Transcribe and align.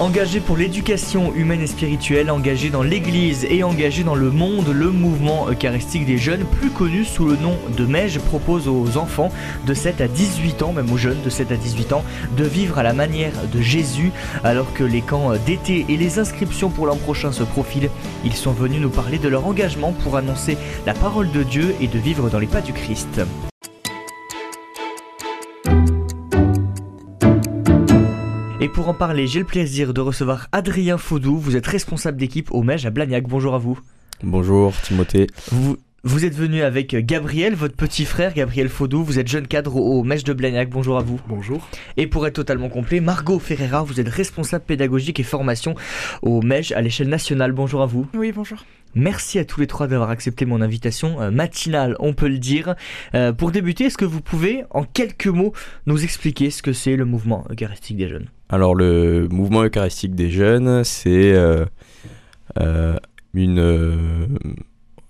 Engagé 0.00 0.40
pour 0.40 0.56
l'éducation 0.56 1.34
humaine 1.34 1.60
et 1.60 1.66
spirituelle, 1.66 2.30
engagé 2.30 2.70
dans 2.70 2.82
l'Église 2.82 3.44
et 3.44 3.62
engagé 3.62 4.02
dans 4.02 4.14
le 4.14 4.30
monde, 4.30 4.68
le 4.68 4.90
mouvement 4.90 5.46
eucharistique 5.50 6.06
des 6.06 6.16
jeunes, 6.16 6.46
plus 6.58 6.70
connu 6.70 7.04
sous 7.04 7.26
le 7.26 7.36
nom 7.36 7.54
de 7.76 7.84
MEJ, 7.84 8.18
propose 8.18 8.66
aux 8.66 8.96
enfants 8.96 9.30
de 9.66 9.74
7 9.74 10.00
à 10.00 10.08
18 10.08 10.62
ans, 10.62 10.72
même 10.72 10.90
aux 10.90 10.96
jeunes 10.96 11.20
de 11.22 11.28
7 11.28 11.52
à 11.52 11.56
18 11.56 11.92
ans, 11.92 12.02
de 12.34 12.44
vivre 12.44 12.78
à 12.78 12.82
la 12.82 12.94
manière 12.94 13.34
de 13.52 13.60
Jésus. 13.60 14.10
Alors 14.42 14.72
que 14.72 14.84
les 14.84 15.02
camps 15.02 15.32
d'été 15.44 15.84
et 15.90 15.98
les 15.98 16.18
inscriptions 16.18 16.70
pour 16.70 16.86
l'an 16.86 16.96
prochain 16.96 17.30
se 17.30 17.42
profilent, 17.42 17.90
ils 18.24 18.32
sont 18.32 18.52
venus 18.52 18.80
nous 18.80 18.88
parler 18.88 19.18
de 19.18 19.28
leur 19.28 19.46
engagement 19.46 19.92
pour 19.92 20.16
annoncer 20.16 20.56
la 20.86 20.94
parole 20.94 21.30
de 21.30 21.42
Dieu 21.42 21.74
et 21.78 21.88
de 21.88 21.98
vivre 21.98 22.30
dans 22.30 22.38
les 22.38 22.46
pas 22.46 22.62
du 22.62 22.72
Christ. 22.72 23.20
Et 28.62 28.68
pour 28.68 28.90
en 28.90 28.94
parler, 28.94 29.26
j'ai 29.26 29.38
le 29.38 29.46
plaisir 29.46 29.94
de 29.94 30.02
recevoir 30.02 30.48
Adrien 30.52 30.98
Faudou. 30.98 31.38
Vous 31.38 31.56
êtes 31.56 31.66
responsable 31.66 32.18
d'équipe 32.18 32.52
au 32.52 32.62
MEJ 32.62 32.84
à 32.84 32.90
Blagnac. 32.90 33.26
Bonjour 33.26 33.54
à 33.54 33.58
vous. 33.58 33.80
Bonjour 34.22 34.74
Timothée. 34.82 35.28
Vous, 35.50 35.78
vous 36.04 36.26
êtes 36.26 36.34
venu 36.34 36.60
avec 36.60 36.94
Gabriel, 36.94 37.54
votre 37.54 37.74
petit 37.74 38.04
frère, 38.04 38.34
Gabriel 38.34 38.68
Faudou. 38.68 39.02
Vous 39.02 39.18
êtes 39.18 39.28
jeune 39.28 39.46
cadre 39.46 39.76
au 39.76 40.04
MEJ 40.04 40.24
de 40.24 40.34
Blagnac. 40.34 40.68
Bonjour 40.68 40.98
à 40.98 41.02
vous. 41.02 41.18
Bonjour. 41.26 41.66
Et 41.96 42.06
pour 42.06 42.26
être 42.26 42.34
totalement 42.34 42.68
complet, 42.68 43.00
Margot 43.00 43.38
Ferreira, 43.38 43.82
vous 43.82 43.98
êtes 43.98 44.10
responsable 44.10 44.66
pédagogique 44.66 45.18
et 45.20 45.22
formation 45.22 45.74
au 46.20 46.42
MEJ 46.42 46.72
à 46.72 46.82
l'échelle 46.82 47.08
nationale. 47.08 47.52
Bonjour 47.52 47.80
à 47.80 47.86
vous. 47.86 48.08
Oui, 48.12 48.30
bonjour. 48.30 48.58
Merci 48.94 49.38
à 49.38 49.46
tous 49.46 49.60
les 49.60 49.68
trois 49.68 49.86
d'avoir 49.86 50.10
accepté 50.10 50.44
mon 50.44 50.60
invitation 50.60 51.22
euh, 51.22 51.30
matinale, 51.30 51.96
on 51.98 52.12
peut 52.12 52.28
le 52.28 52.38
dire. 52.38 52.74
Euh, 53.14 53.32
pour 53.32 53.52
débuter, 53.52 53.84
est-ce 53.84 53.96
que 53.96 54.04
vous 54.04 54.20
pouvez, 54.20 54.64
en 54.68 54.84
quelques 54.84 55.28
mots, 55.28 55.54
nous 55.86 56.04
expliquer 56.04 56.50
ce 56.50 56.62
que 56.62 56.74
c'est 56.74 56.96
le 56.96 57.06
mouvement 57.06 57.46
eucharistique 57.50 57.96
des 57.96 58.08
jeunes? 58.10 58.28
Alors, 58.52 58.74
le 58.74 59.28
mouvement 59.28 59.62
eucharistique 59.62 60.16
des 60.16 60.28
jeunes, 60.28 60.82
c'est 60.82 61.32
euh, 61.34 61.64
euh, 62.58 62.98
euh, 63.36 64.26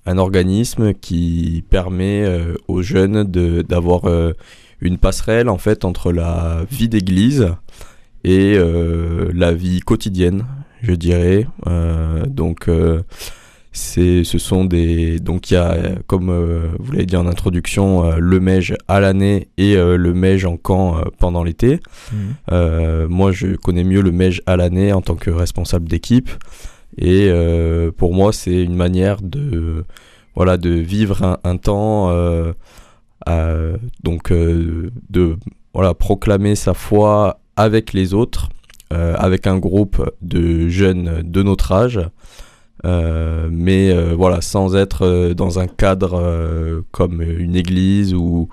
un 0.04 0.18
organisme 0.18 0.92
qui 0.92 1.64
permet 1.70 2.26
aux 2.68 2.82
jeunes 2.82 3.24
d'avoir 3.24 4.02
une 4.82 4.98
passerelle 4.98 5.48
en 5.48 5.56
fait 5.56 5.86
entre 5.86 6.12
la 6.12 6.64
vie 6.70 6.90
d'église 6.90 7.48
et 8.24 8.58
la 8.58 9.52
vie 9.52 9.80
quotidienne, 9.80 10.44
je 10.82 10.92
dirais. 10.92 11.46
Donc 12.26 12.68
c'est, 13.72 14.24
ce 14.24 14.38
sont 14.38 14.64
des 14.64 15.18
donc 15.20 15.50
il 15.50 15.54
y 15.54 15.56
a 15.56 15.76
comme 16.06 16.28
euh, 16.30 16.68
vous 16.78 16.92
l'avez 16.92 17.06
dit 17.06 17.16
en 17.16 17.26
introduction 17.26 18.04
euh, 18.04 18.16
le 18.18 18.40
MEJ 18.40 18.74
à 18.88 18.98
l'année 19.00 19.48
et 19.58 19.76
euh, 19.76 19.96
le 19.96 20.12
MEJ 20.12 20.44
en 20.46 20.56
camp 20.56 20.96
pendant 21.18 21.44
l'été. 21.44 21.78
Euh, 22.50 23.06
moi, 23.08 23.30
je 23.32 23.54
connais 23.56 23.84
mieux 23.84 24.00
le 24.02 24.10
MEJ 24.12 24.42
à 24.46 24.56
l'année 24.56 24.92
en 24.92 25.02
tant 25.02 25.14
que 25.14 25.30
responsable 25.30 25.88
d'équipe. 25.88 26.30
Et 26.98 27.30
pour 27.96 28.12
moi, 28.14 28.32
c'est 28.32 28.62
une 28.62 28.74
manière 28.74 29.22
de, 29.22 29.84
voilà, 30.34 30.56
de 30.56 30.70
vivre 30.70 31.22
un, 31.22 31.38
un 31.44 31.56
temps, 31.56 32.10
à- 33.26 33.72
donc 34.02 34.32
de 34.32 35.36
voilà, 35.72 35.94
proclamer 35.94 36.56
sa 36.56 36.74
foi 36.74 37.40
avec 37.56 37.92
les 37.92 38.12
autres, 38.12 38.48
avec 38.90 39.46
un 39.46 39.56
groupe 39.58 40.04
de 40.20 40.68
jeunes 40.68 41.22
de 41.24 41.42
notre 41.44 41.70
âge. 41.72 42.00
Euh, 42.84 43.48
mais 43.50 43.90
euh, 43.90 44.14
voilà, 44.16 44.40
sans 44.40 44.74
être 44.74 45.02
euh, 45.04 45.34
dans 45.34 45.58
un 45.58 45.66
cadre 45.66 46.82
comme 46.92 47.20
une 47.22 47.56
église 47.56 48.14
ou 48.14 48.48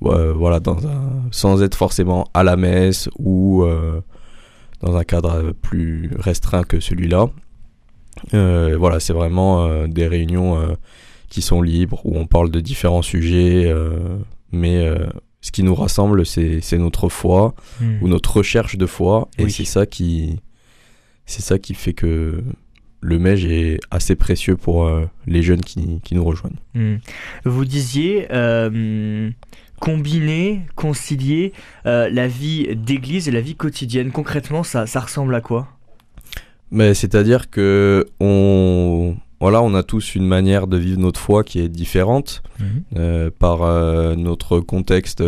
voilà, 0.00 0.58
dans 0.58 0.86
un, 0.86 1.28
sans 1.30 1.62
être 1.62 1.76
forcément 1.76 2.26
à 2.34 2.42
la 2.42 2.56
messe 2.56 3.08
ou 3.18 3.64
dans 4.80 4.96
un 4.96 5.04
cadre 5.04 5.52
plus 5.52 6.10
restreint 6.18 6.64
que 6.64 6.80
celui-là. 6.80 7.28
Voilà, 8.32 9.00
c'est 9.00 9.12
vraiment 9.12 9.86
des 9.86 10.06
réunions 10.08 10.76
qui 11.28 11.40
sont 11.42 11.62
libres 11.62 12.00
où 12.04 12.16
on 12.18 12.26
parle 12.26 12.50
de 12.50 12.60
différents 12.60 13.02
sujets, 13.02 13.72
mais 14.50 14.90
ce 15.40 15.52
qui 15.52 15.62
nous 15.62 15.74
rassemble, 15.74 16.26
c'est 16.26 16.78
notre 16.78 17.08
foi 17.08 17.54
ou 18.00 18.08
notre 18.08 18.38
recherche 18.38 18.76
de 18.76 18.86
foi, 18.86 19.28
et 19.38 19.44
Oui. 19.44 19.52
c'est 19.52 19.64
ça 19.64 19.86
qui 19.86 20.40
c'est 21.26 21.42
ça 21.42 21.58
qui 21.58 21.74
fait 21.74 21.92
que 21.92 22.42
le 23.02 23.18
MEJ 23.18 23.44
est 23.46 23.80
assez 23.90 24.14
précieux 24.14 24.56
pour 24.56 24.86
euh, 24.86 25.04
les 25.26 25.42
jeunes 25.42 25.60
qui, 25.60 26.00
qui 26.02 26.14
nous 26.14 26.24
rejoignent. 26.24 26.56
Hmm. 26.74 26.96
Vous 27.44 27.64
disiez 27.64 28.28
euh, 28.30 29.30
combiner, 29.80 30.62
concilier 30.76 31.52
euh, 31.84 32.08
la 32.10 32.28
vie 32.28 32.74
d'église 32.76 33.28
et 33.28 33.32
la 33.32 33.40
vie 33.40 33.56
quotidienne. 33.56 34.12
Concrètement, 34.12 34.62
ça, 34.62 34.86
ça 34.86 35.00
ressemble 35.00 35.34
à 35.34 35.40
quoi? 35.40 35.68
Mais 36.70 36.94
c'est-à-dire 36.94 37.50
que 37.50 38.06
on 38.20 39.16
voilà, 39.40 39.60
on 39.60 39.74
a 39.74 39.82
tous 39.82 40.14
une 40.14 40.26
manière 40.26 40.68
de 40.68 40.76
vivre 40.76 41.00
notre 41.00 41.18
foi 41.18 41.42
qui 41.42 41.58
est 41.58 41.68
différente 41.68 42.44
euh, 42.96 43.28
par 43.36 43.58
notre 44.16 44.60
contexte 44.60 45.22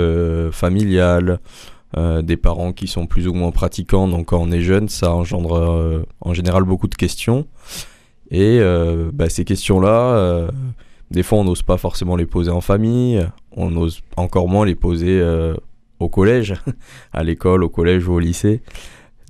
familial, 0.52 1.40
euh, 1.96 2.22
des 2.22 2.36
parents 2.36 2.72
qui 2.72 2.88
sont 2.88 3.06
plus 3.06 3.28
ou 3.28 3.34
moins 3.34 3.52
pratiquants. 3.52 4.08
Donc 4.08 4.26
quand 4.26 4.38
on 4.40 4.50
est 4.50 4.62
jeune, 4.62 4.88
ça 4.88 5.14
engendre 5.14 5.56
euh, 5.56 6.02
en 6.20 6.34
général 6.34 6.64
beaucoup 6.64 6.88
de 6.88 6.94
questions. 6.96 7.46
Et 8.30 8.58
euh, 8.60 9.10
bah, 9.12 9.28
ces 9.28 9.44
questions-là, 9.44 10.48
des 11.10 11.22
fois 11.22 11.38
on 11.38 11.44
n'ose 11.44 11.62
pas 11.62 11.76
forcément 11.76 12.16
les 12.16 12.26
poser 12.26 12.50
en 12.50 12.60
famille, 12.60 13.24
on 13.52 13.76
ose 13.76 14.00
encore 14.16 14.48
moins 14.48 14.66
les 14.66 14.74
poser 14.74 15.22
au 16.00 16.08
collège, 16.08 16.54
à 17.12 17.22
l'école, 17.22 17.62
au 17.62 17.68
collège 17.68 18.08
ou 18.08 18.14
au 18.14 18.18
lycée. 18.18 18.62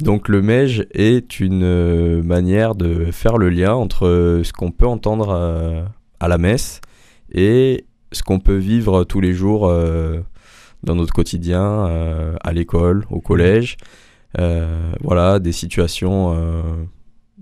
Donc 0.01 0.29
le 0.29 0.41
MEJ 0.41 0.87
est 0.95 1.41
une 1.41 2.23
manière 2.23 2.75
de 2.75 3.07
faire 3.13 3.37
le 3.37 3.51
lien 3.51 3.75
entre 3.75 4.41
ce 4.43 4.53
qu'on 4.53 4.71
peut 4.71 4.87
entendre 4.87 5.87
à 6.21 6.29
la 6.29 6.39
messe 6.39 6.81
et 7.31 7.85
ce 8.13 8.23
qu'on 8.23 8.39
peut 8.39 8.57
vivre 8.57 9.05
tous 9.05 9.21
les 9.21 9.35
jours 9.35 9.71
dans 10.85 10.95
notre 10.95 11.13
quotidien, 11.13 11.87
euh, 11.87 12.37
à 12.43 12.53
l'école, 12.53 13.07
au 13.11 13.21
collège. 13.21 13.77
Euh, 14.39 14.93
voilà, 15.01 15.39
des 15.39 15.53
situations 15.53 16.35
euh, 16.37 16.63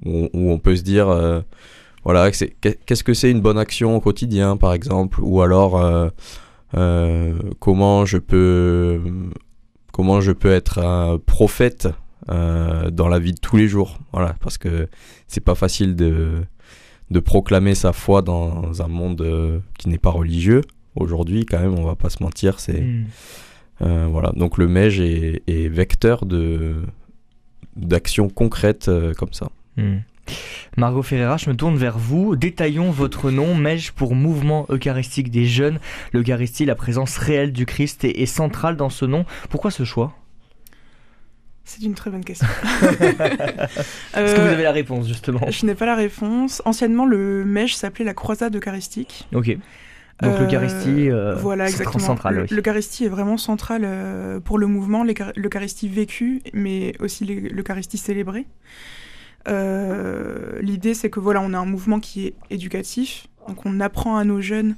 où, 0.04 0.28
on 0.50 0.58
peut 0.58 0.76
se 0.76 0.82
dire, 0.82 1.42
voilà, 2.04 2.30
qu'est-ce 2.30 3.04
que 3.04 3.14
c'est 3.14 3.30
une 3.30 3.40
bonne 3.40 3.58
action 3.58 3.96
au 3.96 4.00
quotidien, 4.00 4.56
par 4.56 4.72
exemple, 4.72 5.20
ou 5.22 5.42
alors 5.42 5.80
comment 7.58 8.04
je 8.04 8.18
peux, 8.18 9.00
être 10.44 10.78
un 10.78 11.18
prophète 11.18 11.88
dans 12.28 13.08
la 13.08 13.18
vie 13.18 13.32
de 13.32 13.40
tous 13.40 13.56
les 13.56 13.68
jours? 13.68 13.98
Voilà, 14.12 14.34
parce 14.40 14.58
que 14.58 14.88
c'est 15.28 15.44
pas 15.44 15.54
facile 15.54 15.96
de, 15.96 16.44
proclamer 17.24 17.74
sa 17.74 17.92
foi 17.92 18.22
dans 18.22 18.82
un 18.82 18.88
monde 18.88 19.62
qui 19.78 19.88
n'est 19.88 19.98
pas 19.98 20.10
religieux. 20.10 20.62
Aujourd'hui, 20.94 21.46
quand 21.46 21.58
même, 21.60 21.78
on 21.78 21.84
va 21.84 21.94
pas 21.96 22.10
se 22.10 22.22
mentir, 22.22 22.60
c'est 22.60 22.80
Hmm. 22.82 23.04
euh, 23.82 24.06
voilà. 24.10 24.32
Donc 24.36 24.58
le 24.58 24.68
MEJ 24.68 25.00
est, 25.00 25.42
est 25.46 25.68
vecteur 25.68 26.26
de 26.26 26.76
d'actions 27.76 28.28
concrètes 28.28 28.88
euh, 28.88 29.14
comme 29.14 29.32
ça. 29.32 29.48
Hmm. 29.76 29.98
Margot 30.76 31.02
Ferreira, 31.02 31.36
je 31.38 31.48
me 31.50 31.56
tourne 31.56 31.76
vers 31.76 31.98
vous. 31.98 32.36
Détaillons 32.36 32.90
votre 32.90 33.30
nom, 33.30 33.54
MEJ 33.54 33.92
pour 33.92 34.14
Mouvement 34.14 34.66
Eucharistique 34.70 35.30
des 35.30 35.46
Jeunes. 35.46 35.78
L'Eucharistie, 36.12 36.64
la 36.66 36.74
présence 36.74 37.16
réelle 37.18 37.52
du 37.52 37.66
Christ 37.66 38.04
est, 38.04 38.20
est 38.20 38.26
centrale 38.26 38.76
dans 38.76 38.90
ce 38.90 39.04
nom. 39.06 39.24
Pourquoi 39.50 39.70
ce 39.70 39.84
choix? 39.84 40.14
C'est 41.64 41.82
une 41.82 41.94
très 41.94 42.10
bonne 42.10 42.24
question. 42.24 42.46
Est-ce 42.82 44.34
que 44.34 44.40
vous 44.40 44.46
Euh, 44.46 44.52
avez 44.52 44.62
la 44.64 44.72
réponse, 44.72 45.06
justement? 45.08 45.40
Je 45.48 45.64
n'ai 45.66 45.74
pas 45.74 45.86
la 45.86 45.94
réponse. 45.96 46.60
Anciennement, 46.64 47.06
le 47.06 47.44
MEJ 47.44 47.74
s'appelait 47.76 48.04
la 48.04 48.14
Croisade 48.14 48.54
Eucharistique. 48.56 49.26
Ok. 49.34 49.56
Donc 50.20 50.38
l'Eucharistie, 50.38 51.10
euh, 51.10 51.34
voilà, 51.34 51.64
exactement. 51.68 51.94
oui. 52.42 52.46
L'Eucharistie 52.50 53.04
est 53.06 53.08
vraiment 53.08 53.36
centrale 53.36 53.82
euh, 53.84 54.38
pour 54.40 54.58
le 54.58 54.66
mouvement, 54.66 55.02
l'Euchar- 55.04 55.32
l'Eucharistie 55.36 55.88
vécue, 55.88 56.42
mais 56.52 56.94
aussi 57.00 57.24
l'E- 57.24 57.48
l'Eucharistie 57.52 57.98
célébrée. 57.98 58.46
Euh, 59.48 60.58
L'idée, 60.60 60.94
c'est 60.94 61.10
que 61.10 61.20
voilà, 61.20 61.40
on 61.40 61.52
a 61.52 61.58
un 61.58 61.64
mouvement 61.66 61.98
qui 62.00 62.26
est 62.26 62.34
éducatif, 62.50 63.26
donc 63.48 63.66
on 63.66 63.80
apprend 63.80 64.16
à 64.16 64.24
nos 64.24 64.40
jeunes 64.40 64.76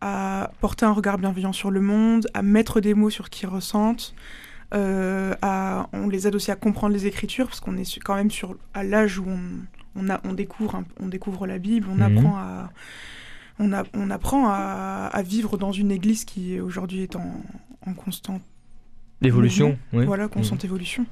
à 0.00 0.50
porter 0.60 0.84
un 0.84 0.90
regard 0.92 1.18
bienveillant 1.18 1.52
sur 1.52 1.70
le 1.70 1.80
monde, 1.80 2.26
à 2.34 2.42
mettre 2.42 2.80
des 2.80 2.94
mots 2.94 3.10
sur 3.10 3.26
ce 3.26 3.30
qu'ils 3.30 3.48
ressentent. 3.48 4.14
euh, 4.74 5.34
à, 5.42 5.86
on 5.92 6.08
les 6.08 6.26
aide 6.26 6.34
aussi 6.34 6.50
à 6.50 6.56
comprendre 6.56 6.94
les 6.94 7.06
Écritures, 7.06 7.46
parce 7.46 7.60
qu'on 7.60 7.76
est 7.76 7.98
quand 8.02 8.14
même 8.14 8.30
sur, 8.30 8.56
à 8.72 8.82
l'âge 8.82 9.18
où 9.18 9.24
on, 9.28 9.38
on, 9.94 10.08
a, 10.08 10.18
on, 10.24 10.32
découvre, 10.32 10.76
un- 10.76 10.84
on 10.98 11.08
découvre 11.08 11.46
la 11.46 11.58
Bible, 11.58 11.88
on 11.92 11.96
Mhm. 11.96 12.02
apprend 12.18 12.36
à, 12.38 12.70
on, 13.58 13.72
a- 13.72 13.84
on 13.94 14.10
apprend 14.10 14.48
à, 14.48 15.08
à 15.12 15.22
vivre 15.22 15.56
dans 15.58 15.72
une 15.72 15.90
église 15.90 16.24
qui 16.24 16.60
aujourd'hui 16.60 17.02
est 17.02 17.16
en, 17.16 17.42
en 17.86 17.94
constante 17.94 18.42
L'évolution, 19.20 19.78
oui. 19.92 20.04
voilà, 20.04 20.26
constante 20.28 20.64
évolution. 20.64 21.06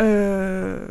Euh, 0.00 0.86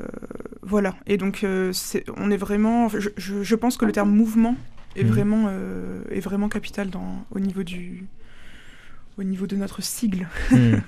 voilà. 0.61 0.95
Et 1.07 1.17
donc, 1.17 1.43
euh, 1.43 1.71
on 2.17 2.29
est 2.31 2.37
vraiment. 2.37 2.87
Je, 2.89 3.09
je- 3.17 3.41
je 3.43 3.55
pense 3.55 3.77
que 3.77 3.85
le 3.85 3.91
terme 3.91 4.11
mouvement 4.11 4.55
est 4.95 5.03
vraiment 5.03 5.45
euh, 5.49 6.03
est 6.11 6.19
vraiment 6.19 6.47
capital 6.49 6.89
dans 6.89 7.25
au 7.31 7.39
niveau 7.39 7.63
du 7.63 8.05
au 9.17 9.23
niveau 9.23 9.47
de 9.47 9.55
notre 9.55 9.81
sigle. 9.81 10.27
Hmm. 10.51 10.75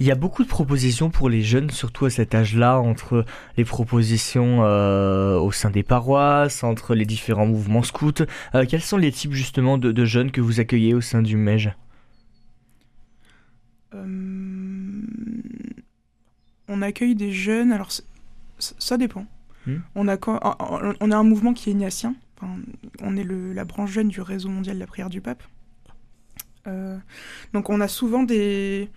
Il 0.00 0.06
y 0.06 0.10
a 0.10 0.14
beaucoup 0.14 0.42
de 0.42 0.48
propositions 0.48 1.10
pour 1.10 1.28
les 1.28 1.42
jeunes, 1.42 1.68
surtout 1.68 2.06
à 2.06 2.10
cet 2.10 2.34
âge-là, 2.34 2.80
entre 2.80 3.26
les 3.58 3.66
propositions 3.66 4.64
euh, 4.64 5.38
au 5.38 5.52
sein 5.52 5.68
des 5.70 5.82
paroisses, 5.82 6.64
entre 6.64 6.94
les 6.94 7.04
différents 7.04 7.44
mouvements 7.46 7.82
scouts. 7.82 8.22
Euh, 8.54 8.64
quels 8.66 8.80
sont 8.80 8.96
les 8.96 9.12
types 9.12 9.34
justement 9.34 9.76
de, 9.76 9.92
de 9.92 10.04
jeunes 10.06 10.30
que 10.30 10.40
vous 10.40 10.58
accueillez 10.58 10.94
au 10.94 11.02
sein 11.02 11.20
du 11.20 11.36
MEJ? 11.36 11.74
Euh, 13.94 15.02
on 16.68 16.80
accueille 16.80 17.14
des 17.14 17.32
jeunes. 17.32 17.70
Alors, 17.70 17.90
ça 18.58 18.96
dépend. 18.96 19.26
Mhm. 19.66 19.82
On 19.94 20.08
a 20.08 20.16
on 21.00 21.10
un 21.12 21.22
mouvement 21.22 21.52
qui 21.52 21.68
est 21.68 21.72
ignatien. 21.74 22.14
Enfin, 22.38 22.54
on 23.02 23.18
est 23.18 23.24
le- 23.24 23.52
la 23.52 23.66
branche 23.66 23.90
jeune 23.90 24.08
du 24.08 24.22
réseau 24.22 24.48
mondial 24.48 24.76
de 24.76 24.80
la 24.80 24.86
prière 24.86 25.10
du 25.10 25.20
pape. 25.20 25.42
Donc 27.52 27.68
on 27.68 27.80
a 27.80 27.88
souvent 27.88 28.22
des, 28.22 28.88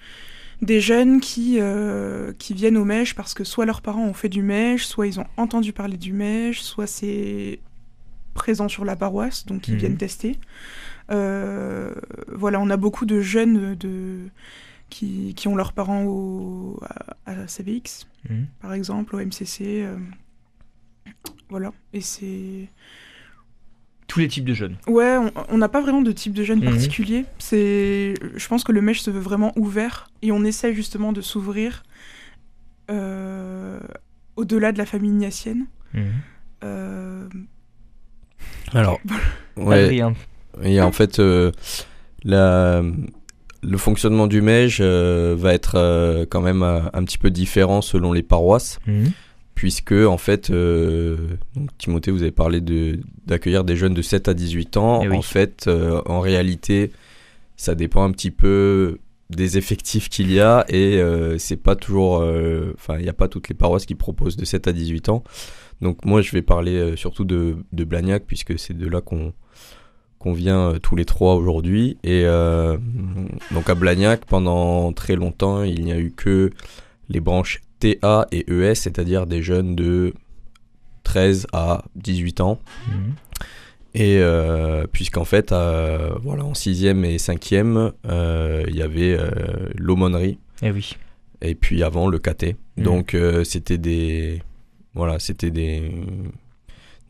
des 0.64 0.82
jeunes 0.82 1.20
qui, 1.22 1.58
euh, 1.60 2.34
qui 2.40 2.54
viennent 2.54 2.78
au 2.78 2.86
mèche 2.86 3.16
parce 3.16 3.34
que 3.34 3.44
soit 3.44 3.66
leurs 3.66 3.82
parents 3.82 4.06
ont 4.06 4.14
fait 4.14 4.30
du 4.30 4.42
mèche, 4.42 4.86
soit 4.86 5.08
ils 5.08 5.20
ont 5.20 5.28
entendu 5.38 5.74
parler 5.74 5.98
du 5.98 6.14
mèche, 6.14 6.62
soit 6.62 6.88
c'est 6.88 7.60
présent 8.34 8.68
sur 8.68 8.84
la 8.86 8.96
paroisse, 8.96 9.46
donc 9.46 9.68
ils 9.68 9.74
Mhm. 9.74 9.80
viennent 9.80 9.98
tester. 9.98 10.40
Euh, 11.12 11.94
voilà, 12.28 12.60
on 12.60 12.70
a 12.70 12.78
beaucoup 12.78 13.06
de 13.06 13.22
jeunes 13.22 13.76
de, 13.76 14.20
qui, 14.90 15.34
qui 15.36 15.48
ont 15.48 15.56
leurs 15.56 15.74
parents 15.74 16.06
au, 16.06 16.80
à, 17.26 17.32
à 17.32 17.48
CVX, 17.48 18.08
Mhm. 18.30 18.48
par 18.62 18.74
exemple, 18.74 19.16
au 19.16 19.20
MCC. 19.20 19.84
euh, 19.84 19.98
voilà, 21.50 21.72
et 21.94 22.02
c'est... 22.02 22.70
Tous 24.14 24.20
les 24.20 24.28
types 24.28 24.46
de 24.46 24.54
jeunes. 24.54 24.76
Ouais, 24.88 25.18
on- 25.50 25.58
n'a 25.58 25.68
pas 25.70 25.82
vraiment 25.82 26.02
de 26.04 26.12
type 26.12 26.34
de 26.34 26.44
jeune 26.44 26.60
Mhm. 26.60 26.66
particulier. 26.66 27.26
C'est, 27.40 28.14
je 28.36 28.48
pense 28.48 28.64
que 28.64 28.72
le 28.72 28.80
mèche 28.82 29.02
se 29.02 29.10
veut 29.12 29.20
vraiment 29.20 29.52
ouvert 29.58 30.08
et 30.22 30.32
on 30.32 30.44
essaie 30.46 30.74
justement 30.76 31.12
de 31.14 31.22
s'ouvrir 31.22 31.82
euh, 32.92 33.80
au-delà 34.36 34.72
de 34.72 34.78
la 34.78 34.86
famille 34.86 35.12
ignatienne. 35.12 35.66
Mhm. 35.94 36.04
Euh, 36.64 37.28
Alors, 38.74 39.00
ouais, 39.58 39.84
Adrien. 39.84 40.14
et 40.64 40.82
en 40.82 40.92
fait, 40.92 41.20
euh, 41.20 41.52
la, 42.24 42.82
le 43.62 43.78
fonctionnement 43.78 44.28
du 44.28 44.42
MEJ 44.42 44.80
euh, 44.82 45.36
va 45.38 45.54
être 45.54 45.76
euh, 45.76 46.26
quand 46.30 46.42
même 46.42 46.64
euh, 46.64 46.82
un 46.94 47.04
petit 47.04 47.18
peu 47.18 47.30
différent 47.32 47.82
selon 47.82 48.14
les 48.14 48.24
paroisses. 48.24 48.80
Mhm. 48.88 49.12
Puisque 49.64 49.94
en 49.94 50.18
fait, 50.18 50.50
euh, 50.50 51.16
donc, 51.56 51.70
Timothée, 51.78 52.12
vous 52.12 52.22
avez 52.22 52.34
parlé 52.34 52.60
de 52.60 53.00
d'accueillir 53.26 53.64
des 53.64 53.78
jeunes 53.78 53.94
de 53.94 54.02
7 54.02 54.28
à 54.28 54.34
18 54.34 54.76
ans. 54.76 55.00
Eh 55.02 55.08
oui. 55.08 55.16
En 55.16 55.22
fait, 55.22 55.68
euh, 55.68 56.02
en 56.06 56.20
réalité, 56.20 56.92
ça 57.56 57.74
dépend 57.74 58.04
un 58.04 58.12
petit 58.12 58.30
peu 58.30 58.98
des 59.30 59.58
effectifs 59.58 60.10
qu'il 60.10 60.34
y 60.34 60.42
a 60.42 60.66
et 60.68 60.98
euh, 60.98 61.38
c'est 61.38 61.56
pas 61.56 61.78
toujours, 61.78 62.26
enfin, 62.74 62.98
il 62.98 63.04
n'y 63.04 63.10
a 63.10 63.14
pas 63.14 63.30
toutes 63.30 63.48
les 63.48 63.56
paroisses 63.56 63.86
qui 63.86 63.96
proposent 63.96 64.36
de 64.36 64.44
7 64.44 64.68
à 64.68 64.74
18 64.74 65.08
ans. 65.08 65.24
Donc 65.80 66.04
moi, 66.04 66.22
je 66.22 66.32
vais 66.34 66.42
parler 66.42 66.98
surtout 66.98 67.24
de, 67.24 67.56
de 67.72 67.84
Blagnac 67.86 68.26
puisque 68.28 68.60
c'est 68.60 68.78
de 68.78 68.90
là 68.90 69.00
qu'on 69.00 70.34
vient 70.34 70.74
tous 70.84 70.98
les 70.98 71.06
trois 71.06 71.36
aujourd'hui. 71.36 71.98
Et 72.04 72.26
donc 73.52 73.70
à 73.70 73.76
Blagnac, 73.76 74.26
pendant 74.26 74.92
très 74.92 75.16
longtemps, 75.16 75.64
il 75.64 75.86
n'y 75.86 75.94
a 75.94 76.00
eu 76.00 76.12
que 76.12 76.52
les 77.08 77.22
branches 77.22 77.62
TA 78.00 78.28
et 78.32 78.46
ES, 78.52 78.76
c'est-à-dire 78.76 79.26
des 79.28 79.42
jeunes 79.44 79.76
de 79.76 80.14
13 81.04 81.48
à 81.54 81.84
18 81.96 82.42
ans. 82.42 82.60
Mhm. 82.88 83.14
Et 83.96 84.18
euh, 84.20 84.88
puisqu'en 84.92 85.26
fait, 85.26 85.52
euh, 85.52 86.12
voilà, 86.24 86.44
en 86.46 86.54
6e 86.54 87.04
et 87.06 87.18
5e, 87.18 87.92
euh, 88.08 88.64
il 88.68 88.76
y 88.76 88.82
avait 88.82 89.16
euh, 89.20 89.30
l'aumônerie 89.76 90.40
Eh 90.64 90.72
oui. 90.72 90.96
et 91.42 91.54
puis 91.54 91.84
avant 91.84 92.08
le 92.08 92.18
KT. 92.18 92.56
Mhm. 92.78 92.84
Donc 92.84 93.18
c'était 93.44 93.78
des 93.78 94.42
voilà, 94.96 95.20
c'était 95.20 95.52
des 95.52 95.92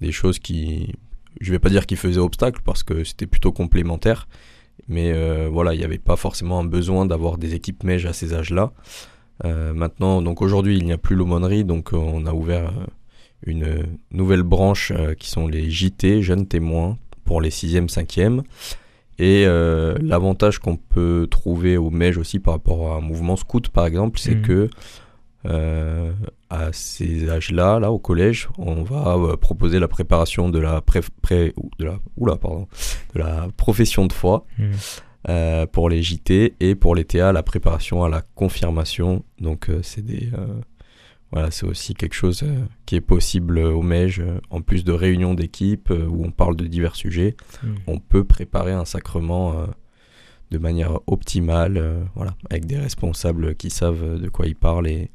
des 0.01 0.11
choses 0.11 0.39
qui 0.39 0.93
je 1.39 1.51
vais 1.51 1.59
pas 1.59 1.69
dire 1.69 1.85
qui 1.85 1.95
faisaient 1.95 2.19
obstacle 2.19 2.61
parce 2.65 2.83
que 2.83 3.03
c'était 3.03 3.27
plutôt 3.27 3.51
complémentaire. 3.51 4.27
Mais 4.89 5.13
euh, 5.13 5.47
voilà, 5.51 5.73
il 5.73 5.77
n'y 5.77 5.85
avait 5.85 5.97
pas 5.99 6.15
forcément 6.17 6.59
un 6.59 6.65
besoin 6.65 7.05
d'avoir 7.05 7.37
des 7.37 7.53
équipes 7.55 7.83
mèges 7.83 8.05
à 8.05 8.11
ces 8.13 8.33
âges-là. 8.33 8.73
Euh, 9.45 9.73
maintenant, 9.73 10.21
donc 10.21 10.41
aujourd'hui, 10.41 10.77
il 10.77 10.85
n'y 10.85 10.93
a 10.93 10.97
plus 10.97 11.15
l'aumônerie, 11.15 11.65
donc 11.65 11.93
euh, 11.93 11.97
on 11.97 12.25
a 12.25 12.33
ouvert 12.33 12.69
euh, 12.69 12.85
une 13.45 13.83
nouvelle 14.11 14.43
branche 14.43 14.93
qui 15.19 15.29
sont 15.29 15.47
les 15.47 15.69
JT, 15.69 16.21
jeunes 16.21 16.47
témoins, 16.47 16.97
pour 17.25 17.41
les 17.41 17.49
6e, 17.49 17.89
5e. 17.89 18.41
Et 19.19 19.43
euh, 19.45 19.95
l'avantage 20.01 20.59
qu'on 20.59 20.75
peut 20.77 21.27
trouver 21.29 21.77
au 21.77 21.89
MEJ 21.91 22.17
aussi 22.17 22.39
par 22.39 22.55
rapport 22.55 22.93
à 22.93 22.95
un 22.97 23.01
mouvement 23.01 23.35
scout, 23.35 23.69
par 23.69 23.85
exemple, 23.85 24.17
c'est 24.19 24.35
Mhm. 24.35 24.41
que 24.41 24.69
euh, 25.45 26.13
à 26.49 26.71
ces 26.71 27.29
âges-là, 27.29 27.79
là, 27.79 27.91
au 27.91 27.99
collège, 27.99 28.47
on 28.57 28.83
va 28.83 29.15
euh, 29.17 29.35
proposer 29.35 29.77
la 29.77 29.89
préparation 29.89 30.47
de 30.49 30.57
la 30.59 30.79
pré, 30.81 31.01
pré- 31.21 31.53
de 31.79 31.85
la, 31.85 31.99
oula, 32.15 32.37
pardon, 32.37 32.67
de 33.13 33.19
la 33.19 33.47
profession 33.57 34.05
de 34.05 34.13
foi 34.13 34.45
Mhm. 34.57 34.71
Euh, 35.29 35.65
pour 35.65 35.89
les 35.89 36.01
JT 36.01 36.55
et 36.59 36.75
pour 36.75 36.95
les 36.95 37.05
TA, 37.05 37.31
la 37.31 37.43
préparation 37.43 38.03
à 38.03 38.09
la 38.09 38.21
confirmation. 38.35 39.23
Donc 39.39 39.69
euh, 39.69 39.79
c'est 39.83 40.03
des 40.05 40.29
euh, 40.37 40.47
voilà, 41.31 41.49
c'est 41.49 41.65
aussi 41.65 41.93
quelque 41.95 42.13
chose 42.13 42.43
qui 42.85 42.95
est 42.95 43.01
possible 43.01 43.57
au 43.57 43.81
MEJ, 43.81 44.21
en 44.51 44.61
plus 44.61 44.83
de 44.83 44.91
réunions 44.91 45.33
d'équipe 45.33 45.89
où 45.91 46.23
on 46.23 46.29
parle 46.29 46.55
de 46.55 46.67
divers 46.67 46.95
sujets, 46.95 47.35
Mhm. 47.63 47.75
on 47.87 47.97
peut 47.97 48.23
préparer 48.23 48.71
un 48.71 48.85
sacrement 48.85 49.55
de 50.51 50.57
manière 50.59 50.99
optimale, 51.07 52.05
voilà, 52.13 52.35
avec 52.51 52.67
des 52.67 52.77
responsables 52.77 53.55
qui 53.55 53.71
savent 53.71 54.21
de 54.21 54.29
quoi 54.29 54.45
ils 54.45 54.55
parlent 54.55 54.87
et, 54.87 55.09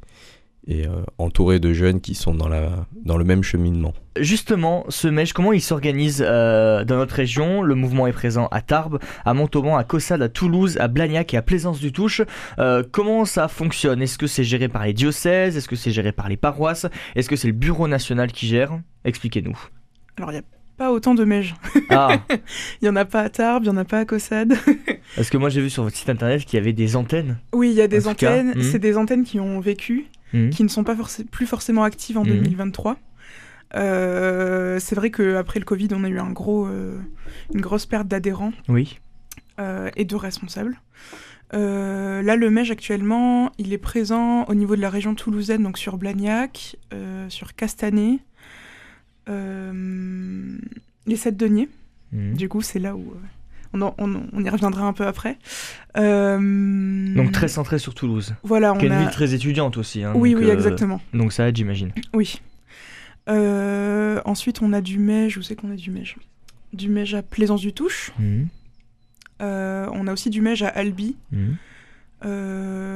et 0.69 0.87
euh, 0.87 0.91
entourés 1.17 1.59
de 1.61 1.73
jeunes 1.73 2.00
qui 2.00 2.15
sont 2.15 2.35
dans, 2.35 2.47
la, 2.49 2.87
dans 3.05 3.17
le 3.17 3.25
même 3.25 3.43
cheminement. 3.43 3.94
Justement, 4.20 4.85
ce 4.91 5.09
MEJ, 5.09 5.32
comment 5.32 5.53
il 5.55 5.62
s'organise 5.62 6.23
euh, 6.26 6.85
dans 6.85 6.97
notre 6.97 7.15
région? 7.15 7.62
Le 7.62 7.75
mouvement 7.75 8.06
est 8.06 8.12
présent 8.12 8.49
à 8.50 8.61
Tarbes, 8.61 8.99
à 9.25 9.32
Montauban, 9.32 9.76
à 9.79 9.85
Caussade, 9.85 10.20
à 10.20 10.29
Toulouse, 10.29 10.76
à 10.79 10.88
Blagnac 10.88 11.32
et 11.32 11.38
à 11.38 11.43
Plaisance-du-Touche. 11.43 12.20
Euh, 12.59 12.82
comment 12.91 13.25
ça 13.25 13.49
fonctionne? 13.49 14.03
Est-ce 14.03 14.19
que 14.19 14.26
c'est 14.26 14.44
géré 14.44 14.69
par 14.69 14.85
les 14.85 14.93
diocèses? 14.93 15.56
Est-ce 15.56 15.69
que 15.69 15.76
c'est 15.76 15.91
géré 15.91 16.12
par 16.12 16.29
les 16.29 16.37
paroisses? 16.37 16.87
Est-ce 17.17 17.29
que 17.31 17.37
c'est 17.37 17.49
le 17.49 17.55
bureau 17.55 17.88
national 17.88 18.31
qui 18.31 18.47
gère? 18.47 18.79
Expliquez-nous. 19.05 19.58
alors 20.19 20.31
il 20.32 20.34
n'y 20.34 20.41
a 20.41 20.44
pas 20.77 20.93
autant 20.93 21.15
de 21.15 21.25
mèges. 21.25 21.55
Ah, 21.91 22.20
Il 22.81 22.84
n'y 22.84 22.89
en 22.89 22.96
a 22.96 23.05
pas 23.05 23.22
à 23.22 23.29
Tarbes, 23.31 23.65
il 23.65 23.70
n'y 23.70 23.75
en 23.75 23.79
a 23.79 23.84
pas 23.84 23.98
à 24.01 24.05
Caussade. 24.05 24.55
parce 25.17 25.29
que 25.31 25.37
moi 25.37 25.48
j'ai 25.48 25.60
vu 25.60 25.70
sur 25.70 25.82
votre 25.82 25.96
site 25.96 26.08
internet 26.10 26.44
qu'il 26.44 26.56
y 26.58 26.63
avait 26.63 26.72
des 26.72 26.94
antennes. 26.94 27.39
Oui, 27.53 27.70
il 27.70 27.75
y 27.77 27.81
a 27.81 27.89
des 27.89 28.06
antennes. 28.06 28.53
mhm. 28.55 28.63
C'est 28.63 28.79
des 28.79 28.96
antennes 28.96 29.25
qui 29.25 29.41
ont 29.41 29.58
vécu, 29.58 30.06
Mhm. 30.32 30.51
qui 30.51 30.63
ne 30.63 30.69
sont 30.69 30.85
pas 30.85 30.97
plus 31.31 31.47
forcément 31.47 31.85
actives 31.85 32.19
en 32.19 32.25
Mhm. 32.25 32.29
2023. 32.43 32.97
Euh, 33.75 34.79
c'est 34.81 34.94
vrai 34.94 35.11
qu'après 35.11 35.58
le 35.61 35.65
Covid, 35.65 35.89
on 35.93 36.05
a 36.05 36.08
eu 36.08 36.19
un 36.19 36.31
gros, 36.31 36.67
euh, 36.67 36.99
une 37.55 37.61
grosse 37.61 37.87
perte 37.87 38.08
d'adhérents 38.08 38.53
Oui. 38.69 38.99
euh, 39.61 39.91
et 39.97 40.05
de 40.05 40.17
responsables. 40.17 40.81
Euh, 41.55 42.20
là, 42.23 42.37
le 42.37 42.51
MEJ 42.51 42.70
actuellement, 42.73 43.51
il 43.58 43.73
est 43.73 43.79
présent 43.79 44.44
au 44.44 44.55
niveau 44.55 44.77
de 44.77 44.81
la 44.82 44.91
région 44.91 45.15
toulousaine, 45.15 45.63
donc 45.63 45.79
sur 45.79 45.97
Blagnac, 45.99 46.77
sur 47.29 47.55
Castanet, 47.55 48.19
les 51.06 51.17
Sept 51.17 51.37
Deniers. 51.37 51.69
Mhm. 52.13 52.35
Du 52.35 52.49
coup, 52.49 52.63
c'est 52.63 52.79
là 52.79 52.97
où 52.97 53.13
on, 53.72 53.82
en- 53.82 53.94
on- 53.98 54.22
on 54.32 54.44
y 54.44 54.48
reviendra 54.48 54.84
un 54.87 54.93
peu 54.93 55.06
après. 55.06 55.39
Euh, 55.96 57.15
Donc 57.15 57.32
très 57.32 57.48
centré 57.48 57.79
sur 57.79 57.94
Toulouse. 57.94 58.34
voilà, 58.43 58.69
est 58.69 58.70
on 58.70 58.81
une 58.81 58.93
a. 58.93 58.98
ville 59.01 59.10
très 59.10 59.34
étudiante 59.34 59.77
aussi. 59.77 60.03
hein, 60.05 60.13
Oui, 60.15 60.32
donc, 60.32 60.43
oui, 60.43 60.48
euh, 60.51 60.55
exactement. 60.55 61.01
Donc 61.15 61.32
ça 61.32 61.48
aide, 61.48 61.56
j'imagine. 61.56 61.93
Oui. 62.15 62.41
Euh, 63.29 64.20
ensuite, 64.25 64.63
on 64.63 64.72
a 64.72 64.81
du 64.81 64.98
MEJ. 64.98 65.39
Où 65.39 65.43
c'est 65.43 65.55
qu'on 65.56 65.70
a 65.70 65.77
du 65.77 65.91
MEJ 65.91 66.17
Du 66.72 66.89
MEJ 66.89 67.15
à 67.17 67.22
Plaisance-du-Touche. 67.22 68.13
Mhm. 68.19 68.48
On 69.41 70.06
a 70.06 70.13
aussi 70.13 70.31
du 70.31 70.41
MEJ 70.41 70.63
à 70.63 70.69
Albi. 70.69 71.17
Mhm. 71.32 71.56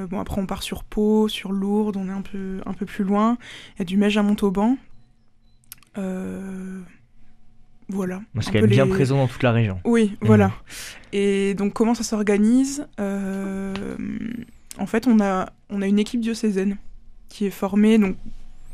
Bon, 0.08 0.20
après, 0.20 0.40
on 0.40 0.46
part 0.46 0.62
sur 0.62 0.84
Pau, 0.84 1.28
sur 1.28 1.52
Lourdes, 1.52 1.96
on 1.96 2.08
est 2.08 2.12
un 2.12 2.22
peu, 2.22 2.60
un 2.66 2.72
peu 2.72 2.86
plus 2.86 3.04
loin. 3.04 3.36
Il 3.76 3.78
y 3.80 3.82
a 3.82 3.84
du 3.84 3.96
Mège 3.96 4.16
à 4.16 4.22
Montauban. 4.22 4.76
Euh, 5.98 6.80
Voilà. 7.92 8.22
Quand 8.46 8.52
peu 8.52 8.60
même 8.60 8.70
bien 8.70 8.84
les- 8.86 8.90
présent 8.90 9.16
dans 9.18 9.28
toute 9.28 9.42
la 9.42 9.52
région. 9.52 9.80
Oui, 9.84 10.16
voilà. 10.22 10.52
Et 11.12 11.54
donc, 11.54 11.72
comment 11.74 11.94
ça 11.94 12.02
s'organise 12.02 12.86
Euh, 13.00 13.74
En 14.78 14.86
fait, 14.86 15.06
on 15.06 15.20
a, 15.20 15.50
on 15.68 15.82
a 15.82 15.86
une 15.86 15.98
équipe 15.98 16.20
diocésaine 16.20 16.78
qui 17.28 17.44
est 17.46 17.50
formée, 17.50 17.98
donc, 17.98 18.16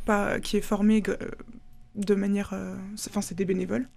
pas, 0.07 0.39
qui 0.39 0.57
est 0.57 0.61
formée 0.61 1.03
euh, 1.09 1.17
de 1.97 2.15
manière. 2.15 2.51
euh, 2.53 2.77
c'est- 2.97 3.11
Enfin, 3.11 3.21
c'est 3.21 3.35
des 3.37 3.45
bénévoles. 3.45 3.89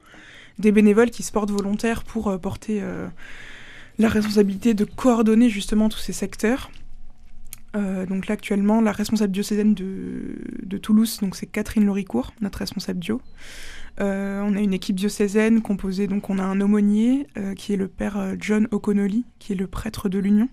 Des 0.59 0.71
bénévoles 0.71 1.11
qui 1.11 1.21
se 1.23 1.31
portent 1.31 1.51
volontaires 1.51 2.03
pour 2.03 2.27
euh, 2.29 2.37
porter 2.37 2.81
la 3.99 4.07
responsabilité 4.09 4.73
de 4.73 4.83
coordonner 4.85 5.49
justement 5.49 5.89
tous 5.89 5.99
ces 5.99 6.13
secteurs. 6.13 6.71
Euh, 7.75 8.05
donc 8.05 8.27
là 8.27 8.33
actuellement, 8.33 8.81
la 8.81 8.91
responsable 8.91 9.31
diocésaine 9.31 9.73
de, 9.73 10.35
de 10.63 10.77
Toulouse, 10.77 11.19
donc 11.21 11.35
c'est 11.35 11.45
Catherine 11.45 11.85
Loricourt, 11.85 12.33
notre 12.41 12.59
responsable 12.59 12.99
dio. 12.99 13.21
Euh, 13.99 14.41
on 14.43 14.55
a 14.55 14.59
une 14.59 14.73
équipe 14.73 14.95
diocésaine 14.95 15.61
composée, 15.61 16.07
donc 16.07 16.29
on 16.29 16.37
a 16.39 16.43
un 16.43 16.59
aumônier 16.61 17.27
euh, 17.37 17.53
qui 17.53 17.73
est 17.73 17.77
le 17.77 17.87
père 17.87 18.35
John 18.39 18.67
O'Connolly, 18.71 19.25
qui 19.39 19.53
est 19.53 19.55
le 19.55 19.67
prêtre 19.67 20.09
de 20.09 20.19
l'Union. 20.19 20.49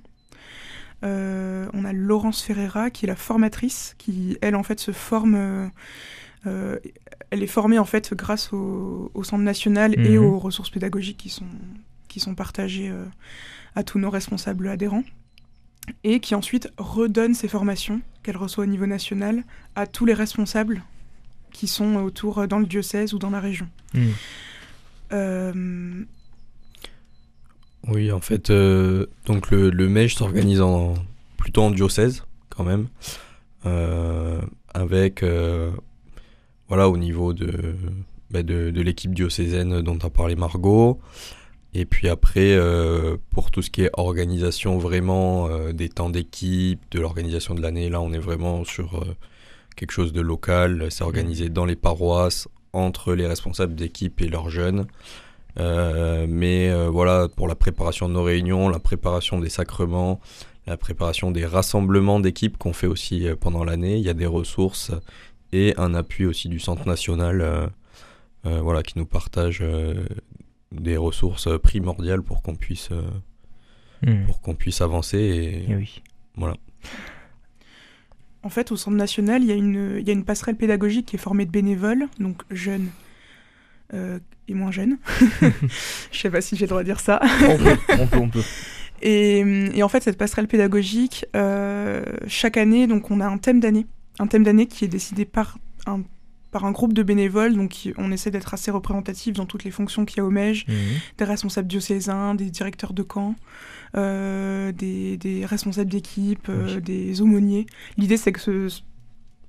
Euh, 1.04 1.68
on 1.74 1.84
a 1.84 1.92
Laurence 1.92 2.42
Ferreira 2.42 2.90
qui 2.90 3.06
est 3.06 3.08
la 3.08 3.14
formatrice, 3.16 3.94
qui 3.98 4.36
elle 4.40 4.56
en 4.56 4.62
fait 4.64 4.80
se 4.80 4.90
forme. 4.92 5.70
euh, 6.46 6.78
elle 7.30 7.42
est 7.42 7.46
formée 7.48 7.78
en 7.78 7.84
fait 7.84 8.14
grâce 8.14 8.52
au, 8.52 9.10
au 9.14 9.22
centre 9.24 9.42
national 9.42 9.94
et 9.98 10.16
Mhm. 10.18 10.24
aux 10.24 10.38
ressources 10.38 10.70
pédagogiques 10.70 11.18
qui 11.18 11.28
sont 11.28 11.44
qui 12.08 12.20
sont 12.20 12.34
partagées 12.34 12.88
euh, 12.90 13.04
à 13.74 13.82
tous 13.84 13.98
nos 13.98 14.08
responsables 14.10 14.66
adhérents 14.68 15.04
et 16.04 16.20
qui 16.20 16.34
ensuite 16.34 16.70
redonne 16.78 17.34
ces 17.34 17.48
formations 17.48 18.00
qu'elle 18.22 18.36
reçoit 18.36 18.64
au 18.64 18.66
niveau 18.66 18.86
national 18.86 19.42
à 19.74 19.86
tous 19.86 20.04
les 20.04 20.14
responsables 20.14 20.82
qui 21.52 21.66
sont 21.66 21.96
autour 21.96 22.38
euh, 22.38 22.46
dans 22.46 22.58
le 22.58 22.66
diocèse 22.66 23.14
ou 23.14 23.18
dans 23.18 23.30
la 23.30 23.40
région. 23.40 23.68
Mm. 23.94 24.06
Euh, 25.12 26.04
Oui, 27.86 28.12
en 28.12 28.20
fait, 28.20 28.50
euh, 28.50 29.06
donc 29.26 29.50
le, 29.50 29.70
le 29.70 29.88
MEJ 29.88 30.16
s'organise 30.16 30.60
en, 30.60 30.94
plutôt 31.38 31.62
en 31.62 31.70
diocèse, 31.70 32.24
quand 32.50 32.64
même, 32.64 32.88
euh, 33.64 34.40
avec, 34.74 35.22
euh, 35.22 35.70
voilà, 36.68 36.88
au 36.90 36.98
niveau 36.98 37.32
de, 37.32 37.74
bah, 38.30 38.42
de, 38.42 38.70
de 38.70 38.80
l'équipe 38.82 39.14
diocésaine 39.14 39.80
dont 39.80 39.98
a 40.02 40.10
parlé 40.10 40.36
Margot, 40.36 41.00
et 41.74 41.84
puis 41.84 42.08
après, 42.08 42.52
euh, 42.52 43.16
pour 43.30 43.50
tout 43.50 43.60
ce 43.62 43.70
qui 43.70 43.82
est 43.82 43.90
organisation 43.92 44.78
vraiment 44.78 45.48
euh, 45.48 45.72
des 45.72 45.88
temps 45.88 46.10
d'équipe, 46.10 46.80
de 46.90 47.00
l'organisation 47.00 47.54
de 47.54 47.60
l'année, 47.60 47.90
là, 47.90 48.00
on 48.00 48.12
est 48.12 48.18
vraiment 48.18 48.64
sur 48.64 48.96
euh, 48.96 49.16
quelque 49.76 49.92
chose 49.92 50.12
de 50.12 50.20
local, 50.20 50.86
c'est 50.90 51.04
organisé 51.04 51.50
dans 51.50 51.66
les 51.66 51.76
paroisses, 51.76 52.48
entre 52.72 53.14
les 53.14 53.26
responsables 53.26 53.74
d'équipe 53.74 54.20
et 54.20 54.28
leurs 54.28 54.50
jeunes. 54.50 54.86
Mais 55.56 56.72
voilà, 56.88 57.26
pour 57.34 57.48
la 57.48 57.56
préparation 57.56 58.08
de 58.08 58.14
nos 58.14 58.22
réunions, 58.22 58.68
la 58.68 58.78
préparation 58.78 59.40
des 59.40 59.48
sacrements, 59.48 60.20
la 60.68 60.76
préparation 60.76 61.32
des 61.32 61.44
rassemblements 61.46 62.20
d'équipes 62.20 62.56
qu'on 62.58 62.72
fait 62.72 62.86
aussi 62.86 63.26
pendant 63.40 63.64
l'année, 63.64 63.96
il 63.96 64.04
y 64.04 64.08
a 64.08 64.14
des 64.14 64.26
ressources 64.26 64.92
et 65.52 65.74
un 65.76 65.94
appui 65.94 66.26
aussi 66.26 66.48
du 66.48 66.60
Centre 66.60 66.86
national 66.86 67.70
euh, 68.46 68.60
voilà, 68.60 68.82
qui 68.82 68.98
nous 68.98 69.06
partage 69.06 69.58
euh, 69.62 70.06
des 70.72 70.96
ressources 70.96 71.48
primordiales 71.60 72.22
pour 72.22 72.42
qu'on 72.42 72.54
puisse, 72.54 72.90
euh, 72.92 73.02
Mm. 74.06 74.26
pour 74.26 74.40
qu'on 74.40 74.54
puisse 74.54 74.80
avancer. 74.80 75.18
Et, 75.18 75.64
Eh 75.68 75.74
oui. 75.74 76.02
en 78.44 78.48
fait, 78.48 78.70
au 78.70 78.76
centre 78.76 78.96
national, 78.96 79.42
il 79.42 79.48
y, 79.48 79.52
a 79.52 79.56
une, 79.56 79.96
il 79.98 80.06
y 80.06 80.10
a 80.10 80.12
une 80.12 80.24
passerelle 80.24 80.56
pédagogique 80.56 81.06
qui 81.06 81.16
est 81.16 81.18
formée 81.18 81.44
de 81.46 81.50
bénévoles, 81.50 82.06
donc 82.20 82.42
jeunes 82.50 82.88
euh, 83.94 84.18
et 84.46 84.54
moins 84.54 84.70
jeunes. 84.70 84.98
Je 86.12 86.18
sais 86.18 86.30
pas 86.30 86.40
si 86.40 86.54
j'ai 86.56 86.66
le 86.66 86.68
droit 86.68 86.82
de 86.82 86.86
dire 86.86 87.00
ça. 87.00 87.20
On 87.42 87.56
peut, 87.58 87.76
on 87.98 88.06
peut, 88.06 88.18
on 88.18 88.28
peut. 88.28 88.42
Et, 89.00 89.38
et 89.76 89.82
en 89.84 89.88
fait, 89.88 90.02
cette 90.02 90.18
passerelle 90.18 90.48
pédagogique, 90.48 91.24
euh, 91.36 92.02
chaque 92.26 92.56
année, 92.56 92.88
donc 92.88 93.12
on 93.12 93.20
a 93.20 93.26
un 93.28 93.38
thème 93.38 93.60
d'année, 93.60 93.86
un 94.18 94.26
thème 94.26 94.42
d'année 94.42 94.66
qui 94.66 94.84
est 94.84 94.88
décidé 94.88 95.24
par 95.24 95.56
un 95.86 96.02
par 96.58 96.64
un 96.66 96.72
groupe 96.72 96.92
de 96.92 97.04
bénévoles, 97.04 97.54
donc 97.54 97.88
on 97.98 98.10
essaie 98.10 98.32
d'être 98.32 98.52
assez 98.52 98.72
représentatif 98.72 99.32
dans 99.34 99.46
toutes 99.46 99.62
les 99.62 99.70
fonctions 99.70 100.04
qu'il 100.04 100.16
y 100.16 100.20
a 100.20 100.24
au 100.24 100.30
MEJ, 100.30 100.64
Mhm. 100.66 100.74
des 101.18 101.24
responsables 101.24 101.68
diocésains, 101.68 102.34
des 102.34 102.50
directeurs 102.50 102.92
de 102.92 103.04
camp, 103.04 103.36
euh, 103.96 104.72
des, 104.72 105.16
des 105.18 105.46
responsables 105.46 105.88
d'équipe, 105.90 106.48
euh, 106.48 106.74
Oui. 106.76 106.82
des 106.82 107.20
aumôniers. 107.22 107.66
L'idée, 107.96 108.16
c'est 108.16 108.32
que 108.32 108.40
ce- 108.40 108.80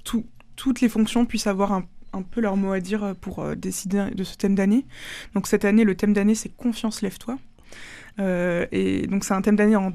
tout- 0.04 0.26
toutes 0.56 0.82
les 0.82 0.90
fonctions 0.90 1.26
puissent 1.26 1.48
avoir 1.48 1.72
un, 1.74 1.84
un 2.14 2.22
peu 2.22 2.42
leur 2.42 2.58
mot 2.58 2.74
à 2.74 2.80
dire 2.80 3.16
pour 3.22 3.40
euh, 3.40 3.56
décider 3.56 4.06
de 4.16 4.24
ce 4.24 4.36
thème 4.38 4.54
d'année. 4.54 4.86
Donc 5.34 5.48
cette 5.48 5.66
année, 5.66 5.84
le 5.84 5.96
thème 5.96 6.14
d'année, 6.14 6.36
c'est 6.36 6.50
Confiance, 6.56 7.02
lève-toi. 7.02 7.40
Euh, 8.20 8.68
et 8.72 9.08
donc 9.08 9.24
c'est 9.24 9.34
un 9.34 9.42
thème 9.42 9.56
d'année 9.56 9.76
en- 9.76 9.94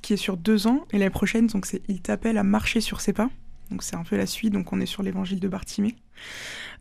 qui 0.00 0.14
est 0.14 0.16
sur 0.16 0.38
deux 0.38 0.66
ans. 0.66 0.86
Et 0.92 0.98
l'année 0.98 1.10
prochaine, 1.10 1.48
donc 1.48 1.66
c'est 1.66 1.82
Il 1.88 2.00
t'appelle 2.00 2.38
à 2.38 2.44
marcher 2.44 2.80
sur 2.80 3.02
ses 3.02 3.12
pas. 3.12 3.28
Donc 3.70 3.84
c'est 3.84 3.94
un 3.94 4.02
peu 4.02 4.16
la 4.16 4.26
suite, 4.26 4.52
donc 4.52 4.72
on 4.72 4.80
est 4.80 4.86
sur 4.86 5.04
l'évangile 5.04 5.38
de 5.38 5.46
Bartimée. 5.46 5.94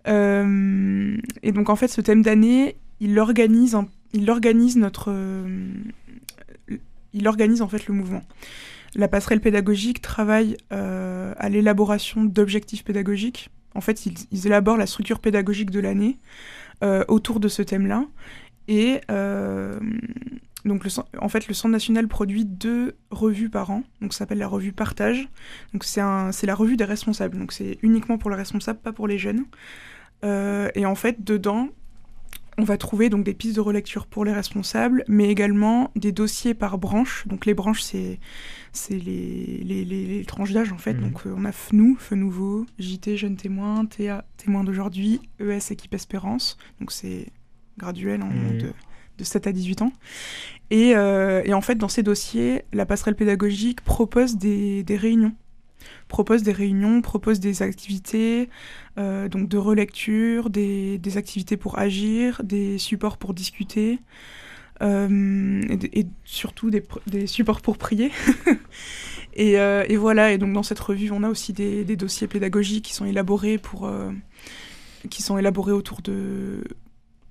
Euh, 0.08 1.18
et 1.44 1.52
donc 1.52 1.70
en 1.70 1.76
fait, 1.76 1.88
ce 1.88 2.02
thème 2.02 2.22
d'année, 2.22 2.76
il 3.00 3.18
organise, 3.20 3.76
un- 3.76 3.88
il 4.14 4.30
organise 4.30 4.78
notre, 4.78 5.14
il 7.14 7.28
organise 7.28 7.62
en 7.62 7.68
fait 7.68 7.88
le 7.88 7.94
mouvement. 7.94 8.24
La 8.96 9.08
passerelle 9.08 9.42
pédagogique 9.42 10.02
travaille 10.02 10.58
euh, 10.72 11.34
à 11.38 11.50
l'élaboration 11.50 12.24
d'objectifs 12.24 12.84
pédagogiques. 12.84 13.50
En 13.76 13.82
fait, 13.82 14.06
ils, 14.06 14.48
élaborent 14.48 14.78
la 14.78 14.88
structure 14.88 15.20
pédagogique 15.20 15.70
de 15.70 15.80
l'année 15.80 16.18
euh, 16.84 17.04
autour 17.08 17.40
de 17.40 17.48
ce 17.48 17.62
thème-là. 17.62 18.06
Et 18.68 19.02
donc, 20.66 20.84
le, 20.84 20.92
en 21.22 21.30
fait, 21.30 21.48
le 21.48 21.54
Centre 21.54 21.72
national 21.72 22.08
produit 22.08 22.44
deux 22.46 22.96
revues 23.12 23.50
par 23.50 23.72
an. 23.72 23.84
Donc, 24.02 24.14
ça 24.14 24.20
s'appelle 24.20 24.40
la 24.40 24.48
revue 24.48 24.74
Partage. 24.74 25.30
Donc, 25.74 25.84
c'est 25.86 26.02
la 26.02 26.56
revue 26.56 26.76
des 26.78 26.84
responsables. 26.84 27.38
Donc, 27.38 27.54
c'est 27.54 27.78
uniquement 27.82 28.18
pour 28.18 28.30
les 28.30 28.36
responsables, 28.36 28.80
pas 28.80 28.92
pour 28.92 29.08
les 29.08 29.18
jeunes. 29.18 29.46
Euh, 30.26 30.70
et 30.76 30.86
en 30.86 30.96
fait, 30.96 31.24
dedans, 31.24 31.70
on 32.58 32.64
va 32.66 32.76
trouver 32.76 33.10
donc 33.10 33.24
des 33.24 33.34
pistes 33.34 33.56
de 33.56 33.62
relecture 33.62 34.06
pour 34.06 34.26
les 34.26 34.34
responsables, 34.34 35.06
mais 35.08 35.30
également 35.30 35.92
des 35.96 36.12
dossiers 36.12 36.54
par 36.54 36.78
branche. 36.78 37.26
Donc 37.26 37.46
les 37.46 37.54
branches, 37.54 37.82
c'est 37.82 38.20
c'est 38.74 38.98
les, 38.98 39.62
les, 39.64 39.86
les- 39.86 40.06
les 40.06 40.26
tranches 40.26 40.52
d'âge 40.52 40.74
en 40.74 40.78
fait. 40.78 40.94
Mhm. 40.94 41.02
Donc 41.02 41.26
euh, 41.26 41.34
on 41.38 41.46
a 41.46 41.54
FNOU, 41.54 41.96
Feu 41.98 42.18
Nouveau, 42.18 42.66
JT 42.78 43.16
Jeune 43.16 43.38
Témoin, 43.38 43.86
TA 43.86 44.26
Témoin 44.36 44.66
d'aujourd'hui, 44.66 45.22
ES 45.40 45.72
Équipe 45.72 45.94
Espérance. 45.94 46.58
Donc 46.82 46.92
c'est 46.92 47.28
graduel 47.78 48.22
hein, 48.22 48.30
Mhm. 48.30 48.58
de, 48.58 48.74
de 49.20 49.24
7 49.24 49.48
à 49.48 49.52
18 49.52 49.84
ans. 49.84 49.94
Et, 50.72 50.96
euh, 50.96 51.42
et 51.46 51.54
en 51.54 51.62
fait, 51.62 51.76
dans 51.76 51.88
ces 51.88 52.04
dossiers, 52.04 52.64
la 52.74 52.86
passerelle 52.86 53.16
pédagogique 53.16 53.82
propose 53.82 54.38
des, 54.38 54.84
réunions. 54.90 55.34
Propose 56.08 56.44
des 56.44 56.52
réunions, 56.52 57.02
propose 57.02 57.40
des 57.40 57.62
activités, 57.62 58.50
euh, 58.98 59.28
donc 59.30 59.48
de 59.50 59.58
relecture, 59.58 60.50
des, 60.50 61.00
activités 61.18 61.58
pour 61.58 61.78
agir, 61.78 62.42
des 62.44 62.78
supports 62.78 63.18
pour 63.18 63.34
discuter, 63.34 64.00
euh, 64.82 65.62
et, 65.94 66.06
surtout 66.24 66.70
des, 66.70 67.28
supports 67.28 67.62
pour 67.62 67.78
prier. 67.78 68.12
et, 69.34 69.54
et 69.54 69.98
voilà, 69.98 70.32
et 70.32 70.38
donc 70.38 70.54
dans 70.54 70.64
cette 70.64 70.80
revue, 70.80 71.10
on 71.12 71.24
a 71.24 71.30
aussi 71.30 71.52
des, 71.52 71.84
dossiers 71.96 72.28
pédagogiques 72.28 72.86
qui 72.86 72.94
sont 72.94 73.06
élaborés 73.06 73.58
pour, 73.58 73.92
qui 75.10 75.24
sont 75.24 75.38
élaborés 75.40 75.72
autour 75.72 76.02
de 76.02 76.64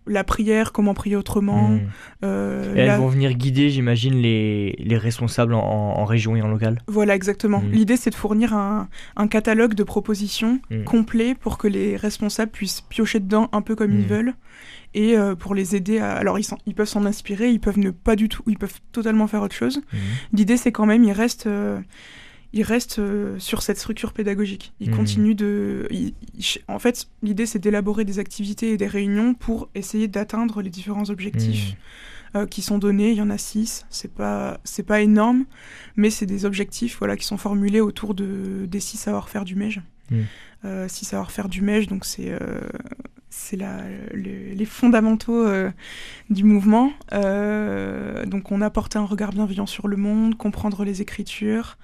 la 0.09 0.25
prière, 0.25 0.73
comment 0.73 0.95
prier 0.95 1.17
autrement. 1.17 1.69
Mm. 1.71 1.81
euh, 2.25 2.75
Et 2.75 2.81
elles 2.81 2.87
la- 2.89 2.99
vont 2.99 3.09
venir 3.09 3.33
guider, 3.35 3.71
j'imagine, 3.71 4.15
les, 4.15 4.75
les 4.79 4.97
responsables 4.97 5.55
en, 5.55 5.61
en 5.61 6.05
région 6.05 6.35
et 6.37 6.43
en 6.43 6.49
local. 6.49 6.79
Voilà, 6.87 7.15
exactement. 7.15 7.61
Mhm. 7.61 7.71
L'idée, 7.73 7.97
c'est 7.97 8.11
de 8.11 8.15
fournir 8.15 8.55
un, 8.55 8.89
un 9.17 9.29
catalogue 9.29 9.75
de 9.75 9.83
propositions 9.85 10.61
Mhm. 10.71 10.85
complet 10.85 11.35
pour 11.35 11.59
que 11.59 11.69
les 11.69 11.97
responsables 11.97 12.51
puissent 12.51 12.81
piocher 12.81 13.21
dedans 13.21 13.49
un 13.53 13.63
peu 13.63 13.75
comme 13.77 13.93
ils 13.93 13.99
Mhm. 14.01 14.07
veulent 14.07 14.35
et 14.95 15.17
euh, 15.19 15.35
pour 15.35 15.55
les 15.55 15.77
aider 15.77 15.99
à... 15.99 16.13
Alors, 16.13 16.39
ils, 16.39 16.47
ils 16.67 16.75
peuvent 16.75 16.89
s'en 16.89 17.05
inspirer, 17.05 17.51
ils 17.51 17.61
peuvent 17.61 17.79
ne 17.79 17.91
pas 17.91 18.17
du 18.17 18.29
tout, 18.29 18.43
ils 18.47 18.57
peuvent 18.59 18.81
totalement 18.93 19.27
faire 19.27 19.43
autre 19.43 19.55
chose. 19.55 19.81
L'idée, 20.33 20.57
c'est 20.57 20.73
quand 20.73 20.87
même, 20.87 21.05
ils 21.05 21.13
restent, 21.13 21.47
euh, 21.47 21.79
ils 22.53 22.63
restent 22.63 22.99
euh, 22.99 23.39
sur 23.39 23.63
cette 23.63 23.79
structure 23.79 24.13
pédagogique. 24.13 24.73
Ils 24.81 24.91
Mhm. 24.91 24.97
continuent 24.97 25.35
de... 25.37 25.89
en 26.69 26.79
fait, 26.79 27.09
l'idée, 27.23 27.45
c'est 27.47 27.59
d'élaborer 27.59 28.05
des 28.05 28.19
activités 28.19 28.73
et 28.73 28.77
des 28.77 28.87
réunions 28.87 29.35
pour 29.35 29.69
essayer 29.75 30.09
d'atteindre 30.09 30.63
les 30.63 30.71
différents 30.71 31.11
objectifs 31.11 31.71
Mhm. 31.71 32.41
euh, 32.43 32.47
qui 32.47 32.63
sont 32.63 32.79
donnés. 32.79 33.11
Il 33.11 33.17
y 33.19 33.23
en 33.23 33.31
a 33.31 33.39
six. 33.39 33.85
C'est 33.91 34.13
pas, 34.13 34.61
c'est 34.65 34.83
pas 34.83 35.01
énorme, 35.01 35.45
mais 35.97 36.11
c'est 36.11 36.27
des 36.27 36.45
objectifs 36.45 36.97
voilà, 36.99 37.17
qui 37.17 37.25
sont 37.27 37.37
formulés 37.39 37.81
autour 37.81 38.15
de, 38.15 38.67
des 38.67 38.81
six 38.81 38.97
savoir-faire 38.97 39.45
du 39.45 39.55
MEJ. 39.55 39.81
Mm. 40.11 40.17
Euh, 40.65 40.89
six 40.89 41.05
savoir-faire 41.05 41.49
du 41.49 41.61
MEJ, 41.63 41.87
donc 41.87 42.05
c'est, 42.05 42.33
c'est 43.31 43.57
le- 43.57 44.55
les 44.55 44.65
fondamentaux 44.65 45.47
euh, 45.47 45.71
du 46.31 46.45
mouvement. 46.45 46.93
Euh, 47.13 48.25
donc 48.27 48.51
on 48.51 48.61
apporte 48.63 48.97
un 48.97 49.05
regard 49.05 49.33
bienveillant 49.33 49.67
sur 49.67 49.87
le 49.87 49.97
monde, 49.97 50.37
comprendre 50.37 50.85
les 50.85 51.01
écritures, 51.03 51.77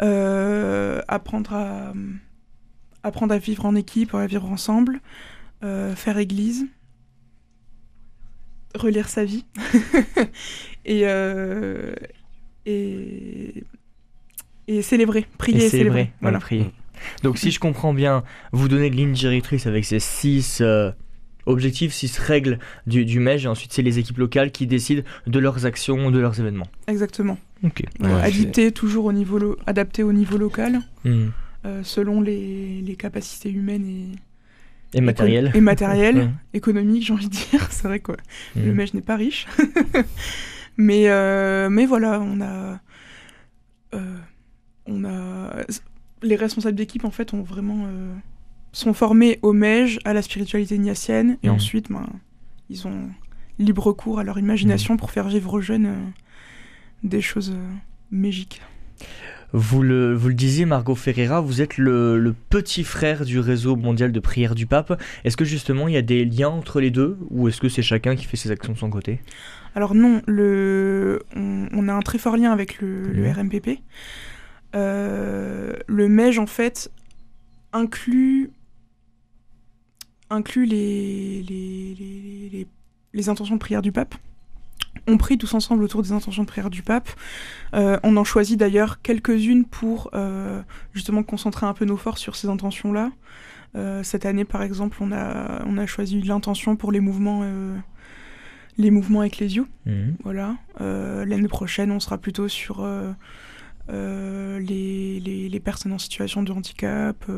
apprendre 0.00 1.52
à 1.52 1.92
apprendre 3.04 3.34
à 3.34 3.38
vivre 3.38 3.66
en 3.66 3.74
équipe, 3.76 4.14
à 4.14 4.26
vivre 4.26 4.46
ensemble, 4.46 5.00
euh, 5.62 5.94
faire 5.94 6.18
église, 6.18 6.66
relire 8.74 9.08
sa 9.08 9.24
vie 9.24 9.44
et, 10.84 11.02
euh, 11.04 11.94
et 12.66 13.62
et 14.66 14.80
célébrer, 14.80 15.26
prier 15.36 15.62
et, 15.62 15.66
Et 15.66 15.68
célébrer, 15.68 16.12
Voilà. 16.22 16.38
voilà, 16.38 16.38
prier. 16.38 16.70
Donc 17.22 17.36
si 17.36 17.50
je 17.50 17.60
comprends 17.60 17.92
bien, 17.92 18.24
vous 18.52 18.66
donnez 18.68 18.88
de 18.88 18.96
ligne 18.96 19.12
directrice 19.12 19.66
avec 19.66 19.84
ces 19.84 20.00
six 20.00 20.62
euh, 20.62 20.90
objectifs, 21.44 21.92
six 21.92 22.16
règles 22.18 22.58
du, 22.86 23.04
du 23.04 23.20
MEJ, 23.20 23.44
et 23.44 23.48
ensuite 23.48 23.74
c'est 23.74 23.82
les 23.82 23.98
équipes 23.98 24.16
locales 24.16 24.50
qui 24.52 24.66
décident 24.66 25.02
de 25.26 25.38
leurs 25.38 25.66
actions, 25.66 26.10
de 26.10 26.18
leurs 26.18 26.40
événements. 26.40 26.68
Exactement. 26.86 27.36
Ok. 27.64 27.82
Voilà, 27.98 28.16
Ouais, 28.16 28.22
adapté 28.24 28.70
toujours 28.72 29.06
au 29.06 29.12
niveau, 29.12 29.38
lo- 29.38 29.56
adapté 29.66 30.02
au 30.02 30.12
niveau 30.12 30.36
local, 30.38 30.80
Hmm. 31.04 31.28
euh, 31.64 31.82
selon 31.82 32.20
les, 32.20 32.80
les 32.82 32.94
capacités 32.96 33.50
humaines 33.50 33.86
et, 33.86 34.98
Et 34.98 35.00
matériel. 35.00 35.50
et 35.54 35.60
matériel, 35.60 36.16
Ouais. 36.18 36.30
économique, 36.52 37.04
j'ai 37.06 37.12
envie 37.14 37.28
de 37.28 37.34
dire. 37.34 37.66
C'est 37.70 37.88
vrai 37.88 38.00
quoi. 38.00 38.16
Le 38.54 38.70
Hmm. 38.72 38.76
mèche 38.76 38.94
n'est 38.94 39.00
pas 39.00 39.16
riche. 39.16 39.46
mais, 40.76 41.08
euh, 41.08 41.68
mais 41.70 41.86
voilà, 41.86 42.20
on 42.20 42.40
a, 42.40 42.80
euh, 43.94 44.16
on 44.86 45.04
a. 45.04 45.56
Les 46.22 46.36
responsables 46.36 46.76
d'équipe, 46.76 47.04
en 47.04 47.10
fait, 47.10 47.34
ont 47.34 47.42
vraiment. 47.42 47.84
euh, 47.86 48.14
sont 48.72 48.92
formés 48.92 49.38
au 49.42 49.52
mège, 49.52 50.00
à 50.04 50.12
la 50.14 50.20
spiritualité 50.20 50.74
ignatienne, 50.74 51.38
et 51.44 51.48
Mhm. 51.48 51.54
ensuite, 51.54 51.92
ben, 51.92 52.06
ils 52.70 52.88
ont 52.88 53.08
libre 53.60 53.92
cours 53.92 54.18
à 54.18 54.24
leur 54.24 54.36
imagination 54.38 54.96
pour 54.96 55.12
faire 55.12 55.28
vivre 55.28 55.54
aux 55.54 55.60
jeunes 55.60 55.86
euh, 55.86 55.96
des 57.04 57.20
choses 57.20 57.52
euh, 57.54 57.74
magiques. 58.10 58.60
Vous 59.52 59.82
le, 59.82 60.14
vous 60.14 60.26
le 60.28 60.34
disiez, 60.34 60.64
Margot 60.64 60.96
Ferreira, 60.96 61.40
vous 61.40 61.62
êtes 61.62 61.78
le, 61.78 62.18
le 62.18 62.32
petit 62.32 62.82
frère 62.82 63.24
du 63.24 63.38
réseau 63.38 63.76
mondial 63.76 64.10
de 64.10 64.18
prière 64.18 64.56
du 64.56 64.66
pape. 64.66 65.00
Est-ce 65.22 65.36
que 65.36 65.44
justement 65.44 65.86
il 65.86 65.94
y 65.94 65.96
a 65.96 66.02
des 66.02 66.24
liens 66.24 66.48
entre 66.48 66.80
les 66.80 66.90
deux 66.90 67.16
ou 67.30 67.46
est-ce 67.46 67.60
que 67.60 67.68
c'est 67.68 67.82
chacun 67.82 68.16
qui 68.16 68.24
fait 68.24 68.36
ses 68.36 68.50
actions 68.50 68.72
de 68.72 68.78
son 68.78 68.90
côté? 68.90 69.20
Alors 69.76 69.94
non, 69.94 70.22
le, 70.26 71.22
on, 71.36 71.68
on 71.72 71.88
a 71.88 71.92
un 71.92 72.00
très 72.00 72.18
fort 72.18 72.36
lien 72.36 72.50
avec 72.52 72.80
le, 72.80 73.02
le. 73.12 73.30
RMPP. 73.30 73.78
Euh, 74.74 75.74
le 75.86 76.08
MEJ, 76.08 76.38
en 76.40 76.46
fait, 76.46 76.90
inclut, 77.72 78.50
inclut 80.30 80.64
les, 80.66 81.42
les, 81.48 81.94
les, 81.98 82.48
les- 82.50 82.66
les 83.12 83.28
intentions 83.28 83.54
de 83.54 83.60
prière 83.60 83.82
du 83.82 83.92
pape. 83.92 84.16
On 85.06 85.18
prie 85.18 85.36
tous 85.36 85.52
ensemble 85.54 85.82
autour 85.84 86.02
des 86.02 86.12
intentions 86.12 86.42
de 86.42 86.48
prière 86.48 86.70
du 86.70 86.82
pape. 86.82 87.08
Euh, 87.74 87.98
on 88.02 88.16
en 88.16 88.24
choisit 88.24 88.58
d'ailleurs 88.58 89.02
quelques-unes 89.02 89.64
pour 89.64 90.10
euh, 90.14 90.62
justement 90.94 91.22
concentrer 91.22 91.66
un 91.66 91.74
peu 91.74 91.84
nos 91.84 91.96
forces 91.96 92.20
sur 92.20 92.36
ces 92.36 92.48
intentions-là. 92.48 93.10
Euh, 93.76 94.02
cette 94.02 94.24
année, 94.24 94.44
par 94.44 94.62
exemple, 94.62 94.98
on 95.00 95.12
a, 95.12 95.62
on 95.66 95.76
a 95.78 95.86
choisi 95.86 96.20
l'intention 96.22 96.76
pour 96.76 96.92
les 96.92 97.00
mouvements, 97.00 97.42
les 98.78 98.90
mouvements 98.90 99.22
ecclésiaux. 99.22 99.66
Mhm. 99.86 100.16
Voilà. 100.24 100.56
L'année 100.80 101.48
prochaine, 101.48 101.90
on 101.90 102.00
sera 102.00 102.18
plutôt 102.18 102.48
sur 102.48 102.86
les, 103.88 105.20
les, 105.20 105.48
les 105.48 105.60
personnes 105.60 105.92
en 105.92 105.98
situation 105.98 106.42
de 106.42 106.52
handicap, 106.52 107.30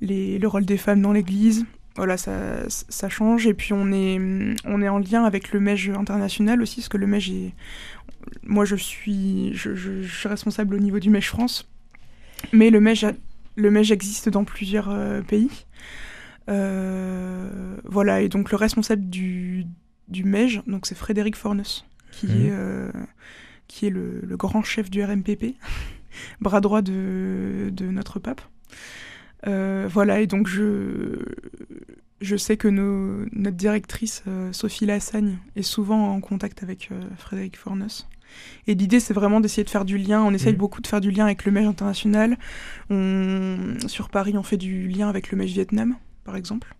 les, 0.00 0.38
le 0.38 0.48
rôle 0.48 0.66
des 0.66 0.76
femmes 0.76 1.02
dans 1.02 1.12
l'Église. 1.12 1.64
Voilà, 1.96 2.16
ça, 2.16 2.68
ça 2.68 3.08
change. 3.08 3.46
Et 3.46 3.54
puis, 3.54 3.72
on 3.72 3.90
est, 3.92 4.18
on 4.64 4.82
est 4.82 4.88
en 4.88 4.98
lien 4.98 5.24
avec 5.24 5.52
le 5.52 5.60
MEJ 5.60 5.90
international 5.90 6.60
aussi, 6.62 6.76
parce 6.80 6.88
que 6.88 6.98
le 6.98 7.06
MEJ 7.06 7.30
est... 7.30 7.54
Moi, 8.42 8.64
je 8.64 8.76
suis, 8.76 9.52
je, 9.54 9.74
je- 9.74 10.02
je 10.02 10.14
suis 10.16 10.28
responsable 10.28 10.74
au 10.74 10.78
niveau 10.78 10.98
du 10.98 11.10
MEJ 11.10 11.28
France. 11.28 11.68
Mais 12.52 12.70
le 12.70 12.80
MEJ, 12.80 13.06
le 13.56 13.70
MEJ 13.70 13.92
existe 13.92 14.28
dans 14.28 14.44
plusieurs 14.44 14.90
euh, 14.90 15.22
pays. 15.22 15.50
Euh, 16.48 17.76
voilà, 17.84 18.20
et 18.20 18.28
donc 18.28 18.50
le 18.50 18.56
responsable 18.56 19.08
du, 19.08 19.64
du 20.08 20.24
MEJ, 20.24 20.62
donc 20.66 20.86
c'est 20.86 20.94
Frédéric 20.96 21.36
Fornes, 21.36 21.62
qui 22.12 22.26
Mhm. 22.26 22.32
est, 22.46 22.50
euh, 22.52 22.90
qui 23.68 23.86
est 23.86 23.90
le, 23.90 24.20
le 24.22 24.36
grand 24.36 24.62
chef 24.62 24.90
du 24.90 25.02
RMPP, 25.02 25.56
bras 26.40 26.60
droit 26.60 26.82
de, 26.82 27.70
de 27.72 27.86
notre 27.86 28.18
pape. 28.20 28.40
Euh, 29.46 29.86
voilà, 29.90 30.20
et 30.20 30.26
donc 30.26 30.46
je, 30.48 31.18
je 32.20 32.36
sais 32.36 32.56
que 32.56 32.68
nos- 32.68 33.26
notre 33.32 33.56
directrice, 33.56 34.22
euh, 34.26 34.52
Sophie 34.52 34.86
Lassagne, 34.86 35.38
est 35.56 35.62
souvent 35.62 36.10
en 36.12 36.20
contact 36.20 36.62
avec 36.62 36.88
euh, 36.92 37.00
Frédéric 37.18 37.56
Fornes. 37.56 37.86
Et 38.66 38.74
l'idée, 38.74 38.98
c'est 39.00 39.14
vraiment 39.14 39.40
d'essayer 39.40 39.64
de 39.64 39.70
faire 39.70 39.84
du 39.84 39.98
lien. 39.98 40.22
On 40.22 40.32
essaye 40.34 40.52
Mhm. 40.52 40.58
beaucoup 40.58 40.80
de 40.82 40.86
faire 40.86 41.00
du 41.00 41.10
lien 41.10 41.24
avec 41.24 41.44
le 41.44 41.52
MEJ 41.52 41.66
international. 41.68 42.36
On, 42.90 43.74
sur 43.86 44.08
Paris, 44.08 44.34
on 44.36 44.42
fait 44.42 44.56
du 44.56 44.88
lien 44.88 45.08
avec 45.08 45.30
le 45.30 45.36
MEJ 45.38 45.52
Vietnam, 45.52 45.94
par 46.24 46.36
exemple. 46.36 46.74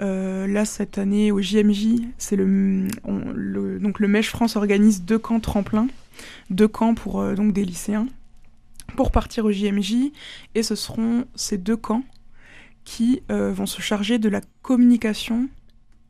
Euh, 0.00 0.46
là, 0.46 0.64
cette 0.64 0.96
année, 0.98 1.32
au 1.32 1.40
JMJ, 1.40 2.02
c'est 2.18 2.36
le, 2.36 2.86
on- 3.04 3.32
le- 3.34 3.80
donc 3.80 3.98
le 3.98 4.06
MEJ 4.08 4.28
France 4.28 4.54
organise 4.56 5.02
deux 5.02 5.18
camps 5.18 5.40
tremplins, 5.40 5.88
deux 6.50 6.68
camps 6.68 6.94
pour 6.94 7.20
euh, 7.20 7.34
donc 7.34 7.52
des 7.52 7.64
lycéens, 7.64 8.06
pour 8.96 9.10
partir 9.10 9.44
au 9.44 9.52
JMJ. 9.52 10.12
Et 10.54 10.62
ce 10.62 10.74
seront 10.74 11.24
ces 11.34 11.58
deux 11.58 11.76
camps 11.76 12.04
qui 12.84 13.22
euh, 13.30 13.52
vont 13.52 13.66
se 13.66 13.82
charger 13.82 14.18
de 14.18 14.28
la 14.28 14.40
communication 14.62 15.48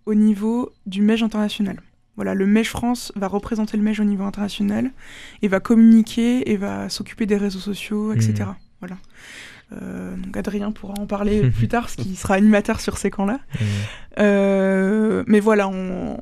au 0.06 0.14
niveau 0.14 0.72
du 0.86 1.02
MEJ 1.02 1.22
international. 1.24 1.80
Voilà, 2.16 2.34
le 2.34 2.46
MEJ 2.46 2.68
France 2.68 3.12
va 3.14 3.28
représenter 3.28 3.76
le 3.76 3.82
MEJ 3.82 4.00
au 4.00 4.04
niveau 4.04 4.24
international 4.24 4.90
et 5.42 5.48
va 5.48 5.60
communiquer 5.60 6.50
et 6.50 6.56
va 6.56 6.88
s'occuper 6.88 7.26
des 7.26 7.36
réseaux 7.36 7.60
sociaux, 7.60 8.12
etc. 8.12 8.50
Voilà. 8.80 8.96
Euh, 9.72 10.16
donc 10.16 10.36
Adrien 10.36 10.72
pourra 10.72 10.94
en 10.98 11.06
parler 11.06 11.50
plus 11.56 11.68
tard, 11.68 11.82
parce 11.82 11.96
qu'il 11.96 12.16
sera 12.16 12.34
animateur 12.34 12.80
sur 12.80 12.96
ces 12.98 13.10
camps-là. 13.10 13.38
Mhm. 13.60 13.66
Euh, 14.18 15.24
mais 15.26 15.40
voilà, 15.40 15.68
on, 15.68 16.20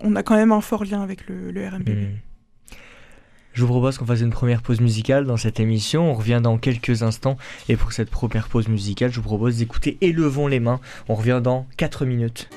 on 0.00 0.16
a 0.16 0.22
quand 0.22 0.34
même 0.34 0.52
un 0.52 0.60
fort 0.60 0.84
lien 0.84 1.02
avec 1.02 1.28
le, 1.28 1.50
le. 1.50 1.70
Mhm. 1.70 2.16
Je 3.52 3.62
vous 3.62 3.68
propose 3.68 3.98
qu'on 3.98 4.06
fasse 4.06 4.20
une 4.20 4.30
première 4.30 4.62
pause 4.62 4.80
musicale 4.80 5.26
dans 5.26 5.36
cette 5.36 5.58
émission. 5.60 6.10
On 6.10 6.14
revient 6.14 6.40
dans 6.42 6.56
quelques 6.56 7.02
instants. 7.02 7.36
Et 7.68 7.76
pour 7.76 7.92
cette 7.92 8.10
première 8.10 8.48
pause 8.48 8.68
musicale, 8.68 9.10
je 9.10 9.16
vous 9.16 9.26
propose 9.26 9.56
d'écouter 9.56 9.98
Élevons 10.00 10.46
les 10.46 10.60
mains. 10.60 10.80
On 11.08 11.14
revient 11.14 11.40
dans 11.42 11.66
4 11.76 12.06
minutes. 12.06 12.48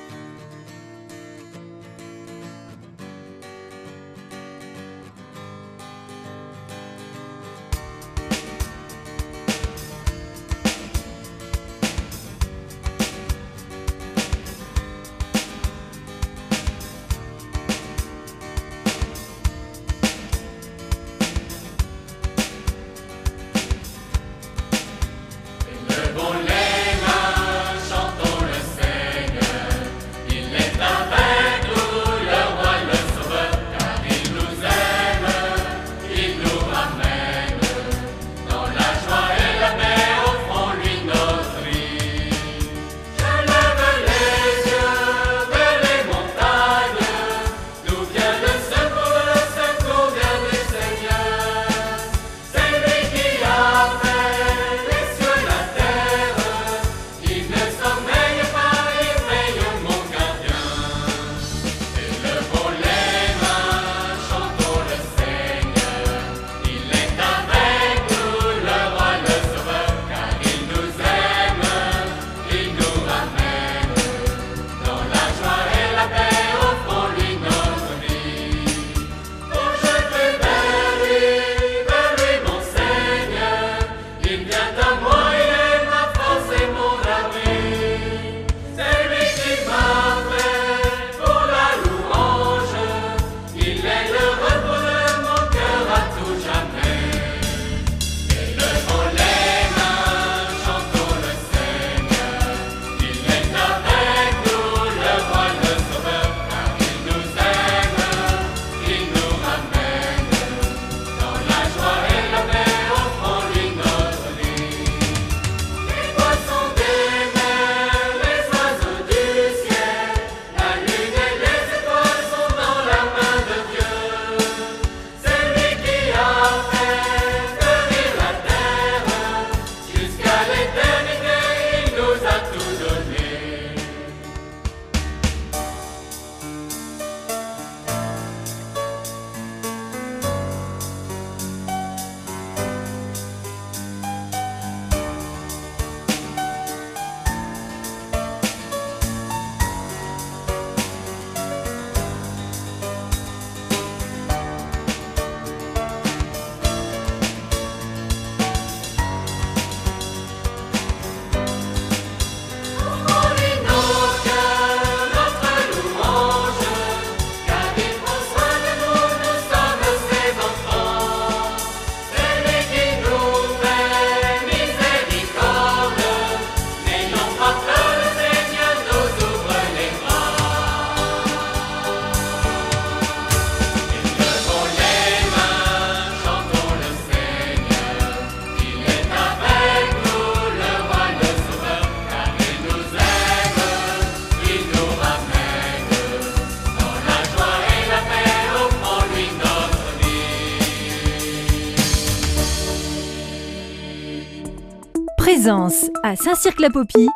À 206.04 206.16
Saint-Cirque-la-Popie, 206.16 207.08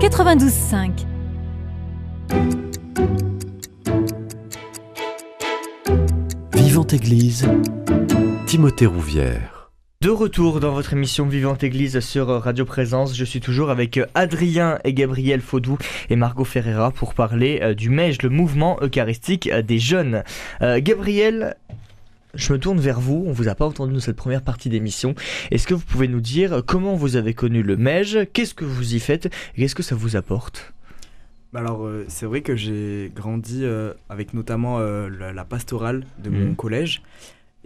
92.5. 0.00 1.04
Vivante 6.54 6.94
Église, 6.94 7.46
Timothée 8.46 8.86
Rouvière. 8.86 9.54
De 10.04 10.10
retour 10.10 10.60
dans 10.60 10.72
votre 10.72 10.92
émission 10.92 11.26
Vivante 11.26 11.62
Église 11.62 11.98
sur 12.00 12.28
Radio 12.28 12.66
Présence, 12.66 13.16
je 13.16 13.24
suis 13.24 13.40
toujours 13.40 13.70
avec 13.70 13.98
Adrien 14.14 14.78
et 14.84 14.92
Gabriel 14.92 15.40
Faudou 15.40 15.78
et 16.10 16.16
Margot 16.16 16.44
Ferreira 16.44 16.90
pour 16.90 17.14
parler 17.14 17.60
euh, 17.62 17.72
du 17.72 17.88
MEJ, 17.88 18.20
le 18.20 18.28
mouvement 18.28 18.78
eucharistique 18.82 19.48
euh, 19.50 19.62
des 19.62 19.78
jeunes. 19.78 20.22
Euh, 20.60 20.78
Gabriel, 20.82 21.56
je 22.36 22.52
me 22.52 22.58
tourne 22.58 22.80
vers 22.80 23.00
vous, 23.00 23.24
on 23.26 23.32
vous 23.32 23.48
a 23.48 23.54
pas 23.54 23.66
entendu 23.66 23.94
dans 23.94 24.00
cette 24.00 24.16
première 24.16 24.42
partie 24.42 24.68
d'émission. 24.68 25.14
Est-ce 25.50 25.66
que 25.66 25.74
vous 25.74 25.84
pouvez 25.84 26.08
nous 26.08 26.20
dire 26.20 26.62
comment 26.66 26.94
vous 26.94 27.16
avez 27.16 27.34
connu 27.34 27.62
le 27.62 27.76
MEJ, 27.76 28.28
qu'est-ce 28.32 28.54
que 28.54 28.64
vous 28.64 28.94
y 28.94 29.00
faites 29.00 29.26
et 29.26 29.30
qu'est-ce 29.60 29.74
que 29.74 29.82
ça 29.82 29.94
vous 29.94 30.16
apporte? 30.16 30.72
Bah 31.52 31.60
alors, 31.60 31.86
euh, 31.86 32.04
c'est 32.08 32.26
vrai 32.26 32.42
que 32.42 32.56
j'ai 32.56 33.12
grandi 33.14 33.60
euh, 33.62 33.94
avec 34.08 34.34
notamment 34.34 34.80
euh, 34.80 35.08
la, 35.08 35.32
la 35.32 35.44
pastorale 35.44 36.04
de 36.18 36.28
mon 36.28 36.54
collège. 36.54 37.02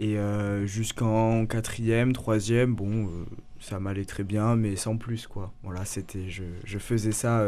Et 0.01 0.15
jusqu'en 0.63 1.45
quatrième, 1.45 2.13
troisième, 2.13 2.73
bon, 2.73 3.09
ça 3.59 3.81
m'allait 3.81 4.05
très 4.05 4.23
bien, 4.23 4.55
mais 4.55 4.77
sans 4.77 4.95
plus, 4.95 5.27
quoi. 5.27 5.51
Voilà, 5.61 5.83
c'était, 5.83 6.29
je, 6.29 6.43
je 6.63 6.77
faisais 6.77 7.11
ça 7.11 7.45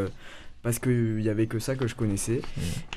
parce 0.63 0.80
qu'il 0.80 1.21
y 1.21 1.30
avait 1.30 1.47
que 1.47 1.60
ça 1.60 1.76
que 1.76 1.88
je 1.88 1.95
connaissais. 1.95 2.41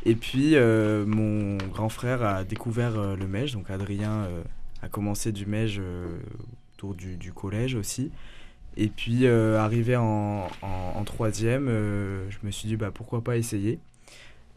Et 0.04 0.14
puis, 0.14 0.54
euh, 0.54 1.04
mon 1.06 1.56
grand 1.72 1.88
frère 1.88 2.22
a 2.22 2.44
découvert 2.44 2.98
euh, 2.98 3.16
le 3.16 3.26
MEJ, 3.26 3.52
donc 3.54 3.70
Adrien 3.70 4.10
euh, 4.24 4.42
a 4.82 4.88
commencé 4.88 5.32
du 5.32 5.46
euh, 5.78 6.06
autour 6.74 6.94
du, 6.94 7.16
du 7.16 7.32
collège 7.32 7.74
aussi. 7.74 8.10
Et 8.76 8.88
puis, 8.88 9.26
arrivé 9.26 9.94
en, 9.96 10.48
en, 10.62 10.92
en 10.96 11.04
troisième, 11.04 11.68
je 11.68 12.36
me 12.42 12.50
suis 12.50 12.66
dit, 12.68 12.76
bah, 12.76 12.90
pourquoi 12.92 13.22
pas 13.22 13.36
essayer 13.36 13.78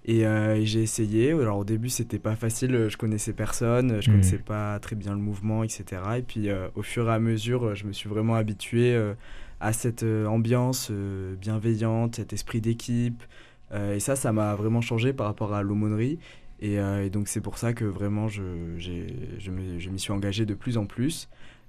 et, 0.09 0.25
euh, 0.25 0.55
et 0.55 0.65
j'ai 0.65 0.81
essayé. 0.81 1.31
Alors 1.33 1.57
au 1.59 1.63
début, 1.65 1.89
c'était 1.89 2.17
pas 2.17 2.35
facile. 2.37 2.87
Je 2.89 2.95
connaissais 2.97 3.33
personne, 3.33 4.01
je 4.01 4.09
Mhm. 4.09 4.15
connaissais 4.17 4.37
pas 4.37 4.79
très 4.79 4.95
bien 4.95 5.11
le 5.11 5.19
mouvement, 5.19 5.63
etc. 5.65 6.01
Et 6.17 6.21
puis 6.21 6.49
euh, 6.49 6.69
au 6.75 6.81
fur 6.81 7.09
et 7.09 7.13
à 7.13 7.19
mesure, 7.19 7.75
je 7.75 7.85
me 7.85 7.91
suis 7.91 8.07
vraiment 8.09 8.35
habitué 8.35 8.95
euh, 8.95 9.13
à 9.59 9.73
cette 9.73 10.03
euh, 10.03 10.25
ambiance 10.27 10.89
euh, 10.91 11.35
bienveillante, 11.35 12.15
cet 12.15 12.33
esprit 12.33 12.61
d'équipe. 12.61 13.23
Euh, 13.71 13.95
et 13.95 13.99
ça, 13.99 14.15
ça 14.15 14.31
m'a 14.31 14.55
vraiment 14.55 14.81
changé 14.81 15.13
par 15.13 15.27
rapport 15.27 15.53
à 15.53 15.61
l'aumônerie. 15.63 16.19
Et, 16.59 16.79
euh, 16.79 17.05
et 17.05 17.09
donc 17.09 17.27
c'est 17.27 17.41
pour 17.41 17.57
ça 17.57 17.73
que 17.73 17.85
vraiment 17.85 18.27
je, 18.27 18.43
je, 18.77 19.51
m'y 19.51 19.99
suis 19.99 20.11
engagé 20.11 20.45
de 20.45 20.53
plus 20.53 20.77
en 20.77 20.85
plus. 20.85 21.27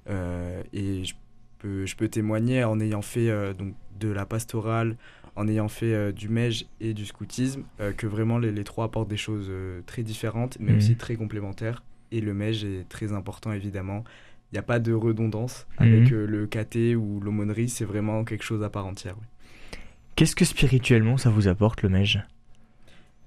Euh, 0.08 0.62
et 0.72 1.04
je 1.04 1.14
peux, 1.58 1.86
je 1.86 1.96
peux 1.96 2.08
témoigner 2.08 2.64
en 2.64 2.80
ayant 2.80 3.02
fait 3.02 3.28
euh, 3.28 3.52
donc, 3.52 3.74
de 4.00 4.08
la 4.08 4.26
pastorale, 4.26 4.96
en 5.36 5.48
ayant 5.48 5.68
fait 5.68 6.12
du 6.12 6.28
MEJ 6.28 6.66
et 6.80 6.94
du 6.94 7.04
scoutisme, 7.04 7.62
que 7.96 8.06
vraiment 8.06 8.38
les, 8.38 8.50
les 8.52 8.64
trois 8.64 8.86
apportent 8.86 9.08
des 9.08 9.16
choses 9.16 9.50
très 9.86 10.02
différentes, 10.02 10.56
mais 10.60 10.72
Mhm. 10.72 10.78
aussi 10.78 10.96
très 10.96 11.16
complémentaires. 11.16 11.82
Et 12.10 12.20
le 12.20 12.32
MEJ 12.32 12.64
est 12.64 12.88
très 12.88 13.12
important, 13.12 13.52
évidemment. 13.52 14.02
Il 14.50 14.54
n'y 14.54 14.58
a 14.58 14.62
pas 14.62 14.78
de 14.78 14.92
redondance 14.92 15.66
Mhm. 15.80 15.86
avec 15.86 16.12
euh, 16.12 16.26
le 16.26 16.46
KT 16.46 16.96
ou 16.96 17.20
l'aumônerie, 17.20 17.68
c'est 17.68 17.84
vraiment 17.84 18.24
quelque 18.24 18.44
chose 18.44 18.62
à 18.62 18.70
part 18.70 18.86
entière. 18.86 19.14
oui. 19.20 19.26
Qu'est-ce 20.16 20.34
que 20.34 20.44
spirituellement 20.44 21.16
ça 21.16 21.30
vous 21.30 21.46
apporte 21.48 21.82
le 21.82 21.88
MEJ 21.90 22.20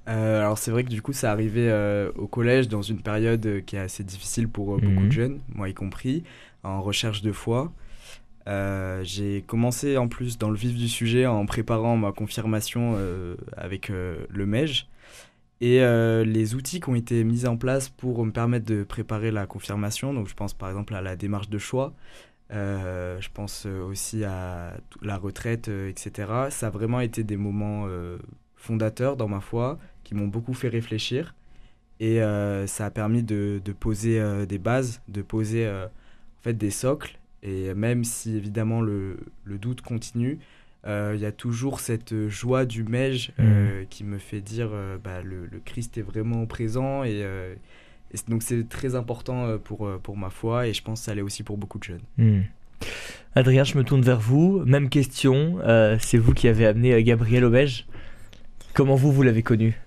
Euh, 0.07 0.39
alors 0.41 0.57
c'est 0.57 0.71
vrai 0.71 0.83
que 0.83 0.89
du 0.89 1.01
coup 1.01 1.13
ça 1.13 1.31
arrivait 1.31 1.69
euh, 1.69 2.11
au 2.15 2.27
collège 2.27 2.67
dans 2.67 2.81
une 2.81 3.01
période 3.01 3.63
qui 3.65 3.75
est 3.75 3.79
assez 3.79 4.03
difficile 4.03 4.47
pour 4.49 4.77
beaucoup 4.79 5.01
Mhm. 5.01 5.07
de 5.07 5.11
jeunes, 5.11 5.39
moi 5.53 5.69
y 5.69 5.73
compris, 5.75 6.23
en 6.63 6.81
recherche 6.81 7.21
de 7.21 7.31
foi. 7.31 7.71
J'ai 9.03 9.43
commencé 9.47 9.97
en 9.97 10.07
plus 10.07 10.37
dans 10.37 10.49
le 10.49 10.57
vif 10.57 10.75
du 10.75 10.89
sujet 10.89 11.25
en 11.27 11.45
préparant 11.45 11.95
ma 11.97 12.11
confirmation 12.11 12.97
avec 13.55 13.89
le 13.89 14.45
MEJ. 14.45 14.87
Et 15.61 15.81
euh, 15.81 16.25
les 16.25 16.55
outils 16.55 16.79
qui 16.79 16.89
ont 16.89 16.95
été 16.95 17.23
mis 17.23 17.45
en 17.45 17.55
place 17.55 17.87
pour 17.87 18.25
me 18.25 18.31
permettre 18.31 18.65
de 18.65 18.83
préparer 18.83 19.29
la 19.29 19.45
confirmation, 19.45 20.11
donc 20.11 20.27
je 20.27 20.33
pense 20.33 20.55
par 20.55 20.69
exemple 20.69 20.95
à 20.95 21.01
la 21.01 21.15
démarche 21.15 21.49
de 21.49 21.59
choix, 21.59 21.93
euh, 22.51 23.21
je 23.21 23.29
pense 23.31 23.65
euh, 23.67 23.83
aussi 23.83 24.23
à 24.23 24.73
la 25.03 25.17
retraite, 25.17 25.67
etc. 25.67 26.31
Ça 26.49 26.67
a 26.67 26.69
vraiment 26.71 26.99
été 26.99 27.23
des 27.23 27.37
moments 27.37 27.87
fondateurs 28.55 29.15
dans 29.17 29.27
ma 29.27 29.39
foi 29.39 29.77
qui 30.03 30.15
m'ont 30.15 30.27
beaucoup 30.27 30.55
fait 30.55 30.67
réfléchir. 30.67 31.35
Et 31.99 32.19
ça 32.65 32.87
a 32.87 32.89
permis 32.89 33.21
de, 33.21 33.61
poser 33.79 34.45
des 34.47 34.57
bases, 34.57 35.01
de 35.07 35.21
poser 35.21 35.69
en 35.69 36.41
fait 36.41 36.55
des 36.55 36.71
socles. 36.71 37.19
Et 37.43 37.75
même 37.75 38.03
si 38.03 38.35
évidemment 38.35 38.81
le, 38.81 39.17
doute 39.45 39.81
continue, 39.81 40.39
il 40.85 41.19
y 41.19 41.25
a 41.25 41.31
toujours 41.31 41.79
cette 41.79 42.27
joie 42.27 42.65
du 42.65 42.83
MEJ 42.83 43.33
euh, 43.39 43.83
qui 43.89 44.03
me 44.03 44.17
fait 44.17 44.41
dire 44.41 44.69
euh, 44.71 44.97
bah, 45.03 45.21
le, 45.23 45.45
le 45.45 45.59
Christ 45.63 45.97
est 45.97 46.01
vraiment 46.01 46.45
présent. 46.45 47.03
Et, 47.03 47.21
euh, 47.23 47.53
donc 48.27 48.43
c'est 48.43 48.67
très 48.67 48.95
important 48.95 49.45
euh, 49.45 49.57
pour, 49.57 49.87
euh, 49.87 49.99
pour 50.01 50.17
ma 50.17 50.29
foi 50.29 50.67
et 50.67 50.73
je 50.73 50.83
pense 50.83 50.99
que 50.99 51.05
ça 51.05 51.15
l'est 51.15 51.21
aussi 51.21 51.43
pour 51.43 51.57
beaucoup 51.57 51.79
de 51.79 51.83
jeunes. 51.83 52.01
Hmm. 52.17 52.41
Adrien, 53.35 53.63
je 53.63 53.77
me 53.77 53.83
tourne 53.83 54.01
vers 54.01 54.19
vous. 54.19 54.63
Même 54.65 54.89
question, 54.89 55.59
euh, 55.63 55.97
c'est 55.99 56.17
vous 56.17 56.33
qui 56.33 56.47
avez 56.47 56.65
amené 56.65 56.93
euh, 56.93 57.01
Gabriel 57.01 57.45
au 57.45 57.49
MEJ. 57.49 57.85
Comment 58.73 58.95
vous, 58.95 59.11
vous 59.11 59.23
l'avez 59.23 59.43
connu? 59.43 59.79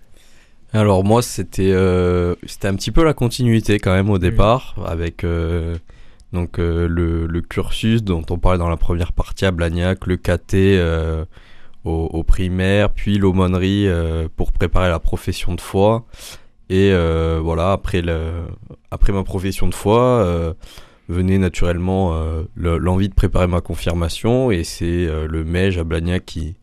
Alors 0.72 1.04
moi 1.04 1.22
c'était 1.22 1.70
euh, 1.70 2.34
c'était 2.46 2.66
un 2.66 2.74
petit 2.74 2.90
peu 2.90 3.04
la 3.04 3.14
continuité 3.14 3.78
quand 3.78 3.94
même 3.94 4.10
au 4.10 4.18
départ 4.18 4.74
avec 4.84 5.22
euh, 5.22 5.76
donc 6.34 6.58
euh, 6.58 6.86
le, 6.88 7.40
cursus 7.40 8.02
dont 8.02 8.24
on 8.28 8.38
parlait 8.38 8.58
dans 8.58 8.68
la 8.68 8.76
première 8.76 9.12
partie 9.12 9.46
à 9.46 9.50
Blagnac, 9.52 10.06
le 10.06 10.16
KT 10.16 10.54
euh, 10.54 11.24
au, 11.84 12.22
primaire, 12.22 12.90
puis 12.90 13.18
l'aumônerie 13.18 13.86
euh, 13.88 14.28
pour 14.36 14.52
préparer 14.52 14.88
la 14.90 14.98
profession 14.98 15.54
de 15.54 15.60
foi. 15.60 16.04
Et 16.70 16.92
voilà 17.40 17.72
après 17.72 18.02
ma 18.02 19.22
profession 19.22 19.68
de 19.68 19.74
foi 19.74 20.54
venait 21.08 21.38
naturellement 21.38 22.18
le- 22.54 22.78
l'envie 22.78 23.10
de 23.10 23.14
préparer 23.14 23.46
ma 23.46 23.60
confirmation 23.60 24.50
et 24.50 24.64
c'est 24.64 25.06
le 25.06 25.44
MEJ 25.44 25.78
à 25.78 25.84
Blagnac 25.84 26.24
qui 26.24 26.56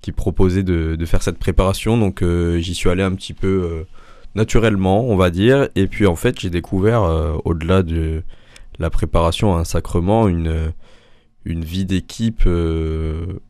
qui 0.00 0.12
proposait 0.12 0.62
de, 0.62 0.94
de 0.94 1.06
faire 1.06 1.22
cette 1.22 1.38
préparation. 1.38 1.98
Donc 1.98 2.22
j'y 2.22 2.74
suis 2.74 2.88
allé 2.88 3.02
un 3.02 3.12
petit 3.12 3.34
peu 3.34 3.84
naturellement, 4.36 5.04
on 5.04 5.16
va 5.16 5.30
dire. 5.30 5.68
Et 5.74 5.88
puis 5.88 6.06
en 6.06 6.16
fait, 6.16 6.38
j'ai 6.38 6.50
découvert, 6.50 7.02
au-delà 7.44 7.82
de 7.82 8.22
la 8.78 8.90
préparation 8.90 9.56
à 9.56 9.60
un 9.60 9.64
sacrement, 9.64 10.28
une, 10.28 10.72
vie 11.44 11.84
d'équipe 11.84 12.42
euh, 12.46 13.40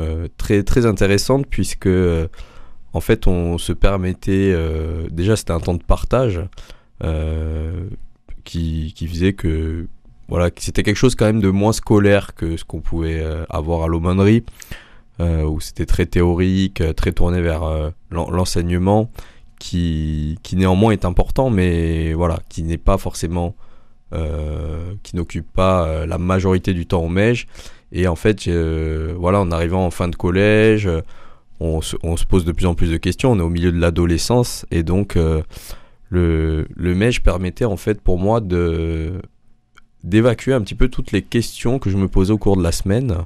euh, 0.00 0.28
très, 0.36 0.86
intéressante, 0.86 1.46
puisque 1.48 1.86
euh, 1.86 2.28
en 2.92 3.00
fait, 3.00 3.26
on 3.26 3.58
se 3.58 3.72
permettait. 3.72 4.54
déjà, 5.10 5.36
c'était 5.36 5.52
un 5.52 5.60
temps 5.60 5.74
de 5.74 5.82
partage 5.82 6.40
qui, 8.44 8.92
qui 8.94 9.06
faisait 9.06 9.32
que. 9.34 9.86
Voilà, 10.28 10.50
c'était 10.58 10.82
quelque 10.82 10.96
chose 10.96 11.14
quand 11.14 11.24
même 11.24 11.40
de 11.40 11.48
moins 11.48 11.72
scolaire 11.72 12.34
que 12.34 12.58
ce 12.58 12.64
qu'on 12.64 12.80
pouvait 12.80 13.24
avoir 13.48 13.84
à 13.84 13.88
l'aumônerie 13.88 14.44
où 15.20 15.60
c'était 15.60 15.86
très 15.86 16.06
théorique, 16.06 16.82
très 16.96 17.12
tourné 17.12 17.40
vers 17.40 17.62
l'en- 18.10 18.30
l'enseignement, 18.30 19.10
qui, 19.58 20.38
qui 20.42 20.56
néanmoins 20.56 20.92
est 20.92 21.04
important, 21.04 21.50
mais 21.50 22.12
voilà, 22.14 22.40
qui 22.48 22.62
n'est 22.62 22.78
pas 22.78 22.98
forcément, 22.98 23.54
qui 24.12 25.16
n'occupe 25.16 25.50
pas 25.52 25.86
euh, 25.86 26.06
la 26.06 26.18
majorité 26.18 26.74
du 26.74 26.86
temps 26.86 27.04
au 27.04 27.08
MEJ. 27.08 27.46
Et 27.92 28.06
en 28.06 28.16
fait, 28.16 28.46
euh, 28.48 29.14
voilà, 29.16 29.40
en 29.40 29.50
arrivant 29.50 29.86
en 29.86 29.90
fin 29.90 30.08
de 30.08 30.16
collège, 30.16 30.86
euh, 30.86 31.00
on 31.60 31.80
se, 31.80 32.24
pose 32.26 32.44
de 32.44 32.52
plus 32.52 32.66
en 32.66 32.74
plus 32.74 32.90
de 32.90 32.96
questions, 32.96 33.32
on 33.32 33.38
est 33.38 33.42
au 33.42 33.48
milieu 33.48 33.72
de 33.72 33.78
l'adolescence, 33.78 34.64
et 34.70 34.82
donc 34.82 35.16
euh, 35.16 35.42
le, 36.08 36.66
le 36.76 36.94
MEJ 36.94 37.20
permettait 37.20 37.64
en 37.64 37.76
fait 37.76 38.00
pour 38.00 38.18
moi 38.18 38.40
de 38.40 39.20
d'évacuer 40.04 40.52
un 40.52 40.60
petit 40.60 40.76
peu 40.76 40.88
toutes 40.88 41.10
les 41.10 41.22
questions 41.22 41.80
que 41.80 41.90
je 41.90 41.96
me 41.96 42.06
posais 42.06 42.32
au 42.32 42.38
cours 42.38 42.56
de 42.56 42.62
la 42.62 42.70
semaine 42.70 43.16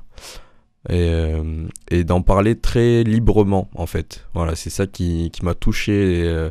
et, 0.88 1.10
euh, 1.10 1.66
et 1.90 2.02
d'en 2.02 2.22
parler 2.22 2.56
très 2.56 3.04
librement 3.04 3.68
en 3.74 3.86
fait. 3.86 4.26
Voilà, 4.32 4.54
c'est 4.54 4.70
ça 4.70 4.86
qui, 4.86 5.30
qui 5.30 5.44
m'a 5.44 5.54
touché 5.54 6.22
euh, 6.24 6.50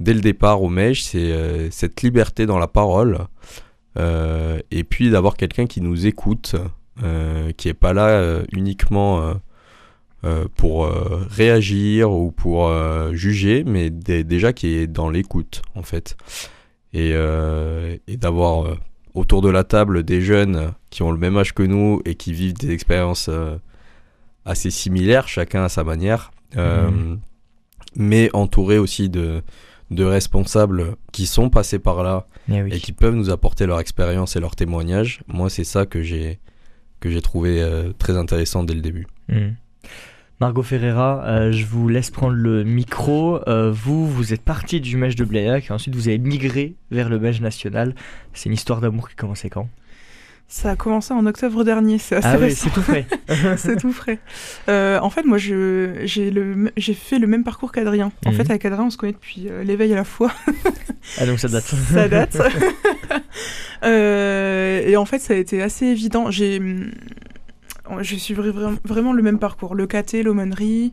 dès 0.00 0.14
le 0.14 0.20
départ 0.20 0.62
au 0.62 0.68
MEJ, 0.68 1.02
c'est 1.02 1.18
euh, 1.32 1.70
cette 1.70 2.02
liberté 2.02 2.46
dans 2.46 2.58
la 2.58 2.66
parole 2.68 3.26
euh, 3.98 4.58
et 4.70 4.84
puis 4.84 5.10
d'avoir 5.10 5.36
quelqu'un 5.36 5.66
qui 5.66 5.80
nous 5.80 6.06
écoute, 6.06 6.54
euh, 7.02 7.52
qui 7.52 7.68
est 7.68 7.74
pas 7.74 7.92
là 7.92 8.40
uniquement 8.52 9.34
pour 10.56 10.88
réagir 11.30 12.10
ou 12.10 12.32
pour 12.32 12.68
juger, 13.12 13.62
mais 13.64 13.90
dé- 13.90 14.24
déjà 14.24 14.52
qui 14.52 14.74
est 14.74 14.86
dans 14.88 15.08
l'écoute 15.08 15.62
en 15.76 15.82
fait. 15.82 16.16
Et, 16.92 17.10
et 17.10 18.16
d'avoir 18.16 18.76
autour 19.14 19.40
de 19.40 19.48
la 19.50 19.62
table 19.62 20.02
des 20.02 20.20
jeunes 20.20 20.72
qui 20.90 21.02
ont 21.04 21.12
le 21.12 21.18
même 21.18 21.36
âge 21.36 21.54
que 21.54 21.62
nous 21.62 22.00
et 22.04 22.16
qui 22.16 22.32
vivent 22.32 22.54
des 22.54 22.70
expériences 22.72 23.30
assez 24.44 24.70
similaires, 24.70 25.28
chacun 25.28 25.62
à 25.64 25.68
sa 25.68 25.84
manière, 25.84 26.32
Mhm. 26.56 27.20
mais 27.96 28.30
entourés 28.32 28.78
aussi 28.78 29.08
de, 29.10 29.42
de 29.90 30.04
responsables 30.04 30.96
qui 31.12 31.26
sont 31.26 31.50
passés 31.50 31.78
par 31.78 32.02
là 32.02 32.26
Eh 32.50 32.62
oui. 32.62 32.70
et 32.72 32.78
qui 32.80 32.92
peuvent 32.92 33.14
nous 33.14 33.30
apporter 33.30 33.66
leur 33.66 33.80
expérience 33.80 34.36
et 34.36 34.40
leur 34.40 34.56
témoignage. 34.56 35.20
Moi, 35.28 35.50
c'est 35.50 35.64
ça 35.64 35.86
que 35.86 36.02
j'ai 36.02 36.38
que 37.00 37.10
j'ai 37.10 37.20
trouvé 37.20 37.62
très 37.98 38.16
intéressant 38.16 38.64
dès 38.64 38.74
le 38.74 38.80
début. 38.80 39.06
Hmm. 39.28 39.50
Margot 40.40 40.62
Ferreira, 40.62 41.50
je 41.52 41.64
vous 41.66 41.88
laisse 41.88 42.10
prendre 42.10 42.34
le 42.34 42.64
micro. 42.64 43.38
vous, 43.72 44.06
vous 44.10 44.32
êtes 44.32 44.42
parti 44.42 44.80
du 44.80 44.96
Mèche 44.96 45.14
de 45.14 45.24
Blagnac 45.24 45.70
et 45.70 45.72
ensuite 45.72 45.94
vous 45.94 46.08
avez 46.08 46.18
migré 46.18 46.74
vers 46.90 47.08
le 47.08 47.18
Mèche 47.18 47.40
national. 47.40 47.94
C'est 48.32 48.48
une 48.48 48.54
histoire 48.54 48.80
d'amour 48.80 49.08
qui 49.10 49.14
commençait 49.14 49.50
quand? 49.50 49.68
Ça 50.48 50.70
a 50.70 50.76
commencé 50.76 51.12
en 51.12 51.26
octobre 51.26 51.64
dernier, 51.64 51.98
c'est 51.98 52.16
assez 52.16 52.28
ah 52.28 52.38
oui, 52.40 52.54
c'est 52.54 52.70
tout 52.70 52.82
frais. 52.82 53.06
c'est 53.56 53.76
tout 53.76 53.92
frais. 53.92 54.18
Euh, 54.68 54.98
en 55.00 55.10
fait, 55.10 55.24
moi, 55.24 55.38
j'ai 55.38 56.94
fait 56.94 57.18
le 57.18 57.26
même 57.26 57.42
parcours 57.42 57.72
qu'Adrien. 57.72 58.12
En 58.24 58.32
fait, 58.32 58.44
mhm. 58.44 58.50
avec 58.50 58.64
Adrien, 58.64 58.84
on 58.84 58.90
se 58.90 58.96
connaît 58.96 59.12
depuis 59.12 59.48
euh, 59.48 59.64
l'éveil 59.64 59.92
à 59.92 59.96
la 59.96 60.04
foi. 60.04 60.30
ah, 61.18 61.26
donc 61.26 61.40
ça 61.40 61.48
date. 61.48 61.64
ça 61.64 62.08
date. 62.08 62.38
euh, 63.84 64.82
et 64.86 64.96
en 64.96 65.04
fait, 65.04 65.18
ça 65.18 65.34
a 65.34 65.36
été 65.36 65.62
assez 65.62 65.86
évident. 65.86 66.30
J'ai 66.30 66.60
je 68.00 68.16
suis 68.16 68.34
vraiment 68.34 69.12
le 69.12 69.22
même 69.22 69.38
parcours. 69.38 69.74
Le 69.74 69.86
caté, 69.86 70.22
l'aumônerie, 70.22 70.92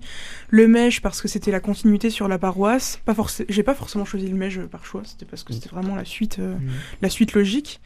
le 0.49 0.67
mèche 0.67 1.01
parce 1.01 1.21
que 1.21 1.27
c'était 1.27 1.51
la 1.51 1.59
continuité 1.59 2.09
sur 2.09 2.27
la 2.27 2.37
paroisse. 2.37 2.99
Pas 3.05 3.15
j'ai 3.49 3.63
pas 3.63 3.75
forcément 3.75 4.05
choisi 4.05 4.27
le 4.27 4.35
mèche 4.35 4.59
par 4.59 4.85
choix, 4.85 5.01
c'était 5.05 5.25
parce 5.25 5.43
que 5.43 5.53
c'était 5.53 5.69
vraiment 5.69 5.95
la 5.95 6.05
suite, 6.05 6.39
euh, 6.39 6.55
mhm. 6.55 6.71
la 7.01 7.09
suite 7.09 7.33
logique. 7.33 7.81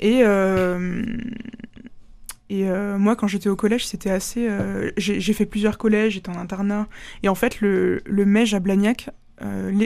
Et, 0.00 0.22
euh, 0.24 1.04
et 2.48 2.68
euh, 2.68 2.98
moi, 2.98 3.14
quand 3.14 3.28
j'étais 3.28 3.48
au 3.48 3.56
collège, 3.56 3.86
c'était 3.86 4.10
assez. 4.10 4.48
Euh, 4.48 4.90
j'ai 4.96 5.32
fait 5.32 5.46
plusieurs 5.46 5.78
collèges, 5.78 6.14
j'étais 6.14 6.30
en 6.30 6.38
internat. 6.38 6.88
Et 7.22 7.28
en 7.28 7.34
fait, 7.34 7.60
le, 7.60 8.00
le 8.06 8.24
MEJ 8.24 8.54
à 8.54 8.60
Blagnac, 8.60 9.10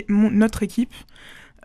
notre 0.09 0.63
équipe, 0.63 0.95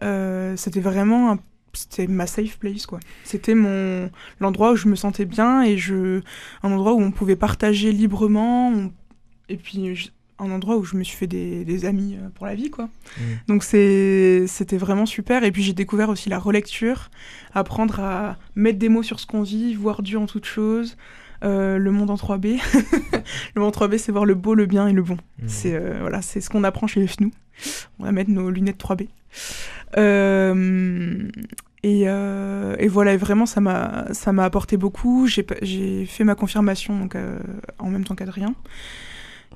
c'était 0.02 0.82
vraiment 0.82 1.38
c'était 1.74 2.08
ma 2.08 2.26
safe 2.26 2.58
place 2.58 2.88
quoi. 2.88 3.00
C'était 3.24 3.54
mon 3.54 4.10
l'endroit 4.40 4.72
où 4.72 4.76
je 4.76 4.88
me 4.88 4.96
sentais 4.96 5.26
bien 5.26 5.62
et 5.62 5.78
je 5.78 6.22
un 6.64 6.72
endroit 6.72 6.94
où 6.94 7.02
on 7.02 7.12
pouvait 7.12 7.36
partager 7.36 7.92
librement 7.92 8.90
et 9.50 9.58
puis 9.58 10.12
un 10.40 10.52
endroit 10.52 10.78
où 10.78 10.84
je 10.84 10.96
me 10.96 11.04
suis 11.04 11.18
fait 11.18 11.28
des, 11.28 11.86
amis 11.86 12.16
euh, 12.16 12.30
pour 12.34 12.46
la 12.46 12.56
vie, 12.56 12.70
quoi. 12.70 12.86
Mm. 13.18 13.22
Donc 13.48 13.64
c'était 13.64 14.78
vraiment 14.78 15.06
super. 15.06 15.44
Et 15.44 15.52
puis 15.52 15.64
j'ai 15.64 15.74
découvert 15.74 16.10
aussi 16.10 16.30
la 16.30 16.40
relecture, 16.40 17.10
apprendre 17.54 18.00
à 18.00 18.38
mettre 18.56 18.80
des 18.80 18.90
mots 18.90 19.04
sur 19.04 19.20
ce 19.20 19.26
qu'on 19.26 19.44
vit, 19.44 19.74
voir 19.76 20.02
Dieu 20.02 20.18
en 20.18 20.26
toute 20.26 20.46
chose. 20.46 20.98
Euh, 21.42 21.78
le 21.78 21.92
monde 21.92 22.10
en 22.10 22.16
3B. 22.16 22.60
le 23.56 23.62
monde 23.62 23.74
en 23.76 23.88
3B, 23.88 23.98
c'est 23.98 24.12
voir 24.12 24.26
le 24.26 24.36
beau, 24.36 24.56
le 24.56 24.66
bien 24.66 24.88
et 24.88 24.94
le 24.94 25.02
bon. 25.02 25.16
Mm. 25.42 25.48
C'est 25.48 25.76
euh, 25.76 25.98
voilà, 26.02 26.22
c'est 26.22 26.42
ce 26.42 26.50
qu'on 26.50 26.64
apprend 26.64 26.88
chez 26.88 27.00
les 27.00 27.08
FNU. 27.08 27.32
On 28.00 28.06
va 28.06 28.12
mettre 28.12 28.30
nos 28.30 28.50
lunettes 28.50 28.82
3B. 28.82 29.08
et, 31.84 32.02
et, 32.04 32.88
voilà, 32.88 33.18
vraiment, 33.18 33.46
ça 33.46 33.62
m'a 33.62 34.44
apporté 34.44 34.78
beaucoup. 34.78 35.28
J'ai 35.28 36.06
fait 36.06 36.24
ma 36.24 36.36
confirmation 36.36 36.98
donc, 36.98 37.18
en 37.80 37.90
même 37.90 38.06
temps 38.06 38.16
qu'Adrien. 38.16 38.54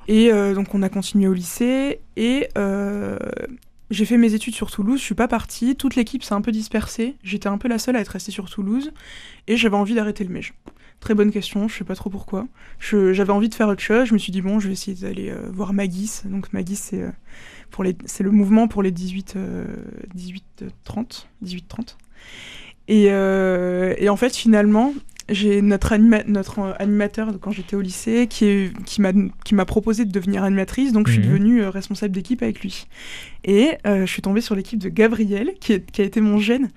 Et 0.08 0.32
euh, 0.32 0.54
donc 0.54 0.74
on 0.74 0.82
a 0.82 0.88
continué 0.88 1.26
au 1.28 1.32
lycée 1.32 2.00
et 2.16 2.48
euh, 2.58 3.18
j'ai 3.90 4.04
fait 4.04 4.18
mes 4.18 4.34
études 4.34 4.54
sur 4.54 4.70
Toulouse, 4.70 4.98
je 4.98 5.04
suis 5.04 5.14
pas 5.14 5.28
partie, 5.28 5.76
toute 5.76 5.96
l'équipe 5.96 6.22
s'est 6.22 6.34
un 6.34 6.42
peu 6.42 6.52
dispersée, 6.52 7.16
j'étais 7.22 7.48
un 7.48 7.58
peu 7.58 7.68
la 7.68 7.78
seule 7.78 7.96
à 7.96 8.00
être 8.00 8.08
restée 8.08 8.32
sur 8.32 8.50
Toulouse 8.50 8.92
et 9.46 9.56
j'avais 9.56 9.76
envie 9.76 9.94
d'arrêter 9.94 10.24
le 10.24 10.30
MEJ. 10.30 10.52
Très 11.00 11.14
bonne 11.14 11.30
question, 11.30 11.68
je 11.68 11.76
sais 11.76 11.84
pas 11.84 11.94
trop 11.94 12.08
pourquoi. 12.08 12.46
J'avais 12.78 13.32
envie 13.32 13.48
de 13.48 13.54
faire 13.54 13.68
autre 13.68 13.82
chose, 13.82 14.08
je 14.08 14.14
me 14.14 14.18
suis 14.18 14.32
dit 14.32 14.40
bon, 14.40 14.58
je 14.58 14.68
vais 14.68 14.72
essayer 14.72 14.96
d'aller 14.96 15.30
euh, 15.30 15.50
voir 15.52 15.72
Magis. 15.72 16.22
Donc 16.24 16.52
Magis 16.52 16.76
c'est 16.76 17.04
pour 17.70 17.84
les 17.84 17.96
c'est 18.04 18.24
le 18.24 18.30
mouvement 18.30 18.68
pour 18.68 18.82
les 18.82 18.90
18 18.90 19.36
18 20.14 20.64
30, 20.84 21.28
18 21.42 21.68
30. 21.68 21.98
Et, 22.88 23.04
et 23.04 24.08
en 24.08 24.16
fait 24.16 24.36
finalement, 24.36 24.92
j'ai 25.28 25.62
notre, 25.62 25.96
notre 25.96 26.76
animateur 26.78 27.32
quand 27.40 27.50
j'étais 27.50 27.76
au 27.76 27.80
lycée 27.80 28.26
qui, 28.28 28.72
qui 28.84 29.54
m'a 29.54 29.64
proposé 29.64 30.04
de 30.04 30.12
devenir 30.12 30.44
animatrice, 30.44 30.92
donc 30.92 31.06
je 31.06 31.12
suis 31.12 31.22
mhm. 31.22 31.28
devenue 31.28 31.62
euh, 31.62 31.70
responsable 31.70 32.14
d'équipe 32.14 32.42
avec 32.42 32.60
lui. 32.60 32.86
Et 33.44 33.72
euh, 33.86 34.06
je 34.06 34.10
suis 34.10 34.22
tombée 34.22 34.40
sur 34.40 34.54
l'équipe 34.54 34.78
de 34.78 34.88
Gabriel, 34.88 35.52
qui, 35.60 35.80
qui, 35.80 36.02
a 36.02 36.04
été 36.04 36.20
mon 36.20 36.38
gène. 36.38 36.68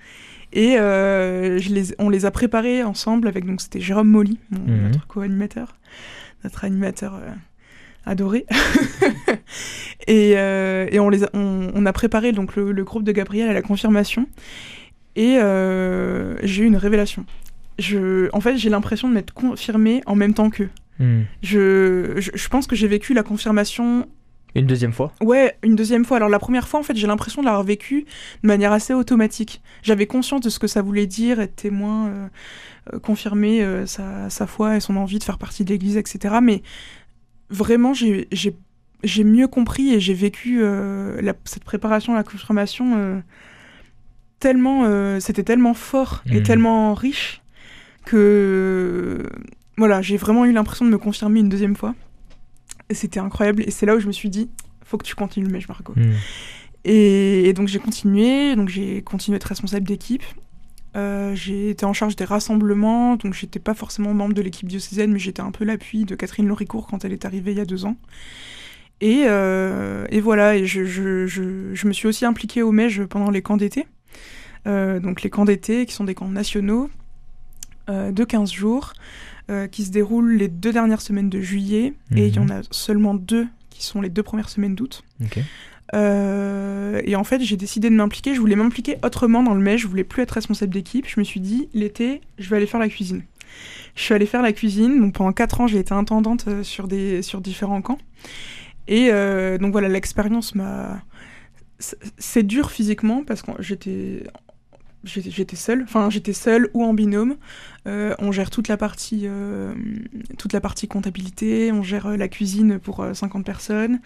Et 0.53 0.79
euh, 0.79 1.59
je 1.59 1.73
les, 1.73 1.93
on 1.99 2.09
les 2.09 2.25
a 2.25 2.31
préparés 2.31 2.83
ensemble 2.83 3.27
avec, 3.27 3.45
donc 3.45 3.59
c'était 3.59 3.81
Jérôme 3.81 4.07
Molly, 4.07 4.39
mhm. 4.51 4.91
notre 4.91 5.07
co-animateur, 5.07 5.75
notre 6.43 6.63
animateur 6.63 7.19
adoré. 8.05 8.45
et, 10.07 10.31
et 10.31 10.99
on, 10.99 11.09
les 11.09 11.25
a, 11.25 11.29
on, 11.33 11.85
a 11.85 11.93
préparé 11.93 12.31
donc 12.31 12.55
le, 12.55 12.71
le, 12.71 12.83
groupe 12.85 13.03
de 13.03 13.11
Gabriel 13.11 13.49
à 13.49 13.53
la 13.53 13.61
confirmation. 13.61 14.25
Et 15.17 15.37
j'ai 16.43 16.63
eu 16.63 16.65
une 16.65 16.77
révélation 16.77 17.25
je, 17.79 18.29
en 18.33 18.41
fait, 18.41 18.57
j'ai 18.57 18.69
l'impression 18.69 19.07
de 19.09 19.13
m'être 19.13 19.33
confirmée 19.33 20.01
en 20.05 20.15
même 20.15 20.33
temps 20.33 20.49
qu'eux. 20.49 20.69
Hmm. 20.99 21.23
Je, 21.43 22.15
je, 22.17 22.47
pense 22.49 22.65
que 22.65 22.75
j'ai 22.75 22.87
vécu 22.87 23.13
la 23.13 23.23
confirmation. 23.23 24.07
Une 24.55 24.65
deuxième 24.65 24.93
fois? 24.93 25.13
Ouais, 25.21 25.55
une 25.61 25.75
deuxième 25.75 26.05
fois. 26.05 26.17
Alors 26.17 26.29
la 26.29 26.39
première 26.39 26.67
fois, 26.67 26.79
en 26.79 26.83
fait, 26.83 26.95
j'ai 26.95 27.05
l'impression 27.05 27.41
de 27.41 27.45
l'avoir 27.45 27.63
vécu 27.63 28.05
de 28.41 28.47
manière 28.47 28.71
assez 28.71 28.93
automatique. 28.93 29.61
J'avais 29.83 30.07
conscience 30.07 30.41
de 30.41 30.49
ce 30.49 30.57
que 30.57 30.67
ça 30.67 30.81
voulait 30.81 31.05
dire, 31.05 31.39
être 31.39 31.55
témoin, 31.55 32.07
euh, 32.07 32.27
euh, 32.93 32.99
confirmer 32.99 33.61
euh, 33.61 33.85
sa, 33.85 34.29
sa, 34.31 34.47
foi 34.47 34.77
et 34.77 34.79
son 34.79 34.95
envie 34.95 35.19
de 35.19 35.23
faire 35.23 35.37
partie 35.37 35.63
de 35.63 35.69
l'Église, 35.69 35.97
etc. 35.97 36.35
Mais 36.41 36.63
vraiment, 37.51 37.93
j'ai 37.93 39.23
mieux 39.23 39.47
compris 39.47 39.93
et 39.93 39.99
j'ai 39.99 40.15
vécu 40.15 40.61
la, 40.61 41.33
cette 41.45 41.63
préparation 41.63 42.13
à 42.13 42.17
la 42.17 42.23
confirmation 42.23 43.21
tellement... 44.39 45.19
C'était 45.19 45.43
tellement 45.43 45.75
fort 45.75 46.23
et 46.25 46.39
hmm. 46.39 46.43
tellement 46.43 46.93
riche 46.95 47.43
que 48.07 49.23
voilà, 49.77 50.01
j'ai 50.01 50.17
vraiment 50.17 50.45
eu 50.45 50.51
l'impression 50.51 50.85
de 50.85 50.89
me 50.89 50.97
confirmer 50.97 51.39
une 51.39 51.49
deuxième 51.49 51.75
fois. 51.75 51.93
Et 52.89 52.93
c'était 52.93 53.19
incroyable. 53.19 53.63
Et 53.65 53.71
c'est 53.71 53.85
là 53.85 53.95
où 53.95 53.99
je 53.99 54.07
me 54.07 54.11
suis 54.11 54.29
dit, 54.29 54.49
faut 54.83 54.97
que 54.97 55.05
tu 55.05 55.15
continues 55.15 55.45
le 55.45 55.51
mèche, 55.51 55.67
Marco. 55.67 55.93
Hmm. 55.95 56.13
Et, 56.83 57.51
donc 57.53 57.67
j'ai 57.67 57.79
continué, 57.79 58.55
donc 58.55 58.69
j'ai 58.69 59.01
continué 59.01 59.35
à 59.35 59.37
être 59.37 59.43
responsable 59.43 59.85
d'équipe. 59.85 60.23
Euh, 60.95 61.35
j'ai 61.35 61.69
été 61.69 61.85
en 61.85 61.93
charge 61.93 62.15
des 62.15 62.23
rassemblements, 62.23 63.17
donc 63.17 63.33
j'étais 63.33 63.59
pas 63.59 63.73
forcément 63.73 64.13
membre 64.13 64.33
de 64.33 64.41
l'équipe 64.41 64.67
diocésaine, 64.67 65.11
mais 65.11 65.19
j'étais 65.19 65.41
un 65.41 65.51
peu 65.51 65.65
l'appui 65.65 66.05
de 66.05 66.15
Catherine 66.15 66.47
Loricourt 66.47 66.87
quand 66.87 67.03
elle 67.03 67.13
est 67.13 67.25
arrivée 67.25 67.51
il 67.51 67.57
y 67.57 67.61
a 67.61 67.65
deux 67.65 67.85
ans. 67.85 67.97
Et, 69.01 69.23
euh, 69.25 70.07
et 70.09 70.21
voilà, 70.21 70.55
et 70.55 70.65
je, 70.65 70.85
je, 70.85 71.27
je, 71.27 71.73
je, 71.73 71.87
me 71.87 71.93
suis 71.93 72.07
aussi 72.07 72.25
impliquée 72.25 72.63
au 72.63 72.71
MEJ 72.71 73.03
pendant 73.03 73.29
les 73.29 73.41
camps 73.43 73.57
d'été. 73.57 73.85
Euh, 74.65 74.99
donc 74.99 75.21
les 75.21 75.29
camps 75.29 75.45
d'été, 75.45 75.85
qui 75.85 75.93
sont 75.93 76.05
des 76.05 76.15
camps 76.15 76.29
nationaux, 76.29 76.89
de 77.87 78.23
15 78.23 78.51
jours 78.51 78.93
euh, 79.49 79.67
qui 79.67 79.85
se 79.85 79.91
déroulent 79.91 80.33
les 80.33 80.49
deux 80.49 80.73
dernières 80.73 80.99
semaines 80.99 81.29
de 81.29 81.39
juillet 81.39 81.93
et 82.13 82.27
il 82.27 82.35
y 82.35 82.37
en 82.39 82.43
mhm. 82.43 82.51
a 82.51 82.61
seulement 82.69 83.13
deux 83.13 83.47
qui 83.69 83.85
sont 83.85 84.01
les 84.01 84.09
deux 84.09 84.23
premières 84.23 84.49
semaines 84.49 84.75
d'août. 84.75 85.05
Euh, 85.93 87.01
et 87.05 87.15
en 87.15 87.23
fait, 87.23 87.39
j'ai 87.41 87.55
décidé 87.55 87.89
de 87.89 87.95
m'impliquer. 87.95 88.35
Je 88.35 88.41
voulais 88.41 88.57
m'impliquer 88.57 88.97
autrement 89.05 89.43
dans 89.43 89.53
le 89.53 89.61
mai. 89.61 89.77
Je 89.77 89.87
voulais 89.87 90.03
plus 90.03 90.21
être 90.21 90.31
responsable 90.31 90.73
d'équipe. 90.73 91.07
Je 91.07 91.17
me 91.17 91.23
suis 91.23 91.39
dit, 91.39 91.69
l'été, 91.73 92.19
je 92.37 92.49
vais 92.49 92.57
aller 92.57 92.67
faire 92.67 92.81
la 92.81 92.89
cuisine. 92.89 93.23
Je 93.95 94.01
suis 94.01 94.13
allée 94.13 94.25
faire 94.25 94.41
la 94.41 94.51
cuisine. 94.51 94.99
Donc 94.99 95.13
pendant 95.13 95.31
4 95.31 95.61
ans, 95.61 95.67
j'ai 95.67 95.79
été 95.79 95.93
intendante 95.93 96.61
sur, 96.63 96.89
des, 96.89 97.21
sur 97.21 97.39
différents 97.39 97.81
camps. 97.81 97.99
Et 98.89 99.11
donc 99.61 99.71
voilà, 99.71 99.87
l'expérience 99.87 100.55
m'a. 100.55 101.01
C'est 101.79 102.43
dur 102.43 102.69
physiquement 102.69 103.23
parce 103.23 103.43
que 103.43 103.51
j'étais 103.59 104.23
j'étais 105.03 105.55
seule, 105.55 105.83
enfin 105.83 106.09
j'étais 106.09 106.33
seule 106.33 106.69
ou 106.73 106.83
en 106.83 106.93
binôme. 106.93 107.37
Euh, 107.87 108.13
on 108.19 108.31
gère 108.31 108.49
toute 108.49 108.67
la 108.67 108.77
partie, 108.77 109.21
euh, 109.23 109.73
toute 110.37 110.53
la 110.53 110.61
partie 110.61 110.87
comptabilité, 110.87 111.71
on 111.71 111.83
gère 111.83 112.07
euh, 112.07 112.17
la 112.17 112.27
cuisine 112.27 112.79
pour 112.79 113.05
50 113.13 113.45
personnes. 113.45 113.99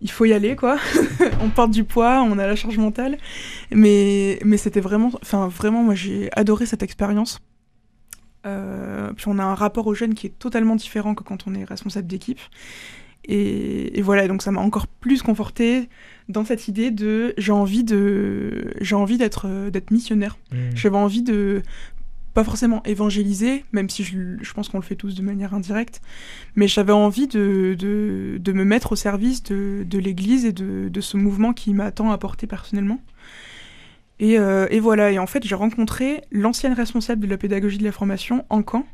Il 0.00 0.10
faut 0.10 0.24
y 0.24 0.32
aller 0.32 0.56
quoi. 0.56 0.78
on 1.40 1.50
porte 1.50 1.70
du 1.70 1.84
poids, 1.84 2.22
on 2.22 2.38
a 2.38 2.46
la 2.46 2.56
charge 2.56 2.78
mentale, 2.78 3.18
mais 3.70 4.38
mais 4.44 4.56
c'était 4.56 4.80
vraiment, 4.80 5.10
enfin 5.22 5.48
vraiment 5.48 5.82
moi 5.82 5.94
j'ai 5.94 6.30
adoré 6.32 6.66
cette 6.66 6.82
expérience. 6.82 7.40
puis 8.42 9.28
on 9.28 9.38
a 9.38 9.44
un 9.44 9.54
rapport 9.54 9.86
aux 9.86 9.94
jeunes 9.94 10.14
qui 10.14 10.28
est 10.28 10.38
totalement 10.38 10.76
différent 10.76 11.14
que 11.14 11.24
quand 11.24 11.46
on 11.46 11.54
est 11.54 11.64
responsable 11.64 12.06
d'équipe. 12.06 12.40
Et, 13.24 14.00
voilà, 14.02 14.26
donc 14.28 14.42
ça 14.42 14.50
m'a 14.50 14.60
encore 14.60 14.86
plus 14.86 15.22
conforté 15.22 15.88
dans 16.28 16.44
cette 16.44 16.68
idée 16.68 16.90
de 16.90 17.34
j'ai 17.38 17.52
envie 17.52 17.84
de 17.84 18.72
j'ai 18.80 18.94
envie 18.94 19.18
d'être 19.18 19.46
euh, 19.46 19.70
d'être 19.70 19.90
missionnaire. 19.90 20.38
Mmh. 20.52 20.56
J'avais 20.74 20.96
envie 20.96 21.22
de 21.22 21.62
pas 22.34 22.44
forcément 22.44 22.82
évangéliser, 22.84 23.64
même 23.72 23.90
si 23.90 24.04
je, 24.04 24.36
je 24.40 24.52
pense 24.52 24.68
qu'on 24.68 24.78
le 24.78 24.84
fait 24.84 24.94
tous 24.94 25.14
de 25.14 25.22
manière 25.22 25.52
indirecte, 25.52 26.00
mais 26.54 26.68
j'avais 26.68 26.92
envie 26.92 27.26
de, 27.26 27.74
de, 27.78 28.38
de, 28.38 28.52
me 28.52 28.64
mettre 28.64 28.92
au 28.92 28.96
service 28.96 29.42
de, 29.42 29.84
de 29.84 29.98
l'Église 29.98 30.44
et 30.44 30.52
de, 30.52 30.88
de, 30.88 31.00
ce 31.00 31.16
mouvement 31.16 31.52
qui 31.52 31.74
m'a 31.74 31.90
tant 31.90 32.12
apporté 32.12 32.46
personnellement. 32.46 33.00
Et, 34.20 34.38
euh, 34.38 34.68
et 34.70 34.80
voilà, 34.80 35.10
et 35.10 35.18
en 35.18 35.26
fait 35.26 35.44
j'ai 35.44 35.54
rencontré 35.54 36.22
l'ancienne 36.30 36.72
responsable 36.72 37.22
de 37.22 37.26
la 37.26 37.36
pédagogie 37.36 37.78
de 37.78 37.84
la 37.84 37.92
formation 37.92 38.44
en 38.48 38.62
camp, 38.62 38.86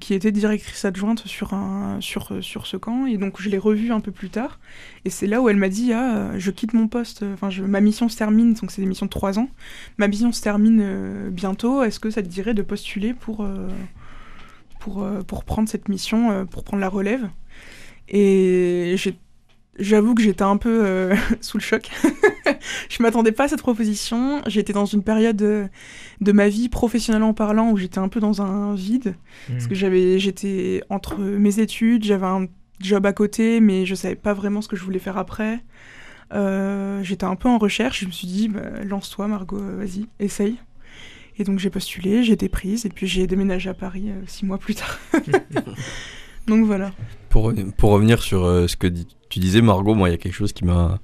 qui 0.00 0.14
était 0.14 0.32
directrice 0.32 0.84
adjointe 0.84 1.26
sur, 1.26 1.54
un, 1.54 2.00
sur, 2.00 2.32
sur 2.42 2.66
ce 2.66 2.76
camp. 2.76 3.06
Et 3.06 3.16
donc, 3.16 3.40
je 3.40 3.48
l'ai 3.48 3.58
revue 3.58 3.92
un 3.92 4.00
peu 4.00 4.12
plus 4.12 4.30
tard. 4.30 4.58
Et 5.04 5.10
c'est 5.10 5.26
là 5.26 5.40
où 5.40 5.48
elle 5.48 5.56
m'a 5.56 5.68
dit 5.68 5.92
Ah, 5.92 6.38
je 6.38 6.50
quitte 6.50 6.74
mon 6.74 6.88
poste, 6.88 7.24
enfin, 7.34 7.48
ma 7.62 7.80
mission 7.80 8.08
se 8.08 8.16
termine, 8.16 8.54
donc 8.54 8.70
c'est 8.70 8.82
des 8.82 8.88
missions 8.88 9.06
de 9.06 9.10
trois 9.10 9.38
ans. 9.38 9.48
Ma 9.98 10.08
mission 10.08 10.32
se 10.32 10.42
termine 10.42 10.80
euh, 10.82 11.30
bientôt. 11.30 11.82
Est-ce 11.82 12.00
que 12.00 12.10
ça 12.10 12.22
te 12.22 12.28
dirait 12.28 12.54
de 12.54 12.62
postuler 12.62 13.14
pour, 13.14 13.42
euh, 13.42 13.68
pour, 14.80 15.02
euh, 15.02 15.22
pour 15.22 15.44
prendre 15.44 15.68
cette 15.68 15.88
mission, 15.88 16.46
pour 16.46 16.64
prendre 16.64 16.80
la 16.80 16.88
relève? 16.88 17.28
Et 18.08 18.96
j'avoue 19.78 20.14
que 20.14 20.22
j'étais 20.22 20.42
un 20.42 20.56
peu 20.56 21.12
sous 21.40 21.58
le 21.58 21.62
choc. 21.62 21.90
je 22.88 23.02
m'attendais 23.02 23.32
pas 23.32 23.44
à 23.44 23.48
cette 23.48 23.62
proposition. 23.62 24.42
J'étais 24.46 24.72
dans 24.72 24.86
une 24.86 25.02
période 25.02 25.36
de 25.36 26.32
ma 26.32 26.48
vie 26.48 26.68
professionnellement 26.68 27.34
parlant 27.34 27.70
où 27.70 27.76
j'étais 27.76 27.98
un 27.98 28.08
peu 28.08 28.20
dans 28.20 28.42
un 28.42 28.74
vide. 28.74 29.14
Parce 29.48 29.66
que 29.66 29.74
j'avais, 29.74 30.18
j'étais 30.18 30.82
entre 30.90 31.18
mes 31.18 31.60
études, 31.60 32.04
j'avais 32.04 32.26
un 32.26 32.46
job 32.80 33.06
à 33.06 33.12
côté, 33.12 33.60
mais 33.60 33.86
je 33.86 33.94
savais 33.94 34.16
pas 34.16 34.34
vraiment 34.34 34.60
ce 34.60 34.68
que 34.68 34.76
je 34.76 34.84
voulais 34.84 34.98
faire 34.98 35.18
après. 35.18 35.60
Euh, 36.32 37.02
j'étais 37.02 37.24
un 37.24 37.36
peu 37.36 37.48
en 37.48 37.58
recherche, 37.58 38.00
je 38.00 38.06
me 38.06 38.10
suis 38.10 38.26
dit, 38.26 38.48
bah, 38.48 38.62
lance-toi 38.84 39.28
Margot, 39.28 39.60
euh, 39.60 39.76
vas-y, 39.78 40.06
essaye. 40.18 40.56
Et 41.36 41.44
donc 41.44 41.58
j'ai 41.58 41.70
postulé, 41.70 42.22
j'ai 42.22 42.32
été 42.32 42.48
prise, 42.48 42.86
et 42.86 42.88
puis 42.88 43.06
j'ai 43.06 43.26
déménagé 43.26 43.68
à 43.68 43.74
Paris 43.74 44.06
euh, 44.08 44.22
six 44.26 44.46
mois 44.46 44.58
plus 44.58 44.74
tard. 44.74 44.98
donc 46.46 46.64
voilà. 46.64 46.92
Pour, 47.28 47.52
pour 47.76 47.90
revenir 47.90 48.22
sur 48.22 48.44
euh, 48.44 48.68
ce 48.68 48.76
que 48.76 48.86
tu 49.28 49.38
disais, 49.40 49.60
Margot, 49.60 49.94
moi, 49.94 50.08
il 50.08 50.12
y 50.12 50.14
a 50.14 50.18
quelque 50.18 50.34
chose 50.34 50.52
qui 50.52 50.64
m'a 50.64 51.00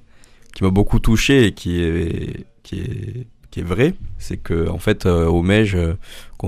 qui 0.55 0.63
m'a 0.63 0.69
beaucoup 0.69 0.99
touché 0.99 1.45
et 1.47 1.51
qui 1.53 1.81
est, 1.81 2.45
qui 2.63 2.79
est, 2.81 3.27
qui 3.51 3.59
est 3.61 3.63
vrai. 3.63 3.93
C'est 4.17 4.37
que, 4.37 4.69
en 4.69 4.77
fait, 4.79 5.05
euh, 5.05 5.25
au 5.27 5.41
MEJ, 5.41 5.75
euh, 5.75 5.93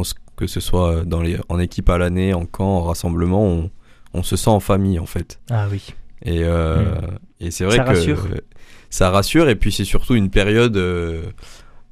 se- 0.03 0.13
que 0.35 0.47
ce 0.47 0.59
soit 0.59 1.05
dans 1.05 1.21
les, 1.21 1.37
en 1.49 1.59
équipe 1.59 1.89
à 1.89 1.97
l'année, 1.97 2.33
en 2.33 2.45
camp, 2.45 2.77
en 2.77 2.81
rassemblement, 2.83 3.45
on, 3.45 3.69
on 4.13 4.23
se 4.23 4.35
sent 4.35 4.49
en 4.49 4.59
famille, 4.59 4.99
en 4.99 5.05
fait. 5.05 5.39
Ah 5.49 5.67
oui. 5.71 5.93
Et, 6.25 6.43
euh, 6.43 6.85
et 7.39 7.51
c'est 7.51 7.65
vrai 7.65 7.77
Ça 7.77 7.83
que 7.83 7.89
rassure. 7.89 8.27
ça 8.89 9.09
rassure. 9.09 9.49
Et 9.49 9.55
puis 9.55 9.71
c'est 9.71 9.85
surtout 9.85 10.15
une 10.15 10.29
période, 10.29 10.77
euh, 10.77 11.23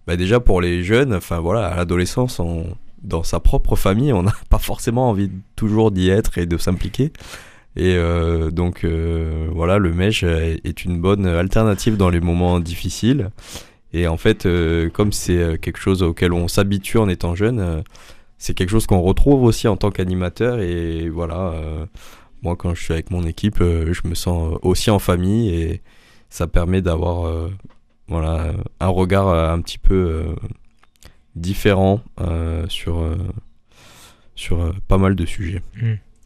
bah 0.08 0.16
déjà 0.16 0.40
pour 0.40 0.62
les 0.62 0.84
jeunes, 0.84 1.14
enfin 1.14 1.40
voilà, 1.40 1.68
à 1.68 1.76
l'adolescence, 1.76 2.40
on- 2.40 2.76
dans 3.04 3.24
sa 3.24 3.40
propre 3.40 3.76
famille, 3.76 4.14
on 4.14 4.24
n'a 4.24 4.34
pas 4.50 4.60
forcément 4.60 5.10
envie 5.10 5.30
toujours 5.56 5.92
d'y 5.92 6.10
être 6.10 6.38
et 6.38 6.46
de 6.46 6.58
s'impliquer. 6.58 7.12
Et 7.76 7.96
euh, 7.96 8.52
donc 8.52 8.84
euh, 8.84 9.48
voilà, 9.52 9.78
le 9.78 9.94
MEJ 9.94 10.24
est 10.24 10.62
est 10.66 10.84
une 10.86 11.00
bonne 11.00 11.26
alternative 11.26 11.98
dans 11.98 12.10
les 12.10 12.20
moments 12.20 12.60
difficiles. 12.60 13.30
Et 13.94 14.08
en 14.08 14.18
fait, 14.18 14.46
euh, 14.46 14.90
comme 14.90 15.12
c'est 15.12 15.38
euh, 15.38 15.58
quelque 15.58 15.80
chose 15.80 16.04
auquel 16.04 16.34
on 16.34 16.48
s'habitue 16.48 16.98
en 16.98 17.10
étant 17.10 17.36
jeune, 17.36 17.60
euh, 17.60 17.82
c'est 18.38 18.54
quelque 18.54 18.70
chose 18.70 18.88
qu'on 18.88 19.02
retrouve 19.02 19.44
aussi 19.44 19.68
en 19.68 19.78
tant 19.78 19.92
qu'animateur. 19.92 20.60
Et 20.60 21.10
voilà, 21.10 21.52
euh, 21.54 21.86
moi 22.42 22.56
quand 22.56 22.74
je 22.74 22.82
suis 22.84 22.94
avec 22.94 23.12
mon 23.12 23.24
équipe, 23.26 23.62
euh, 23.62 23.94
je 23.94 24.08
me 24.08 24.16
sens 24.16 24.58
aussi 24.62 24.90
en 24.92 25.00
famille 25.00 25.50
et 25.54 25.82
ça 26.30 26.48
permet 26.48 26.82
d'avoir 26.82 27.28
euh, 27.28 27.50
voilà, 28.08 28.52
un 28.80 28.88
regard 28.88 29.28
euh, 29.28 29.54
un 29.54 29.62
petit 29.62 29.78
peu 29.78 29.96
euh, 29.96 30.36
différent 31.36 32.02
euh, 32.20 32.66
sur, 32.68 33.00
euh, 33.00 33.18
sur 34.36 34.62
euh, 34.62 34.74
pas 34.88 34.98
mal 34.98 35.16
de 35.16 35.26
sujets. 35.26 35.62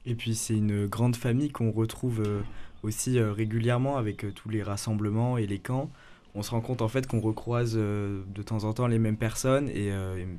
Et 0.05 0.15
puis 0.15 0.35
c'est 0.35 0.55
une 0.55 0.85
grande 0.87 1.15
famille 1.15 1.49
qu'on 1.49 1.71
retrouve 1.71 2.21
euh, 2.25 2.41
aussi 2.83 3.17
euh, 3.17 3.31
régulièrement 3.31 3.97
avec 3.97 4.23
euh, 4.23 4.31
tous 4.31 4.49
les 4.49 4.63
rassemblements 4.63 5.37
et 5.37 5.47
les 5.47 5.59
camps. 5.59 5.89
On 6.35 6.41
se 6.43 6.51
rend 6.51 6.61
compte 6.61 6.81
en 6.81 6.89
fait 6.89 7.07
qu'on 7.07 7.21
recroise 7.21 7.75
de 7.75 8.41
temps 8.45 8.65
en 8.65 8.73
temps 8.73 8.87
les 8.87 8.99
mêmes 8.99 9.15
personnes 9.15 9.69
et, 9.69 9.89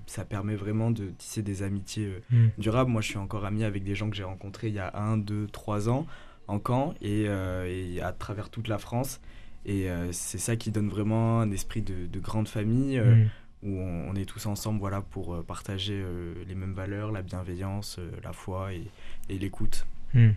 ça 0.04 0.26
permet 0.26 0.54
vraiment 0.54 0.90
de 0.90 1.06
tisser 1.16 1.40
des 1.40 1.62
amitiés 1.62 2.12
Mm. 2.30 2.48
durables. 2.58 2.90
Moi 2.90 3.00
je 3.00 3.08
suis 3.08 3.16
encore 3.16 3.46
ami 3.46 3.64
avec 3.64 3.82
des 3.82 3.94
gens 3.94 4.10
que 4.10 4.16
j'ai 4.16 4.22
rencontrés 4.22 4.68
il 4.68 4.74
y 4.74 4.78
a 4.78 4.94
un, 4.94 5.16
deux, 5.16 5.46
trois 5.46 5.88
ans 5.88 6.06
en 6.48 6.58
camp 6.58 6.92
et, 7.00 7.22
et 7.22 8.00
à 8.02 8.12
travers 8.12 8.50
toute 8.50 8.68
la 8.68 8.76
France. 8.76 9.20
Et 9.66 9.90
euh, 9.90 10.12
c'est 10.12 10.38
ça 10.38 10.54
qui 10.54 10.70
donne 10.70 10.88
vraiment 10.88 11.40
un 11.40 11.50
esprit 11.50 11.82
de, 11.82 12.06
de 12.06 12.20
grande 12.20 12.48
famille 12.48 12.98
euh, 12.98 13.16
Mm. 13.16 13.28
Où 13.66 13.78
on, 13.80 14.10
on 14.10 14.14
est 14.14 14.24
tous 14.24 14.46
ensemble 14.46 14.78
voilà, 14.80 15.00
pour 15.00 15.34
euh, 15.34 15.42
partager 15.42 15.94
euh, 15.94 16.32
les 16.48 16.54
mêmes 16.54 16.74
valeurs, 16.74 17.12
la 17.12 17.22
bienveillance, 17.22 17.96
euh, 17.98 18.10
la 18.24 18.32
foi 18.32 18.72
et, 18.72 18.82
et 19.28 19.38
l'écoute. 19.38 19.86
Hmm. 20.14 20.30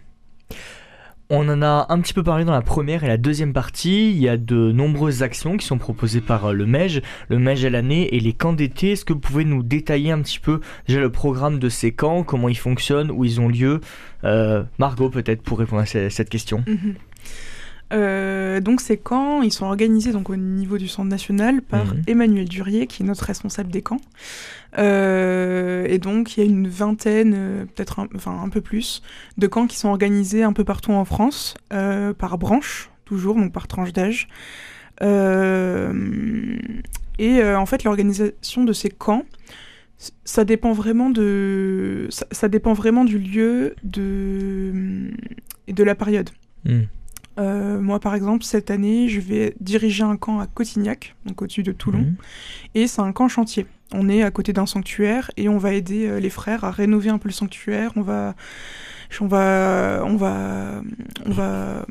On 1.31 1.47
en 1.47 1.61
a 1.61 1.85
un 1.89 2.01
petit 2.01 2.15
peu 2.15 2.23
parlé 2.23 2.43
dans 2.43 2.53
la 2.53 2.63
première 2.63 3.03
et 3.03 3.07
la 3.07 3.17
deuxième 3.17 3.53
partie. 3.53 4.09
Il 4.09 4.17
y 4.17 4.27
a 4.27 4.35
de 4.35 4.71
nombreuses 4.71 5.21
actions 5.21 5.57
qui 5.57 5.65
sont 5.67 5.77
proposées 5.77 6.21
par 6.21 6.53
le 6.53 6.65
MEJ, 6.65 7.03
le 7.29 7.37
MEJ 7.37 7.65
à 7.65 7.69
l'année 7.69 8.15
et 8.15 8.19
les 8.19 8.33
camps 8.33 8.51
d'été. 8.53 8.93
Est-ce 8.93 9.05
que 9.05 9.13
vous 9.13 9.19
pouvez 9.19 9.45
nous 9.45 9.61
détailler 9.61 10.11
un 10.11 10.23
petit 10.23 10.39
peu 10.39 10.59
déjà 10.87 10.99
le 10.99 11.11
programme 11.11 11.59
de 11.59 11.69
ces 11.69 11.91
camps, 11.91 12.23
comment 12.23 12.49
ils 12.49 12.57
fonctionnent, 12.57 13.11
où 13.11 13.25
ils 13.25 13.39
ont 13.39 13.47
lieu? 13.47 13.79
Euh, 14.23 14.63
Margot 14.79 15.11
peut-être 15.11 15.43
pour 15.43 15.59
répondre 15.59 15.83
à 15.83 15.85
ce- 15.85 16.09
cette 16.09 16.29
question. 16.29 16.63
Mhm. 16.65 16.95
Euh, 17.91 18.59
donc 18.59 18.81
ces 18.81 18.97
camps, 18.97 19.41
ils 19.41 19.51
sont 19.51 19.65
organisés 19.65 20.11
donc 20.11 20.29
au 20.29 20.35
niveau 20.35 20.77
du 20.77 20.87
centre 20.87 21.09
national 21.09 21.61
par 21.61 21.85
Mhm. 21.85 22.03
Emmanuel 22.07 22.47
Durier, 22.47 22.87
qui 22.87 23.03
est 23.03 23.05
notre 23.05 23.25
responsable 23.25 23.71
des 23.71 23.81
camps. 23.81 24.01
Euh, 24.77 25.85
et 25.89 25.97
donc 25.97 26.37
il 26.37 26.39
y 26.41 26.43
a 26.43 26.45
une 26.45 26.67
vingtaine, 26.67 27.33
euh, 27.35 27.65
peut-être 27.65 27.99
un, 27.99 28.07
enfin 28.15 28.39
un 28.43 28.49
peu 28.49 28.61
plus, 28.61 29.01
de 29.37 29.47
camps 29.47 29.65
qui 29.65 29.77
sont 29.77 29.89
organisés 29.89 30.43
un 30.43 30.53
peu 30.53 30.63
partout 30.63 30.91
en 30.91 31.05
France, 31.05 31.55
euh, 31.73 32.13
par 32.13 32.37
branche, 32.37 32.91
toujours, 33.05 33.35
donc 33.35 33.51
par 33.51 33.67
tranche 33.67 33.93
d'âge. 33.93 34.27
Et 37.21 37.43
en 37.43 37.65
fait 37.65 37.83
l'organisation 37.83 38.63
de 38.63 38.73
ces 38.73 38.89
camps, 38.89 39.23
ça 40.23 40.45
dépend 40.45 40.71
vraiment 40.73 41.09
de, 41.09 42.07
ça, 42.09 42.25
ça 42.31 42.47
dépend 42.47 42.73
vraiment 42.73 43.03
du 43.03 43.17
lieu, 43.17 43.75
de 43.83 45.11
et 45.67 45.73
de 45.73 45.83
la 45.83 45.95
période. 45.95 46.29
Hmm. 46.65 46.83
Euh, 47.39 47.79
moi, 47.79 47.99
par 47.99 48.15
exemple, 48.15 48.43
cette 48.43 48.69
année, 48.69 49.07
je 49.07 49.19
vais 49.21 49.55
diriger 49.61 50.03
un 50.03 50.17
camp 50.17 50.39
à 50.39 50.45
Cotignac, 50.47 51.15
donc 51.25 51.41
au-dessus 51.41 51.63
de 51.63 51.71
Toulon, 51.71 51.99
Mhm. 51.99 52.15
et 52.75 52.87
c'est 52.87 53.01
un 53.01 53.11
camp 53.13 53.27
chantier. 53.29 53.65
On 53.93 54.09
est 54.09 54.21
à 54.23 54.29
côté 54.31 54.51
d'un 54.53 54.65
sanctuaire 54.65 55.31
et 55.37 55.47
on 55.49 55.57
va 55.57 55.73
aider 55.73 56.05
euh, 56.07 56.19
les 56.19 56.29
frères 56.29 56.63
à 56.65 56.71
rénover 56.71 57.09
un 57.09 57.17
peu 57.17 57.29
le 57.29 57.33
sanctuaire. 57.33 57.91
On 57.95 58.01
va, 58.01 58.35
on 59.21 59.25
va, 59.27 60.03
on 60.05 60.15
va, 60.17 60.81
on 61.25 61.31
va, 61.31 61.85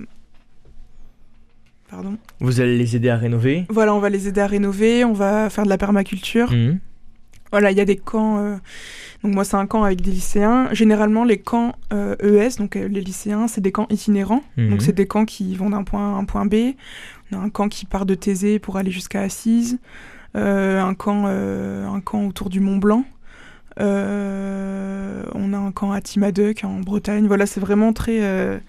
pardon. 1.91 2.16
Vous 2.41 2.61
allez 2.61 2.77
les 2.77 2.95
aider 2.95 3.09
à 3.09 3.16
rénover? 3.16 3.64
Voilà, 3.70 3.95
on 3.95 3.99
va 4.01 4.11
les 4.11 4.29
aider 4.29 4.41
à 4.41 4.47
rénover. 4.47 5.05
On 5.05 5.12
va 5.12 5.51
faire 5.51 5.64
de 5.64 5.68
la 5.70 5.79
permaculture. 5.79 6.53
Mhm. 6.53 6.79
Voilà, 7.51 7.71
il 7.71 7.77
y 7.79 7.81
a 7.81 7.85
des 7.85 7.97
camps. 7.97 8.39
euh, 8.39 8.57
Donc 9.23 9.35
moi, 9.35 9.45
c'est 9.45 9.57
un 9.57 9.67
camp 9.67 9.85
avec 9.85 10.01
des 10.01 10.11
lycéens. 10.11 10.69
Généralement, 10.73 11.25
les 11.25 11.39
camps 11.39 11.75
euh, 11.93 12.17
ES, 12.21 12.57
donc 12.59 12.77
euh, 12.77 12.89
les 12.89 13.01
lycéens, 13.01 13.49
c'est 13.49 13.61
des 13.61 13.73
camps 13.73 13.87
itinérants. 13.91 14.43
Mhm. 14.57 14.71
Donc 14.71 14.83
c'est 14.83 14.95
des 14.95 15.07
camps 15.07 15.25
qui 15.25 15.55
vont 15.57 15.71
d'un 15.71 15.85
point 15.85 16.13
A 16.13 16.17
à 16.17 16.19
un 16.21 16.25
point 16.25 16.47
B. 16.47 16.75
On 17.33 17.37
a 17.37 17.41
un 17.41 17.51
camp 17.51 17.69
qui 17.69 17.87
part 17.87 18.07
de 18.07 18.15
Thésée 18.15 18.59
pour 18.59 18.77
aller 18.77 18.91
jusqu'à 18.91 19.21
Assise. 19.23 19.79
Un 20.35 20.95
camp, 20.95 21.27
un 21.27 22.01
camp 22.01 22.27
autour 22.27 22.49
du 22.49 22.61
Mont 22.61 22.77
Blanc. 22.77 23.05
On 23.79 23.83
a 25.53 25.57
un 25.57 25.73
camp 25.73 25.91
à 25.91 26.01
Timaduck 26.01 26.63
en 26.65 26.81
Bretagne. 26.81 27.27
Voilà, 27.27 27.45
c'est 27.47 27.61
vraiment 27.61 27.93
très, 27.93 28.61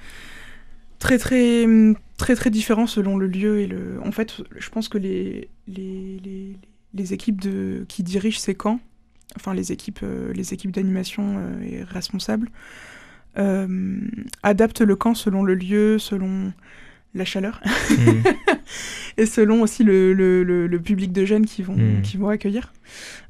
très, 0.97 1.17
très, 1.19 1.65
très, 2.17 2.35
très 2.35 2.49
différent 2.49 2.87
selon 2.87 3.17
le 3.17 3.27
lieu 3.27 3.59
et 3.59 3.67
le. 3.67 3.99
En 4.03 4.11
fait, 4.11 4.41
je 4.57 4.69
pense 4.69 4.89
que 4.89 4.97
les, 4.97 5.47
les, 5.67 6.19
les, 6.23 6.55
les 6.93 7.13
équipes 7.13 7.41
de, 7.41 7.85
qui 7.87 8.03
dirigent 8.03 8.39
ces 8.39 8.55
camps, 8.55 8.79
enfin 9.35 9.53
les 9.53 9.71
équipes, 9.71 9.99
euh, 10.03 10.33
les 10.33 10.53
équipes 10.53 10.71
d'animation 10.71 11.35
euh, 11.37 11.61
et 11.63 11.83
responsables, 11.83 12.49
euh, 13.37 13.99
adaptent 14.43 14.81
le 14.81 14.95
camp 14.95 15.13
selon 15.13 15.43
le 15.43 15.53
lieu, 15.55 15.99
selon 15.99 16.51
la 17.15 17.25
chaleur 17.25 17.59
Mhm. 17.91 18.23
et 19.17 19.25
selon 19.25 19.61
aussi 19.63 19.83
le, 19.83 20.13
le, 20.13 20.43
le, 20.43 20.67
le 20.67 20.79
public 20.79 21.11
de 21.11 21.25
jeunes 21.25 21.45
qui 21.45 21.63
vont, 21.63 21.75
Mm. 21.75 22.01
qui 22.03 22.17
vont 22.17 22.29
accueillir. 22.29 22.71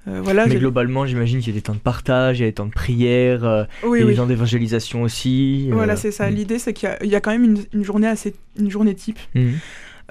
Euh, 0.08 0.22
voilà, 0.22 0.48
Mais 0.48 0.56
globalement, 0.56 1.06
j'imagine 1.06 1.40
qu'il 1.40 1.50
y 1.54 1.58
a 1.58 1.60
des 1.60 1.62
temps 1.62 1.74
de 1.76 1.80
partage, 1.80 2.40
il 2.40 2.42
y 2.42 2.46
a 2.46 2.48
des 2.50 2.54
temps 2.54 2.66
de 2.66 2.72
prière, 2.72 3.44
euh, 3.46 3.64
oui, 3.84 4.00
il 4.00 4.02
y 4.02 4.04
a 4.04 4.06
oui. 4.06 4.12
des 4.14 4.18
temps 4.18 4.26
d'évangélisation 4.26 5.02
aussi. 5.04 5.70
Voilà, 5.72 5.94
euh, 5.94 5.98
c'est 5.98 6.12
ça. 6.12 6.30
mhm. 6.30 6.36
L'idée, 6.36 6.60
c'est 6.60 6.74
qu'il 6.74 6.90
y 6.90 6.92
a- 6.92 7.04
il 7.04 7.10
y, 7.10 7.16
a 7.16 7.22
quand 7.22 7.32
même 7.32 7.44
une, 7.44 7.64
une 7.74 7.84
journée 7.84 8.08
assez, 8.08 8.34
une 8.58 8.70
journée 8.70 8.96
type. 8.96 9.20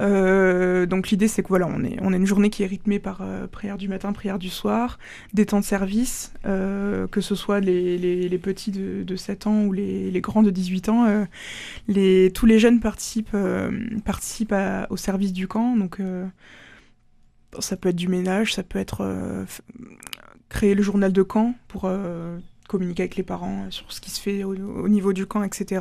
Euh, 0.00 0.86
donc 0.86 1.08
l'idée, 1.08 1.28
c'est 1.28 1.42
que 1.42 1.48
voilà, 1.48 1.66
on 1.66 1.82
est, 1.84 1.96
on 2.02 2.12
a 2.12 2.16
une 2.16 2.26
journée 2.26 2.50
qui 2.50 2.62
est 2.62 2.66
rythmée 2.66 2.98
par 2.98 3.20
euh, 3.20 3.46
prière 3.46 3.76
du 3.76 3.88
matin, 3.88 4.12
prière 4.12 4.38
du 4.38 4.48
soir, 4.48 4.98
des 5.32 5.46
temps 5.46 5.60
de 5.60 5.64
service, 5.64 6.32
euh, 6.46 7.06
que 7.08 7.20
ce 7.20 7.34
soit 7.34 7.60
les, 7.60 7.98
les, 7.98 8.38
petits 8.38 8.70
de, 8.70 9.02
de 9.02 9.16
7 9.16 9.46
ans 9.46 9.64
ou 9.64 9.72
les, 9.72 10.10
les 10.10 10.20
grands 10.20 10.42
de 10.42 10.50
18 10.50 10.88
ans. 10.88 11.26
les, 11.88 12.30
tous 12.32 12.46
les 12.46 12.58
jeunes 12.58 12.80
participent, 12.80 13.36
participent 14.04 14.54
au 14.90 14.96
service 14.96 15.32
du 15.32 15.48
camp. 15.48 15.76
Donc 15.76 16.00
ça 17.58 17.76
peut 17.76 17.88
être 17.88 17.96
du 17.96 18.08
ménage, 18.08 18.54
ça 18.54 18.62
peut 18.62 18.78
être 18.78 19.46
créer 20.48 20.74
le 20.74 20.82
journal 20.82 21.12
de 21.12 21.22
camp 21.22 21.54
pour 21.66 21.90
communiquer 22.68 23.04
avec 23.04 23.16
les 23.16 23.22
parents 23.22 23.66
sur 23.70 23.92
ce 23.92 24.00
qui 24.00 24.10
se 24.10 24.20
fait 24.20 24.44
au 24.44 24.88
niveau 24.88 25.12
du 25.12 25.26
camp, 25.26 25.42
etc. 25.42 25.80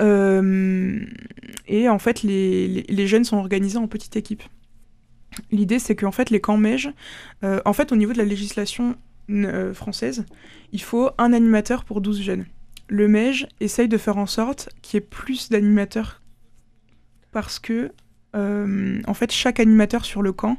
Euh, 0.00 0.98
et 1.66 1.88
en 1.88 1.98
fait, 1.98 2.22
les, 2.22 2.68
les, 2.68 2.82
les 2.88 3.06
jeunes 3.06 3.24
sont 3.24 3.36
organisés 3.36 3.78
en 3.78 3.86
petites 3.86 4.16
équipes. 4.16 4.42
L'idée, 5.50 5.78
c'est 5.78 5.96
qu'en 5.96 6.12
fait, 6.12 6.30
les 6.30 6.40
camps 6.40 6.56
MEJ, 6.56 6.92
euh, 7.44 7.60
en 7.64 7.72
fait, 7.72 7.92
au 7.92 7.96
niveau 7.96 8.12
de 8.12 8.18
la 8.18 8.24
législation 8.24 8.96
euh, 9.30 9.72
française, 9.74 10.24
il 10.72 10.82
faut 10.82 11.10
un 11.18 11.32
animateur 11.32 11.84
pour 11.84 12.00
12 12.00 12.22
jeunes. 12.22 12.46
Le 12.88 13.06
MEJ 13.08 13.46
essaye 13.60 13.88
de 13.88 13.98
faire 13.98 14.18
en 14.18 14.26
sorte 14.26 14.68
qu'il 14.82 14.98
y 14.98 15.02
ait 15.02 15.06
plus 15.06 15.48
d'animateurs 15.48 16.20
parce 17.30 17.60
que, 17.60 17.92
euh, 18.34 19.00
en 19.06 19.14
fait, 19.14 19.30
chaque 19.30 19.60
animateur 19.60 20.04
sur 20.04 20.22
le 20.22 20.32
camp 20.32 20.58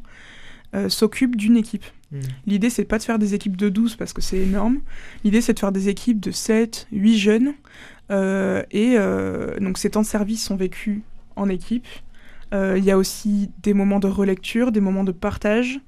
s'occupent 0.88 1.36
d'une 1.36 1.58
équipe. 1.58 1.84
Hmm. 2.14 2.22
L'idée, 2.48 2.70
c'est 2.70 2.86
pas 2.86 2.98
de 2.98 3.04
faire 3.04 3.20
des 3.20 3.34
équipes 3.34 3.58
de 3.58 3.68
12 3.68 3.98
parce 3.98 4.14
que 4.14 4.22
c'est 4.22 4.38
énorme. 4.38 4.80
L'idée, 5.26 5.42
c'est 5.42 5.54
de 5.54 5.60
faire 5.60 5.74
des 5.74 5.90
équipes 5.90 6.22
de 6.22 6.32
7, 6.32 6.88
8 6.94 7.18
jeunes. 7.18 7.54
Euh, 8.12 8.64
et 8.72 8.96
euh, 8.98 9.58
donc, 9.60 9.78
ces 9.78 9.90
temps 9.90 10.02
de 10.02 10.06
service 10.06 10.44
sont 10.44 10.56
vécus 10.56 11.02
en 11.36 11.50
équipe. 11.50 11.88
Euh, 12.54 12.76
Il 12.78 12.84
y 12.84 12.92
a 12.92 12.98
aussi 12.98 13.50
des 13.64 13.74
moments 13.74 14.00
de 14.00 14.08
relecture, 14.08 14.72
des 14.72 14.82
moments 14.82 15.04
de 15.04 15.12
partage, 15.14 15.80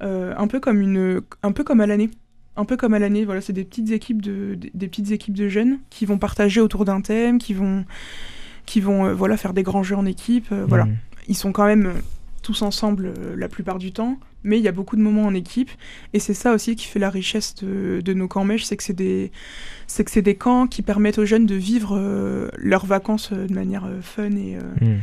un, 0.00 0.46
peu 0.46 0.60
comme 0.60 0.80
une, 0.80 1.22
un 1.42 1.52
peu 1.52 1.64
comme 1.64 1.80
à 1.80 1.86
l'année. 1.86 2.10
Un 2.58 2.64
peu 2.64 2.78
comme 2.78 2.94
à 2.94 2.98
l'année, 2.98 3.26
voilà, 3.26 3.42
c'est 3.42 3.52
des 3.52 3.64
petites 3.64 3.90
équipes 3.90 4.22
de, 4.22 4.54
des, 4.54 4.70
des 4.72 4.88
petites 4.88 5.10
équipes 5.10 5.34
de 5.34 5.46
jeunes 5.48 5.78
qui 5.90 6.06
vont 6.06 6.16
partager 6.16 6.60
autour 6.62 6.86
d'un 6.86 7.02
thème, 7.02 7.38
qui 7.38 7.52
vont, 7.52 7.84
qui 8.64 8.80
vont 8.80 9.06
euh, 9.06 9.14
voilà, 9.14 9.36
faire 9.36 9.52
des 9.52 9.62
grands 9.62 9.82
jeux 9.82 9.96
en 9.96 10.06
équipe. 10.06 10.46
euh, 10.52 10.64
voilà 10.66 10.84
Hmm. 10.86 10.96
ils 11.28 11.36
sont 11.36 11.52
quand 11.52 11.66
même 11.66 11.92
tous 12.42 12.62
ensemble 12.62 13.06
euh, 13.06 13.34
la 13.36 13.48
plupart 13.48 13.78
du 13.78 13.92
temps, 13.92 14.18
mais 14.46 14.56
il 14.58 14.64
y 14.64 14.68
a 14.68 14.72
beaucoup 14.72 14.96
de 14.96 15.02
moments 15.02 15.26
en 15.26 15.34
équipe, 15.34 15.70
et 16.14 16.18
c'est 16.20 16.34
ça 16.42 16.54
aussi 16.54 16.74
qui 16.76 16.86
fait 16.86 16.98
la 16.98 17.10
richesse 17.10 17.54
de, 17.56 18.00
de 18.02 18.12
nos 18.14 18.28
camps 18.28 18.44
mèches, 18.44 18.64
c'est 18.64 18.76
que 18.78 18.82
c'est 18.82 18.92
des, 18.96 19.30
c'est 19.86 20.04
que 20.04 20.10
c'est 20.10 20.22
des 20.22 20.36
camps 20.36 20.66
qui 20.66 20.80
permettent 20.82 21.18
aux 21.18 21.26
jeunes 21.26 21.46
de 21.46 21.54
vivre 21.56 21.96
euh, 21.98 22.48
leurs 22.56 22.86
vacances 22.86 23.30
euh, 23.32 23.46
de 23.46 23.52
manière 23.54 23.84
euh, 23.84 24.00
fun 24.00 24.30
et 24.30 24.56
euh, 24.56 24.60
Hmm. 24.80 24.98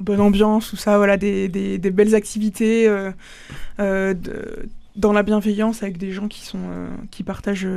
bonne 0.00 0.20
ambiance, 0.20 0.70
tout 0.70 0.76
ça, 0.76 0.96
voilà, 0.98 1.16
des, 1.16 1.48
des, 1.48 1.78
des 1.78 1.90
belles 1.90 2.14
activités 2.14 2.88
de- 3.78 4.14
dans 4.96 5.12
la 5.12 5.22
bienveillance 5.22 5.82
avec 5.82 5.96
des 5.98 6.10
gens 6.12 6.28
qui 6.28 6.44
sont 6.44 6.58
qui 7.10 7.22
partagent 7.22 7.68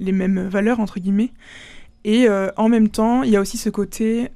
les 0.00 0.12
mêmes 0.12 0.48
valeurs 0.48 0.80
entre 0.80 0.98
guillemets. 0.98 1.30
Et 2.04 2.26
en 2.56 2.68
même 2.68 2.88
temps, 2.88 3.22
il 3.22 3.30
y 3.30 3.36
a 3.36 3.40
aussi 3.40 3.58
ce 3.58 3.70
côté 3.70 4.28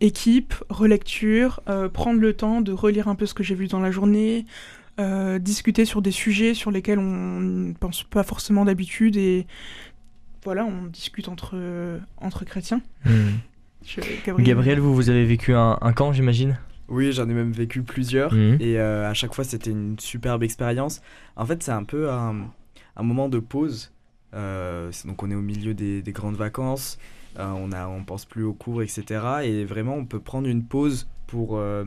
équipe, 0.00 0.54
relecture, 0.68 1.60
euh, 1.68 1.88
prendre 1.88 2.20
le 2.20 2.34
temps 2.34 2.60
de 2.60 2.72
relire 2.72 3.08
un 3.08 3.14
peu 3.14 3.24
ce 3.26 3.34
que 3.34 3.42
j'ai 3.42 3.54
vu 3.54 3.66
dans 3.66 3.80
la 3.80 3.90
journée, 3.90 4.44
euh, 4.98 5.38
discuter 5.38 5.84
sur 5.84 6.02
des 6.02 6.10
sujets 6.10 6.54
sur 6.54 6.70
lesquels 6.70 6.98
on 6.98 7.40
ne 7.40 7.72
pense 7.74 8.02
pas 8.02 8.22
forcément 8.22 8.64
d'habitude 8.64 9.16
et 9.16 9.46
voilà, 10.44 10.64
on 10.64 10.84
discute 10.86 11.28
entre, 11.28 11.56
entre 12.18 12.44
chrétiens. 12.44 12.80
Hmm. 13.04 13.38
Je- 13.84 14.00
Gabriel, 14.42 14.80
vous, 14.80 14.94
vous 14.94 15.10
avez 15.10 15.24
vécu 15.24 15.54
un, 15.54 15.78
un 15.80 15.92
camp, 15.92 16.12
j'imagine? 16.12 16.58
Oui, 16.88 17.12
j'en 17.12 17.28
ai 17.28 17.34
même 17.34 17.52
vécu 17.52 17.82
plusieurs. 17.82 18.32
Mhm. 18.32 18.58
Et 18.60 18.78
euh, 18.78 19.08
à 19.10 19.14
chaque 19.14 19.34
fois, 19.34 19.44
c'était 19.44 19.70
une 19.70 19.98
superbe 19.98 20.42
expérience. 20.42 21.02
En 21.36 21.46
fait, 21.46 21.62
c'est 21.62 21.72
un 21.72 21.82
peu 21.84 22.10
un, 22.10 22.48
un 22.96 23.02
moment 23.02 23.28
de 23.28 23.38
pause. 23.40 23.92
Euh, 24.34 24.90
donc, 25.04 25.22
on 25.22 25.30
est 25.30 25.34
au 25.34 25.40
milieu 25.42 25.74
des, 25.74 26.00
des 26.02 26.12
grandes 26.12 26.36
vacances. 26.36 26.98
Euh, 27.38 27.50
on 27.56 27.72
a, 27.72 27.86
on 27.88 28.04
pense 28.04 28.24
plus 28.24 28.44
aux 28.44 28.54
cours, 28.54 28.82
etc. 28.82 29.04
Et 29.44 29.64
vraiment, 29.64 29.94
on 29.94 30.04
peut 30.04 30.20
prendre 30.20 30.48
une 30.48 30.62
pause 30.64 31.08
pour 31.26 31.56
euh, 31.58 31.84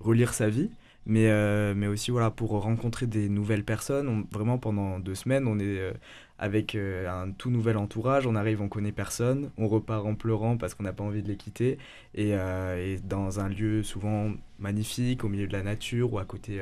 relire 0.00 0.32
sa 0.34 0.48
vie. 0.48 0.70
Mais, 1.08 1.28
euh, 1.30 1.72
mais 1.74 1.86
aussi 1.86 2.10
voilà, 2.10 2.30
pour 2.30 2.50
rencontrer 2.50 3.06
des 3.06 3.28
nouvelles 3.30 3.64
personnes. 3.64 4.08
On- 4.08 4.24
vraiment, 4.30 4.58
pendant 4.58 4.98
deux 4.98 5.14
semaines, 5.14 5.46
on 5.48 5.58
est 5.58 5.64
euh, 5.78 5.92
avec 6.38 6.74
euh, 6.74 7.08
un 7.08 7.30
tout 7.32 7.50
nouvel 7.50 7.78
entourage. 7.78 8.26
On 8.26 8.36
arrive, 8.36 8.60
on 8.60 8.68
connaît 8.68 8.92
personne. 8.92 9.50
On 9.56 9.68
repart 9.68 10.04
en 10.06 10.14
pleurant 10.14 10.58
parce 10.58 10.74
qu'on 10.74 10.84
n'a 10.84 10.92
pas 10.92 11.04
envie 11.04 11.22
de 11.22 11.28
les 11.28 11.36
quitter. 11.36 11.78
Et, 12.14 12.32
et 12.32 12.98
dans 13.02 13.40
un 13.40 13.48
lieu 13.48 13.82
souvent 13.82 14.30
magnifique, 14.58 15.24
au 15.24 15.28
milieu 15.28 15.46
de 15.46 15.52
la 15.52 15.62
nature 15.62 16.12
ou 16.12 16.18
à 16.18 16.24
côté 16.26 16.60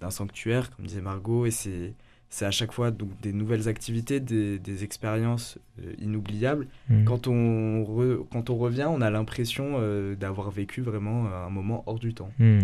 d'un 0.00 0.10
sanctuaire, 0.10 0.74
comme 0.74 0.86
disait 0.86 1.00
Margot. 1.00 1.46
Et 1.46 1.50
c'est 1.52 1.94
c'est 2.30 2.46
à 2.46 2.50
chaque 2.50 2.72
fois 2.72 2.90
donc, 2.90 3.10
des 3.22 3.32
nouvelles 3.32 3.68
activités, 3.68 4.18
des, 4.18 4.58
des 4.58 4.82
expériences 4.82 5.56
inoubliables. 6.00 6.66
Hmm. 6.90 7.04
Quand 7.04 7.28
on, 7.28 7.84
re- 7.84 8.26
quand 8.28 8.50
on 8.50 8.56
revient, 8.56 8.88
on 8.90 9.00
a 9.00 9.08
l'impression 9.10 9.78
d'avoir 10.18 10.50
vécu 10.50 10.80
vraiment 10.82 11.26
un 11.32 11.48
moment 11.50 11.84
hors 11.86 12.00
du 12.00 12.12
temps. 12.12 12.32
Hmm. 12.40 12.58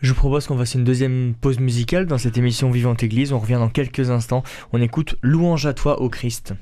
Je 0.00 0.12
propose 0.12 0.46
qu'on 0.46 0.58
fasse 0.58 0.74
une 0.74 0.84
deuxième 0.84 1.34
pause 1.40 1.58
musicale 1.58 2.06
dans 2.06 2.18
cette 2.18 2.36
émission 2.36 2.70
Vivante 2.70 3.02
Église. 3.02 3.32
On 3.32 3.38
revient 3.38 3.54
dans 3.54 3.70
quelques 3.70 4.10
instants. 4.10 4.42
On 4.72 4.82
écoute 4.82 5.16
Louange 5.22 5.66
à 5.66 5.72
toi, 5.72 6.02
ô 6.02 6.08
Christ. 6.08 6.54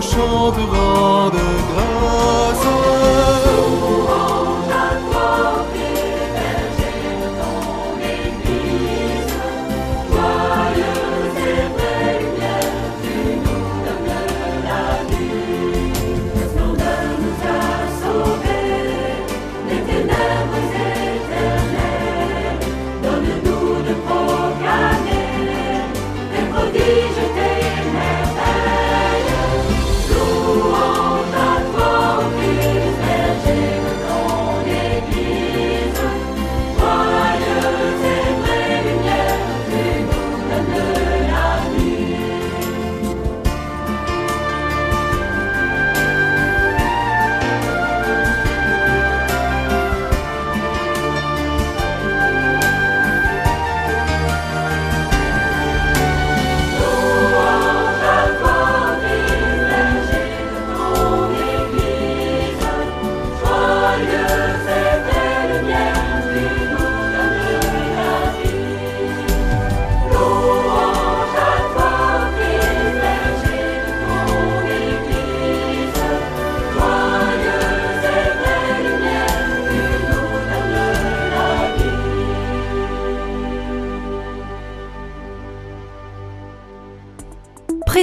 Que 0.00 1.57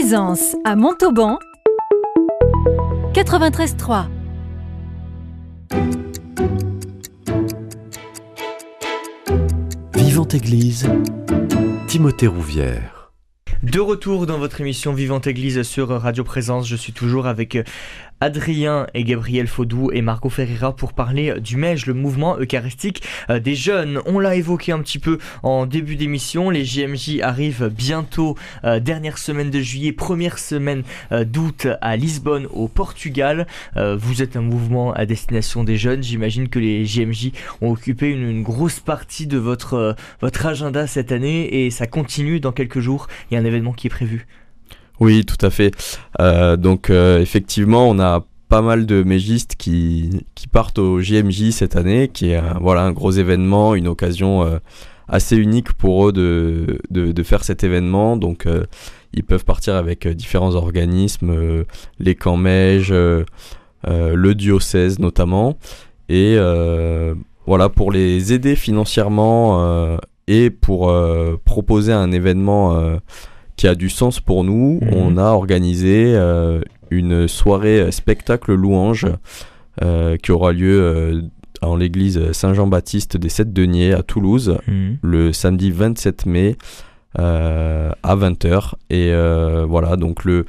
Présence 0.08 0.56
à 0.64 0.76
Montauban 0.76 1.40
93.3 3.16 4.06
Vivante 9.96 10.36
Église, 10.36 10.88
Timothée 11.88 12.28
Rouvière. 12.28 12.95
De 13.64 13.80
retour 13.80 14.26
dans 14.26 14.38
votre 14.38 14.62
émission 14.62 14.94
Vivante 14.94 15.28
Église 15.28 15.62
sur 15.64 15.90
Radio 15.90 16.24
Présence, 16.24 16.68
je 16.68 16.76
suis 16.76 16.94
toujours 16.94 17.26
avec 17.26 17.58
Adrien 18.22 18.88
et 18.94 19.04
Gabriel 19.04 19.46
Faudou 19.46 19.92
et 19.92 20.02
Marco 20.02 20.30
Ferreira 20.30 20.74
pour 20.74 20.94
parler 20.94 21.40
du 21.42 21.58
MEJ, 21.58 21.86
le 21.86 21.94
mouvement 21.94 22.40
eucharistique 22.40 23.04
euh, 23.30 23.40
des 23.40 23.56
jeunes. 23.56 24.00
On 24.06 24.20
l'a 24.20 24.36
évoqué 24.36 24.72
un 24.72 24.80
petit 24.80 25.00
peu 25.00 25.18
en 25.44 25.66
début 25.66 25.98
d'émission, 25.98 26.50
les 26.50 26.64
JMJ 26.64 27.20
arrivent 27.22 27.68
bientôt, 27.68 28.38
euh, 28.64 28.80
dernière 28.80 29.18
semaine 29.18 29.50
de 29.50 29.60
juillet, 29.60 29.92
première 29.92 30.40
semaine 30.40 30.84
euh, 31.12 31.26
d'août 31.26 31.68
à 31.82 31.98
Lisbonne 31.98 32.48
au 32.52 32.68
Portugal. 32.68 33.48
vous 33.76 34.22
êtes 34.22 34.38
un 34.38 34.42
mouvement 34.42 34.94
à 34.94 35.06
destination 35.06 35.64
des 35.64 35.78
jeunes, 35.78 36.02
j'imagine 36.02 36.48
que 36.48 36.60
les 36.60 36.86
JMJ 36.86 37.32
ont 37.62 37.72
occupé 37.72 38.10
une, 38.10 38.44
grosse 38.44 38.80
partie 38.80 39.28
de 39.28 39.38
votre, 39.38 39.96
votre 40.22 40.46
agenda 40.46 40.88
cette 40.88 41.12
année 41.12 41.66
et 41.66 41.72
ça 41.72 41.88
continue 41.88 42.40
dans 42.40 42.52
quelques 42.52 42.80
jours, 42.80 43.08
il 43.30 43.36
y 43.36 43.38
a 43.38 43.42
qui 43.76 43.88
est 43.88 43.90
prévu. 43.90 44.28
Oui, 45.00 45.26
tout 45.26 45.44
à 45.46 45.50
fait. 45.50 45.74
Euh, 46.20 46.58
donc 46.58 46.90
euh, 46.90 47.20
effectivement, 47.20 47.90
on 47.90 48.00
a 48.00 48.26
pas 48.48 48.62
mal 48.62 48.86
de 48.86 49.04
mégistes 49.04 49.56
qui, 49.58 50.26
qui 50.36 50.48
partent 50.48 50.80
au 50.80 51.02
JMJ 51.02 51.52
cette 51.52 51.76
année, 51.76 52.08
qui 52.08 52.30
est 52.30 52.38
un, 52.38 52.58
voilà, 52.62 52.84
un 52.84 52.92
gros 52.92 53.12
événement, 53.12 53.76
une 53.76 53.88
occasion 53.88 54.44
euh, 54.44 54.60
assez 55.08 55.36
unique 55.36 55.74
pour 55.74 56.08
eux 56.08 56.12
de, 56.14 56.80
de, 56.92 57.12
de 57.12 57.24
faire 57.24 57.44
cet 57.44 57.64
événement. 57.64 58.18
Donc 58.18 58.48
ils 59.14 59.24
peuvent 59.24 59.46
partir 59.46 59.76
avec 59.76 60.08
différents 60.08 60.56
organismes, 60.56 61.64
les 62.00 62.16
camps 62.16 62.38
Mèges, 62.38 62.92
le 62.92 64.34
diocèse 64.34 64.98
notamment. 64.98 65.58
Et 66.10 66.38
voilà, 67.46 67.70
pour 67.70 67.92
les 67.92 68.34
aider 68.34 68.56
financièrement 68.56 70.00
et 70.28 70.50
pour 70.50 70.92
proposer 71.46 71.94
un 71.94 72.12
événement 72.12 73.00
qui 73.56 73.68
a 73.68 73.76
du 73.76 73.90
sens 73.90 74.20
pour 74.20 74.44
nous. 74.44 74.80
Mhm. 74.82 74.94
On 74.94 75.18
a 75.18 75.32
organisé 75.32 76.14
euh, 76.16 76.62
une 76.90 77.28
soirée 77.28 77.92
spectacle 77.92 78.54
louange 78.54 79.08
euh, 79.84 80.18
qui 80.18 80.32
aura 80.32 80.52
lieu 80.52 80.82
euh, 80.82 81.22
en 81.62 81.76
l'église 81.76 82.32
Saint-Jean-Baptiste 82.32 83.18
des 83.18 83.30
Sept 83.30 83.54
Deniers 83.54 83.94
à 83.94 84.04
Toulouse 84.04 84.58
mhm. 84.68 84.98
le 85.02 85.34
samedi 85.34 85.72
27 85.72 86.26
mai 86.26 86.58
à 87.18 88.16
20h. 88.18 88.74
Et 88.90 89.14
voilà, 89.66 89.96
donc 89.96 90.26
le, 90.26 90.46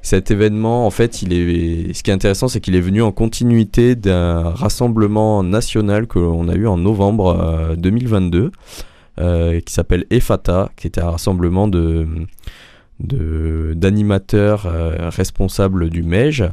cet 0.00 0.30
événement, 0.30 0.86
en 0.86 0.90
fait, 0.90 1.20
il 1.20 1.34
est, 1.34 1.92
ce 1.92 2.02
qui 2.02 2.10
est 2.10 2.14
intéressant, 2.14 2.48
c'est 2.48 2.60
qu'il 2.60 2.74
est 2.74 2.80
venu 2.80 3.02
en 3.02 3.12
continuité 3.12 3.96
d'un 3.96 4.48
rassemblement 4.48 5.42
national 5.42 6.06
que 6.06 6.18
l'on 6.18 6.48
a 6.48 6.54
eu 6.54 6.66
en 6.66 6.78
novembre 6.78 7.74
2022. 7.76 8.50
Euh, 9.18 9.60
qui 9.60 9.72
s'appelle 9.72 10.04
EFATA, 10.10 10.70
qui 10.76 10.86
était 10.86 11.00
un 11.00 11.10
rassemblement 11.10 11.68
de 11.68 12.06
d'animateurs 12.98 14.66
euh, 14.66 15.08
responsables 15.08 15.88
du 15.88 16.02
MEJ. 16.02 16.44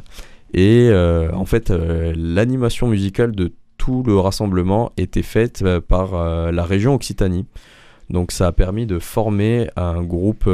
Et 0.54 0.88
euh, 0.90 1.30
en 1.32 1.44
fait, 1.44 1.70
l'animation 1.70 2.86
musicale 2.86 3.32
de 3.32 3.52
tout 3.76 4.02
le 4.06 4.18
rassemblement 4.18 4.92
était 4.96 5.22
faite 5.22 5.62
par 5.88 6.52
la 6.52 6.64
région 6.64 6.94
Occitanie. 6.94 7.44
Donc 8.08 8.32
ça 8.32 8.46
a 8.46 8.52
permis 8.52 8.86
de 8.86 8.98
former 8.98 9.68
un 9.76 10.02
groupe 10.02 10.48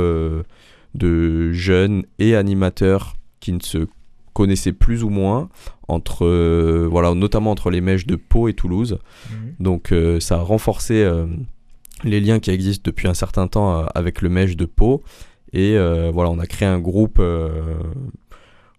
de 0.94 1.52
jeunes 1.52 2.04
et 2.18 2.34
animateurs 2.34 3.14
qui 3.38 3.52
ne 3.52 3.60
se 3.60 3.86
connaissaient 4.32 4.72
plus 4.72 5.04
ou 5.04 5.10
moins 5.10 5.48
entre 5.86 6.26
voilà 6.86 7.14
notamment 7.14 7.50
entre 7.52 7.70
les 7.70 7.80
mèches 7.80 8.06
de 8.06 8.16
Pau 8.16 8.48
et 8.48 8.54
Toulouse. 8.54 8.98
Mmh. 9.28 9.34
Donc 9.60 9.94
ça 10.18 10.36
a 10.36 10.40
renforcé 10.40 11.08
les 12.04 12.20
liens 12.20 12.38
qui 12.38 12.50
existent 12.50 12.82
depuis 12.84 13.08
un 13.08 13.14
certain 13.14 13.46
temps 13.48 13.80
euh, 13.80 13.86
avec 13.94 14.22
le 14.22 14.28
Mèche 14.28 14.56
de 14.56 14.64
Pau. 14.64 15.02
Et 15.52 15.76
euh, 15.76 16.10
voilà, 16.12 16.30
on 16.30 16.38
a 16.38 16.46
créé 16.46 16.68
un 16.68 16.78
groupe. 16.78 17.18
Euh, 17.18 17.48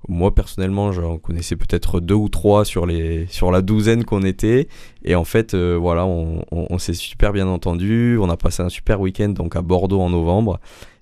moi 0.08 0.34
personnellement, 0.34 0.92
j'en 0.92 1.18
connaissais 1.18 1.56
peut-être 1.56 2.00
deux 2.00 2.16
ou 2.16 2.28
trois 2.28 2.66
sur, 2.66 2.86
la 2.86 3.62
douzaine 3.62 4.04
qu'on 4.04 4.24
était. 4.24 4.68
Et 5.04 5.16
en 5.16 5.26
fait, 5.26 5.56
voilà, 5.56 6.06
on, 6.06 6.78
s'est 6.80 6.96
super 6.96 7.32
bien 7.34 7.48
entendu. 7.48 8.18
On 8.20 8.30
a 8.30 8.36
passé 8.36 8.64
un 8.64 8.70
super 8.70 9.00
week-end 9.00 9.30
donc 9.30 9.56
à 9.56 9.62
Bordeaux 9.62 10.02
en 10.02 10.10
novembre. 10.10 10.60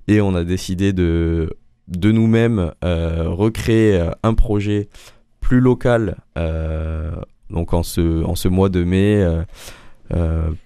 Et 0.10 0.20
on 0.20 0.36
a 0.36 0.44
décidé 0.44 0.92
de, 0.92 1.56
nous-mêmes 1.88 2.74
recréer 2.82 4.06
un 4.22 4.34
projet 4.34 4.90
plus 5.40 5.62
local. 5.62 6.18
donc 7.50 7.74
en 7.74 7.84
ce, 7.84 8.24
en 8.26 8.36
ce 8.36 8.50
mois 8.50 8.68
de 8.68 8.84
mai 8.84 9.26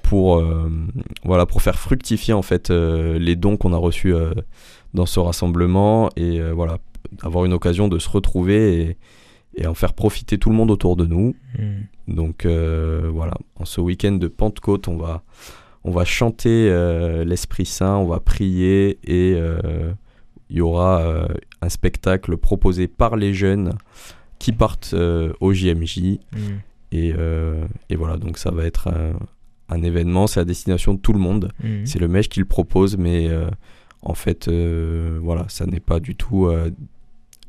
pour, 0.02 0.38
euh, 0.38 0.70
voilà, 1.24 1.46
pour 1.46 1.62
faire 1.62 1.78
fructifier 1.78 2.34
en 2.34 2.42
fait 2.42 2.70
euh, 2.70 3.20
les 3.20 3.36
dons 3.36 3.58
qu'on 3.58 3.74
a 3.74 3.78
reçus 3.78 4.14
dans 4.94 5.06
ce 5.06 5.20
rassemblement 5.20 6.10
et 6.16 6.40
voilà, 6.52 6.78
avoir 7.22 7.46
une 7.46 7.54
occasion 7.54 7.88
de 7.88 8.00
se 8.00 8.10
retrouver 8.10 8.82
et, 8.82 8.98
et, 9.56 9.68
en 9.68 9.74
faire 9.74 9.94
profiter 9.94 10.38
tout 10.38 10.50
le 10.50 10.56
monde 10.56 10.72
autour 10.72 10.96
de 10.96 11.06
nous. 11.06 11.36
Hmm. 11.58 11.82
Donc 12.08 12.46
voilà, 12.46 13.34
en 13.56 13.66
ce 13.66 13.82
week-end 13.82 14.14
de 14.14 14.28
Pentecôte, 14.28 14.88
on 14.88 14.98
va, 14.98 15.24
on 15.84 15.92
va 15.92 16.06
chanter 16.06 16.70
l'Esprit 17.26 17.66
Saint, 17.66 17.98
on 17.98 18.08
va 18.08 18.20
prier 18.20 19.00
et 19.04 19.38
il 20.50 20.58
y 20.58 20.62
aura 20.62 21.28
un 21.62 21.70
spectacle 21.70 22.38
proposé 22.38 22.88
par 22.88 23.16
les 23.16 23.34
jeunes 23.34 23.74
qui 24.38 24.52
partent 24.52 24.94
au 25.40 25.54
JMJ. 25.54 26.20
Et, 26.94 27.14
et, 27.90 27.96
voilà, 27.96 28.18
donc 28.18 28.38
ça 28.38 28.52
va 28.52 28.66
être 28.66 28.88
un, 29.70 29.82
événement, 29.82 30.28
c'est 30.28 30.40
à 30.40 30.46
destination 30.46 30.94
de 30.94 31.00
tout 31.00 31.14
le 31.14 31.20
monde. 31.20 31.52
Mhm. 31.64 31.86
C'est 31.86 32.00
le 32.00 32.08
mèche 32.08 32.30
qui 32.30 32.40
le 32.40 32.46
propose, 32.46 32.98
mais 32.98 33.28
euh, 33.28 33.50
en 34.04 34.14
fait, 34.14 34.48
euh, 34.48 35.20
voilà, 35.22 35.46
ça 35.50 35.66
n'est 35.66 35.80
pas 35.80 36.00
du 36.00 36.16
tout 36.16 36.46
euh, 36.46 36.70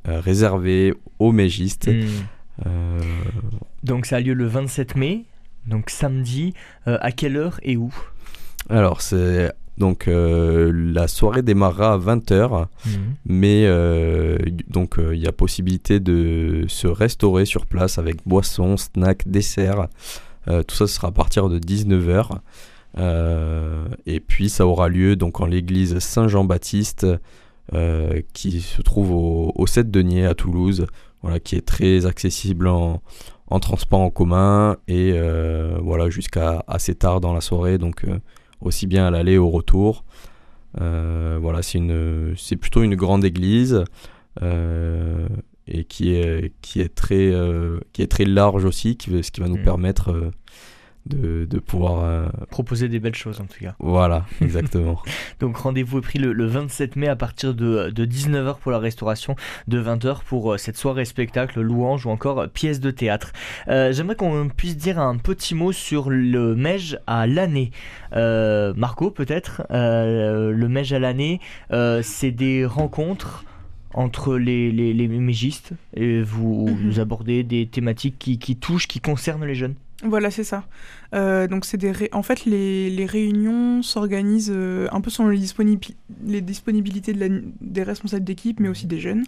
réservé 0.07 0.95
aux 1.19 1.33
mégistes. 1.33 1.89
Mhm. 1.89 3.03
Donc 3.83 4.07
ça 4.07 4.17
a 4.17 4.21
lieu 4.21 4.33
le 4.33 4.47
27 4.47 4.97
mai, 4.97 5.25
donc 5.67 5.91
samedi. 5.91 6.55
à 6.87 7.13
quelle 7.13 7.37
heure 7.37 7.59
et 7.63 7.77
où? 7.77 7.93
Alors 8.71 9.03
c'est 9.03 9.53
donc 9.79 10.09
la 10.09 11.09
soirée 11.09 11.43
démarrera 11.43 11.95
à 11.95 11.99
20h, 11.99 12.66
mhm. 12.87 12.93
mais 13.27 13.68
donc 14.68 14.97
il 14.99 15.18
y 15.18 15.27
a 15.27 15.33
possibilité 15.33 16.01
de 16.01 16.64
se 16.68 16.87
restaurer 16.87 17.45
sur 17.45 17.66
place 17.66 17.99
avec 17.99 18.16
boissons, 18.27 18.77
snacks, 18.77 19.27
desserts. 19.27 19.89
Euh, 20.49 20.62
tout 20.62 20.75
ça 20.75 20.87
sera 20.87 21.09
à 21.09 21.12
partir 21.12 21.49
de 21.49 21.59
19h. 21.59 22.39
Euh, 22.97 23.89
et 24.07 24.20
puis 24.20 24.49
ça 24.49 24.66
aura 24.66 24.89
lieu 24.89 25.16
donc 25.16 25.41
en 25.41 25.47
l'église 25.47 25.99
Saint-Jean-Baptiste 25.99 27.07
euh, 27.72 28.20
qui 28.35 28.61
se 28.61 28.83
trouve 28.83 29.11
au, 29.11 29.53
au 29.57 29.66
7 29.66 29.91
Denier 29.91 30.27
à 30.27 30.35
Toulouse, 30.35 30.87
voilà, 31.22 31.41
qui 31.41 31.57
est 31.57 31.66
très 31.66 32.07
accessible 32.07 32.68
en, 32.68 33.03
transport 33.61 34.01
en 34.01 34.11
commun 34.11 34.77
et 34.89 35.12
voilà 35.81 36.11
jusqu'à 36.11 36.64
assez 36.66 36.97
tard 36.97 37.20
dans 37.20 37.33
la 37.33 37.41
soirée, 37.41 37.79
donc 37.79 38.05
aussi 38.61 38.87
bien 38.87 39.07
à 39.07 39.11
l'aller 39.11 39.39
au 39.39 39.51
retour. 39.51 40.05
voilà, 40.79 41.63
c'est 41.63 41.79
une, 41.79 42.35
c'est 42.37 42.57
plutôt 42.57 42.83
une 42.83 42.97
grande 42.97 43.25
église 43.25 43.85
et 45.67 45.85
qui 45.85 46.15
est, 46.15 46.53
qui 46.61 46.81
est, 46.81 46.95
très, 46.95 47.33
euh, 47.33 47.81
qui 47.93 48.03
est 48.03 48.07
très 48.07 48.25
large 48.25 48.65
aussi, 48.65 48.97
qui, 48.97 49.23
ce 49.23 49.31
qui 49.31 49.41
va 49.41 49.49
nous 49.49 49.59
mm. 49.59 49.65
permettre 49.65 50.11
euh, 50.11 50.31
de, 51.07 51.47
de, 51.49 51.59
pouvoir... 51.59 52.05
Euh, 52.05 52.29
Proposer 52.51 52.89
des 52.89 52.99
belles 52.99 53.15
choses 53.15 53.41
en 53.41 53.45
tout 53.45 53.61
cas. 53.61 53.75
Voilà, 53.79 54.25
exactement. 54.41 55.01
Donc 55.41 55.57
rendez-vous 55.57 55.99
est 55.99 56.03
pris 56.03 56.19
le, 56.19 56.33
le, 56.33 56.47
27 56.47 56.97
mai 56.97 57.09
à 57.09 57.17
partir 57.17 57.55
de, 57.55 57.91
de 57.91 58.05
19h 58.05 58.59
pour 58.59 58.73
la 58.73 58.79
restauration, 58.79 59.37
de 59.69 59.83
20h 59.83 60.23
pour 60.25 60.59
cette 60.59 60.77
soirée 60.77 61.05
spectacle, 61.05 61.61
louange 61.61 62.07
ou 62.07 62.11
encore 62.11 62.49
pièce 62.49 62.81
de 62.81 62.91
théâtre. 62.91 63.33
J'aimerais 63.67 64.17
qu'on 64.17 64.49
puisse 64.49 64.77
dire 64.77 64.99
un 64.99 65.17
petit 65.17 65.55
mot 65.55 65.73
sur 65.73 66.11
le 66.11 66.55
Mège 66.55 66.99
à 67.07 67.27
l'année. 67.27 67.71
Marco 68.13 69.11
peut-être, 69.11 69.63
le 69.71 70.67
Mège 70.67 70.93
à 70.93 70.99
l'année, 70.99 71.41
c'est 72.03 72.31
des 72.31 72.65
rencontres 72.67 73.45
entre 73.95 74.37
les, 74.37 74.73
les, 74.73 74.93
les 74.93 75.09
mégistes 75.09 75.73
et 75.95 76.21
vous, 76.21 76.69
mhm. 76.69 77.01
abordez 77.01 77.45
des 77.45 77.67
thématiques 77.67 78.19
qui, 78.19 78.39
qui, 78.39 78.57
touchent, 78.57 78.89
qui 78.89 79.01
concernent 79.01 79.45
les 79.45 79.55
jeunes? 79.55 79.75
Voilà, 80.03 80.31
c'est 80.31 80.45
ça. 80.45 80.65
Euh, 81.15 81.47
donc, 81.47 81.65
c'est 81.65 81.77
des 81.77 81.93
en 82.13 82.23
fait, 82.23 82.45
les, 82.45 82.91
les 82.91 83.07
réunions 83.07 83.83
s'organisent 83.83 84.53
euh, 84.55 84.89
un 84.91 85.01
peu 85.01 85.11
selon 85.11 85.29
les, 85.29 85.39
disponibilités 86.41 87.15
des 87.61 87.83
responsables 87.83 88.25
d'équipe, 88.25 88.61
mais 88.61 88.69
aussi 88.69 88.87
des 88.87 88.99
jeunes. 88.99 89.25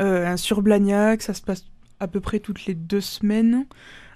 Euh, 0.00 0.36
sur 0.36 0.62
Blagnac, 0.62 1.22
ça 1.22 1.32
se 1.32 1.42
passe 1.42 1.64
à 2.00 2.08
peu 2.08 2.20
près 2.20 2.40
toutes 2.40 2.66
les 2.66 2.74
deux 2.74 3.00
semaines. 3.00 3.66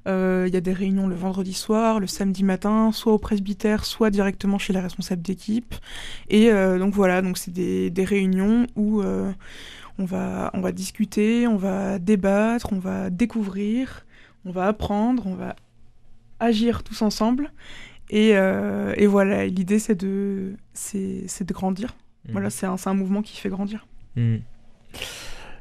Il 0.06 0.48
y 0.50 0.56
a 0.56 0.62
des 0.62 0.72
réunions 0.72 1.06
le 1.06 1.14
vendredi 1.14 1.52
soir, 1.52 2.00
le 2.00 2.06
samedi 2.06 2.42
matin, 2.42 2.92
soit 2.92 3.12
au 3.12 3.18
presbytère, 3.18 3.84
soit 3.84 4.08
directement 4.08 4.56
chez 4.56 4.72
les 4.72 4.80
responsables 4.80 5.20
d'équipe. 5.20 5.74
Et 6.30 6.50
donc 6.50 6.94
voilà, 6.94 7.20
donc 7.20 7.36
c'est 7.36 7.50
des, 7.50 7.90
des 7.90 8.04
réunions 8.04 8.66
où 8.74 9.02
on, 9.02 10.04
va, 10.06 10.50
on 10.54 10.62
va 10.62 10.72
discuter, 10.72 11.46
on 11.46 11.58
va 11.58 11.98
débattre, 11.98 12.72
on 12.72 12.78
va 12.78 13.10
découvrir, 13.10 14.06
on 14.46 14.50
va 14.50 14.68
apprendre, 14.68 15.26
on 15.26 15.34
va 15.34 15.56
agir 16.40 16.82
tous 16.82 17.02
ensemble. 17.02 17.52
Et, 18.10 18.30
euh, 18.34 18.94
et 18.96 19.06
voilà, 19.06 19.46
l'idée 19.46 19.78
c'est 19.78 19.94
de, 19.94 20.54
c'est, 20.72 21.24
c'est 21.26 21.46
de 21.46 21.52
grandir. 21.52 21.96
Mhm. 22.24 22.32
Voilà, 22.32 22.50
c'est 22.50 22.66
un, 22.66 22.76
c'est 22.76 22.88
un 22.88 22.94
mouvement 22.94 23.22
qui 23.22 23.36
fait 23.36 23.48
grandir. 23.48 23.86
Hmm. 24.16 24.38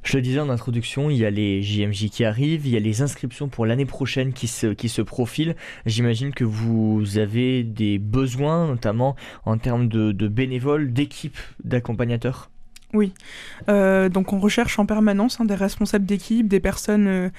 Je 0.03 0.15
le 0.15 0.21
disais 0.21 0.39
en 0.39 0.49
introduction, 0.49 1.09
il 1.09 1.17
y 1.17 1.25
a 1.25 1.30
les 1.30 1.61
JMJ 1.61 2.09
qui 2.09 2.23
arrivent, 2.23 2.65
il 2.65 2.71
y 2.71 2.78
a 2.78 2.80
les 2.80 3.01
inscriptions 3.01 3.49
pour 3.49 3.65
l'année 3.65 3.86
prochaine 3.86 4.32
qui 4.32 4.47
se, 4.47 4.67
qui 4.67 4.88
se 4.88 5.01
profilent. 5.01 5.57
J'imagine 5.86 6.34
que 6.34 6.45
vous 6.45 7.17
avez 7.17 7.65
des 7.65 7.99
besoins, 7.99 8.67
notamment 8.67 9.17
en 9.43 9.57
termes 9.57 9.89
de, 9.89 10.13
de 10.13 10.28
bénévoles, 10.30 10.93
d'équipes, 10.93 11.38
d'accompagnateurs. 11.65 12.49
Euh, 13.69 14.09
donc 14.09 14.34
on 14.34 14.39
recherche 14.39 14.80
en 14.80 14.86
permanence 14.86 15.39
hein, 15.39 15.45
des 15.45 15.55
responsables 15.55 16.05
d'équipe, 16.05 16.47
des 16.47 16.59
personnes 16.59 17.07
euh, 17.07 17.30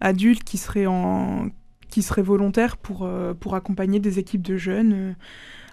adultes 0.00 0.44
qui 0.44 0.58
seraient, 0.58 0.86
en, 0.86 1.48
qui 1.94 2.02
seraient 2.02 2.22
volontaires 2.34 2.76
pour, 2.76 3.04
euh, 3.04 3.34
pour 3.34 3.54
accompagner 3.54 4.00
des 4.00 4.18
équipes 4.18 4.42
de 4.42 4.56
jeunes 4.56 4.92
euh, 4.94 5.12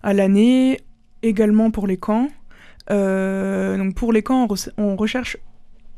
à 0.03 0.13
l'année, 0.13 0.79
également 1.23 1.71
pour 1.71 1.87
les 1.87 1.97
camps. 1.97 2.27
Euh, 2.89 3.77
donc 3.77 3.95
pour 3.95 4.11
les 4.13 4.21
camps, 4.23 4.43
on, 4.43 4.53
re- 4.53 4.69
on 4.77 4.95
recherche 4.95 5.37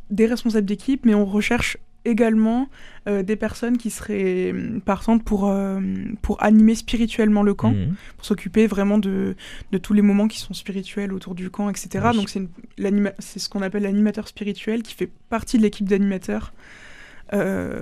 des 0.09 0.25
responsables 0.25 0.65
d'équipe, 0.65 1.05
mais 1.05 1.13
on 1.13 1.25
recherche 1.25 1.77
également 2.05 2.67
euh, 3.07 3.23
des 3.23 3.37
personnes 3.37 3.77
qui 3.77 3.89
seraient 3.89 4.51
hum, 4.51 4.81
partantes 4.81 5.23
pour, 5.23 5.49
euh, 5.49 5.79
pour 6.21 6.41
animer 6.43 6.75
spirituellement 6.75 7.43
le 7.43 7.53
camp 7.53 7.71
Mhm. 7.71 7.95
pour 8.17 8.25
s'occuper 8.25 8.67
vraiment 8.67 8.97
de, 8.97 9.35
de 9.71 9.77
tous 9.77 9.93
les 9.93 10.01
moments 10.01 10.27
qui 10.27 10.39
sont 10.39 10.53
spirituels 10.53 11.13
autour 11.13 11.33
du 11.33 11.49
camp, 11.49 11.69
etc. 11.69 12.05
Oui. 12.11 12.17
Donc 12.17 12.29
c'est 12.29 13.39
ce 13.39 13.47
qu'on 13.49 13.61
appelle 13.61 13.83
l'animateur 13.83 14.27
spirituel 14.27 14.83
qui 14.83 14.93
fait 14.95 15.09
partie 15.29 15.57
de 15.57 15.63
l'équipe 15.63 15.87
d'animateurs, 15.87 16.51
euh, 17.31 17.81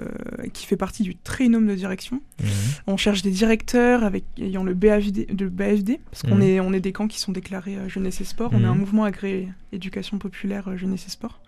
qui 0.53 0.65
fait 0.65 0.77
partie 0.77 1.03
du 1.03 1.15
trinôme 1.15 1.67
de 1.67 1.75
direction. 1.75 2.21
Mhm. 2.41 2.47
On 2.87 2.97
cherche 2.97 3.21
des 3.21 3.31
directeurs 3.31 4.03
avec, 4.03 4.23
ayant 4.37 4.63
le 4.63 4.73
BAFD, 4.73 5.25
de 5.33 5.47
BAFD 5.49 5.99
parce 6.11 6.21
qu'on 6.23 6.35
Mhm. 6.35 6.41
est, 6.43 6.59
on 6.59 6.73
est 6.73 6.79
des 6.79 6.91
camps 6.93 7.07
qui 7.07 7.19
sont 7.19 7.31
déclarés 7.31 7.75
euh, 7.77 7.89
jeunesse 7.89 8.21
et 8.21 8.25
sport. 8.25 8.51
On 8.53 8.57
est 8.59 8.61
Mhm. 8.61 8.65
un 8.69 8.75
mouvement 8.75 9.03
agréé 9.03 9.49
éducation 9.73 10.19
populaire 10.19 10.67
euh, 10.67 10.77
jeunesse 10.77 11.05
et 11.07 11.09
sport. 11.09 11.41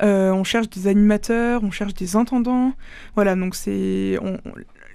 On 0.00 0.44
cherche 0.44 0.70
des 0.70 0.86
animateurs, 0.86 1.64
on 1.64 1.72
cherche 1.72 1.92
des 1.94 2.14
entendants. 2.14 2.72
Voilà, 3.16 3.34
donc 3.34 3.56
c'est. 3.56 4.16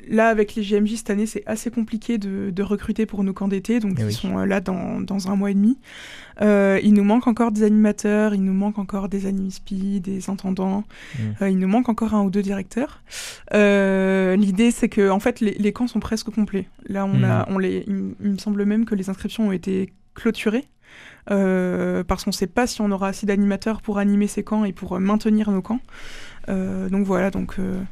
Là, 0.09 0.27
avec 0.27 0.55
les 0.55 0.63
JMJ 0.63 0.95
cette 0.97 1.09
année, 1.09 1.25
c'est 1.25 1.43
assez 1.45 1.71
compliqué 1.71 2.17
de, 2.17 2.49
de 2.51 2.63
recruter 2.63 3.05
pour 3.05 3.23
nos 3.23 3.33
camps 3.33 3.47
d'été, 3.47 3.79
donc 3.79 3.93
Eh 3.97 4.01
ils 4.01 4.05
oui. 4.07 4.13
sont 4.13 4.37
euh, 4.39 4.45
là 4.45 4.59
dans, 4.59 4.99
dans 5.01 5.29
un 5.29 5.35
mois 5.35 5.51
et 5.51 5.53
demi. 5.53 5.77
Euh, 6.41 6.79
il 6.83 6.93
nous 6.93 7.03
manque 7.03 7.27
encore 7.27 7.51
des 7.51 7.63
animateurs, 7.63 8.33
il 8.35 8.43
nous 8.43 8.53
manque 8.53 8.79
encore 8.79 9.07
des 9.07 9.25
animispi, 9.27 9.99
des 10.01 10.29
entendants, 10.29 10.83
Mhm. 11.19 11.35
Euh, 11.41 11.49
il 11.49 11.57
nous 11.59 11.67
manque 11.67 11.89
encore 11.89 12.13
un 12.15 12.23
ou 12.23 12.29
deux 12.29 12.41
directeurs. 12.41 13.01
Euh, 13.53 14.35
L'idée, 14.35 14.71
c'est 14.71 14.89
que 14.89 15.09
en 15.09 15.19
fait, 15.19 15.39
les, 15.39 15.51
les 15.53 15.71
camps 15.73 15.87
sont 15.87 15.99
presque 15.99 16.29
complets. 16.31 16.67
Là, 16.87 17.05
on 17.05 17.23
a, 17.23 17.45
on 17.49 17.57
les, 17.57 17.83
il, 17.87 18.31
me 18.31 18.37
semble 18.37 18.65
même 18.65 18.85
que 18.85 18.95
les 18.95 19.09
inscriptions 19.09 19.47
ont 19.47 19.51
été 19.51 19.93
clôturées. 20.15 20.65
euh, 21.31 22.03
parce 22.03 22.23
qu'on 22.23 22.31
ne 22.31 22.35
sait 22.35 22.47
pas 22.47 22.67
si 22.67 22.81
on 22.81 22.91
aura 22.91 23.07
assez 23.09 23.25
d'animateurs 23.25 23.81
pour 23.81 23.97
animer 23.97 24.27
ces 24.27 24.43
camps 24.43 24.65
et 24.65 24.73
pour 24.73 24.99
maintenir 24.99 25.49
nos 25.51 25.61
camps. 25.61 25.79
Euh, 26.49 26.89
donc 26.89 27.05
voilà, 27.05 27.31
donc 27.31 27.55
euh, 27.59 27.79
on- 27.79 27.85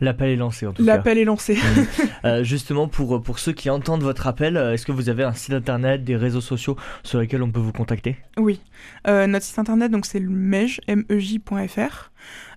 L'appel 0.00 0.30
est 0.30 0.36
lancé 0.36 0.66
en 0.66 0.72
tout 0.72 0.84
cas. 0.84 0.96
l'appel 0.96 1.18
est 1.18 1.24
lancé. 1.24 1.56
Euh, 2.24 2.44
justement, 2.44 2.86
pour, 2.86 3.22
pour 3.22 3.38
ceux 3.38 3.52
qui 3.52 3.70
entendent 3.70 4.02
votre 4.02 4.26
appel, 4.26 4.56
euh, 4.58 4.74
est-ce 4.74 4.84
que 4.84 4.92
vous 4.92 5.08
avez 5.08 5.24
un 5.24 5.32
site 5.32 5.54
internet, 5.54 6.04
des 6.04 6.16
réseaux 6.16 6.42
sociaux 6.42 6.76
sur 7.02 7.18
lesquels 7.18 7.42
on 7.42 7.50
peut 7.50 7.60
vous 7.60 7.72
contacter? 7.72 8.18
Oui. 8.36 8.60
Euh, 9.08 9.26
notre 9.26 9.44
site 9.46 9.58
internet, 9.58 9.90
donc 9.90 10.04
c'est 10.04 10.18
le 10.20 10.28
mej, 10.28 10.80
mej.fr. 10.86 12.10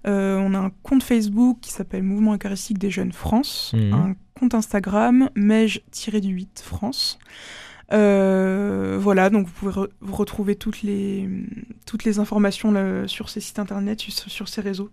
Euh, 0.05 0.37
on 0.37 0.53
a 0.53 0.57
un 0.59 0.71
compte 0.83 1.01
Facebook 1.01 1.59
qui 1.61 1.71
s'appelle 1.71 2.03
Mouvement 2.03 2.33
Eucharistique 2.35 2.77
des 2.77 2.89
Jeunes 2.91 3.13
France. 3.13 3.71
Mhm. 3.73 3.93
Un 3.93 4.15
compte 4.37 4.53
Instagram, 4.53 5.29
mej-8 5.35 6.47
France. 6.61 7.19
Euh, 7.93 8.97
voilà, 8.99 9.29
donc 9.29 9.47
vous 9.47 9.53
pouvez 9.53 9.71
re- 9.71 9.89
retrouver 10.01 10.55
toutes 10.55 10.81
les, 10.83 11.29
toutes 11.85 12.03
les 12.05 12.19
informations 12.19 12.71
là, 12.71 13.07
sur 13.07 13.29
ces 13.29 13.39
sites 13.39 13.59
internet, 13.59 13.99
sur, 14.01 14.11
sur 14.29 14.47
ces 14.49 14.61
réseaux. 14.61 14.89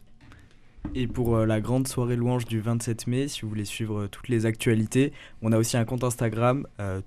Et 0.94 1.06
pour 1.06 1.36
euh, 1.36 1.46
la 1.46 1.60
grande 1.60 1.86
soirée 1.86 2.16
louange 2.16 2.46
du 2.46 2.60
27 2.60 3.06
mai, 3.06 3.28
si 3.28 3.42
vous 3.42 3.48
voulez 3.48 3.64
suivre 3.64 4.00
euh, 4.00 4.08
toutes 4.08 4.28
les 4.28 4.44
actualités, 4.46 5.12
on 5.40 5.52
a 5.52 5.58
aussi 5.58 5.76
un 5.76 5.84
compte 5.84 6.02
Instagram, 6.02 6.66
euh, 6.80 7.00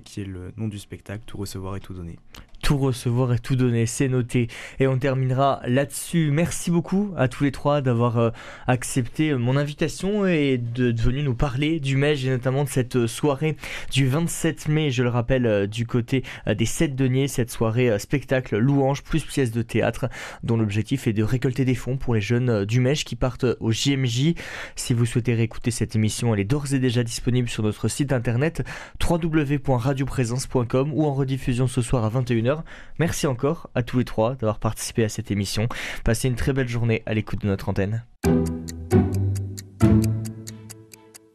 qui 0.00 0.20
est 0.20 0.24
le 0.24 0.52
nom 0.56 0.68
du 0.68 0.78
spectacle, 0.78 1.22
tout 1.26 1.38
recevoir 1.38 1.76
et 1.76 1.80
tout 1.80 1.94
donner. 1.94 2.18
Tout 2.66 2.78
recevoir 2.78 3.32
et 3.32 3.38
tout 3.38 3.54
donner, 3.54 3.86
c'est 3.86 4.08
noté. 4.08 4.48
Et 4.80 4.88
on 4.88 4.98
terminera 4.98 5.60
là-dessus. 5.68 6.32
Merci 6.32 6.72
beaucoup 6.72 7.12
à 7.16 7.28
tous 7.28 7.44
les 7.44 7.52
trois 7.52 7.80
d'avoir 7.80 8.18
euh, 8.18 8.30
accepté 8.66 9.30
euh, 9.30 9.36
mon 9.36 9.56
invitation 9.56 10.26
et 10.26 10.58
de, 10.58 10.92
venir 11.00 11.22
nous 11.22 11.36
parler 11.36 11.78
du 11.78 11.96
MEJ 11.96 12.26
et 12.26 12.30
notamment 12.30 12.64
de 12.64 12.68
cette 12.68 12.96
euh, 12.96 13.06
soirée 13.06 13.56
du 13.92 14.08
27 14.08 14.66
mai, 14.66 14.90
je 14.90 15.04
le 15.04 15.10
rappelle, 15.10 15.68
du 15.68 15.86
côté 15.86 16.24
des 16.48 16.66
Sept 16.66 16.96
Deniers, 16.96 17.28
cette 17.28 17.52
soirée 17.52 17.96
spectacle 18.00 18.56
louange 18.56 19.04
plus 19.04 19.22
pièce 19.22 19.52
de 19.52 19.62
théâtre 19.62 20.08
dont 20.42 20.56
l'objectif 20.56 21.06
est 21.06 21.12
de 21.12 21.22
récolter 21.22 21.64
des 21.64 21.76
fonds 21.76 21.96
pour 21.96 22.16
les 22.16 22.20
jeunes 22.20 22.64
du 22.64 22.80
MEJ 22.80 23.04
qui 23.04 23.14
partent 23.14 23.46
au 23.60 23.70
JMJ. 23.70 24.34
Si 24.74 24.92
vous 24.92 25.06
souhaitez 25.06 25.34
réécouter 25.34 25.70
cette 25.70 25.94
émission, 25.94 26.34
elle 26.34 26.40
est 26.40 26.44
d'ores 26.44 26.74
et 26.74 26.80
déjà 26.80 27.04
disponible 27.04 27.48
sur 27.48 27.62
notre 27.62 27.86
site 27.86 28.12
internet 28.12 28.64
www.radioprésence.com 29.08 30.90
ou 30.92 31.04
en 31.04 31.14
rediffusion 31.14 31.68
ce 31.68 31.80
soir 31.80 32.04
à 32.04 32.10
21h. 32.10 32.55
Merci 32.98 33.26
encore 33.26 33.70
à 33.74 33.82
tous 33.82 33.98
les 33.98 34.04
trois 34.04 34.34
d'avoir 34.34 34.58
participé 34.58 35.04
à 35.04 35.08
cette 35.08 35.30
émission. 35.30 35.68
Passez 36.04 36.28
une 36.28 36.36
très 36.36 36.52
belle 36.52 36.68
journée 36.68 37.02
à 37.06 37.14
l'écoute 37.14 37.42
de 37.42 37.48
notre 37.48 37.68
antenne. 37.68 38.04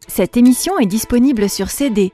Cette 0.08 0.38
émission 0.38 0.78
est 0.78 0.86
disponible 0.86 1.50
sur 1.50 1.70
CD. 1.70 2.12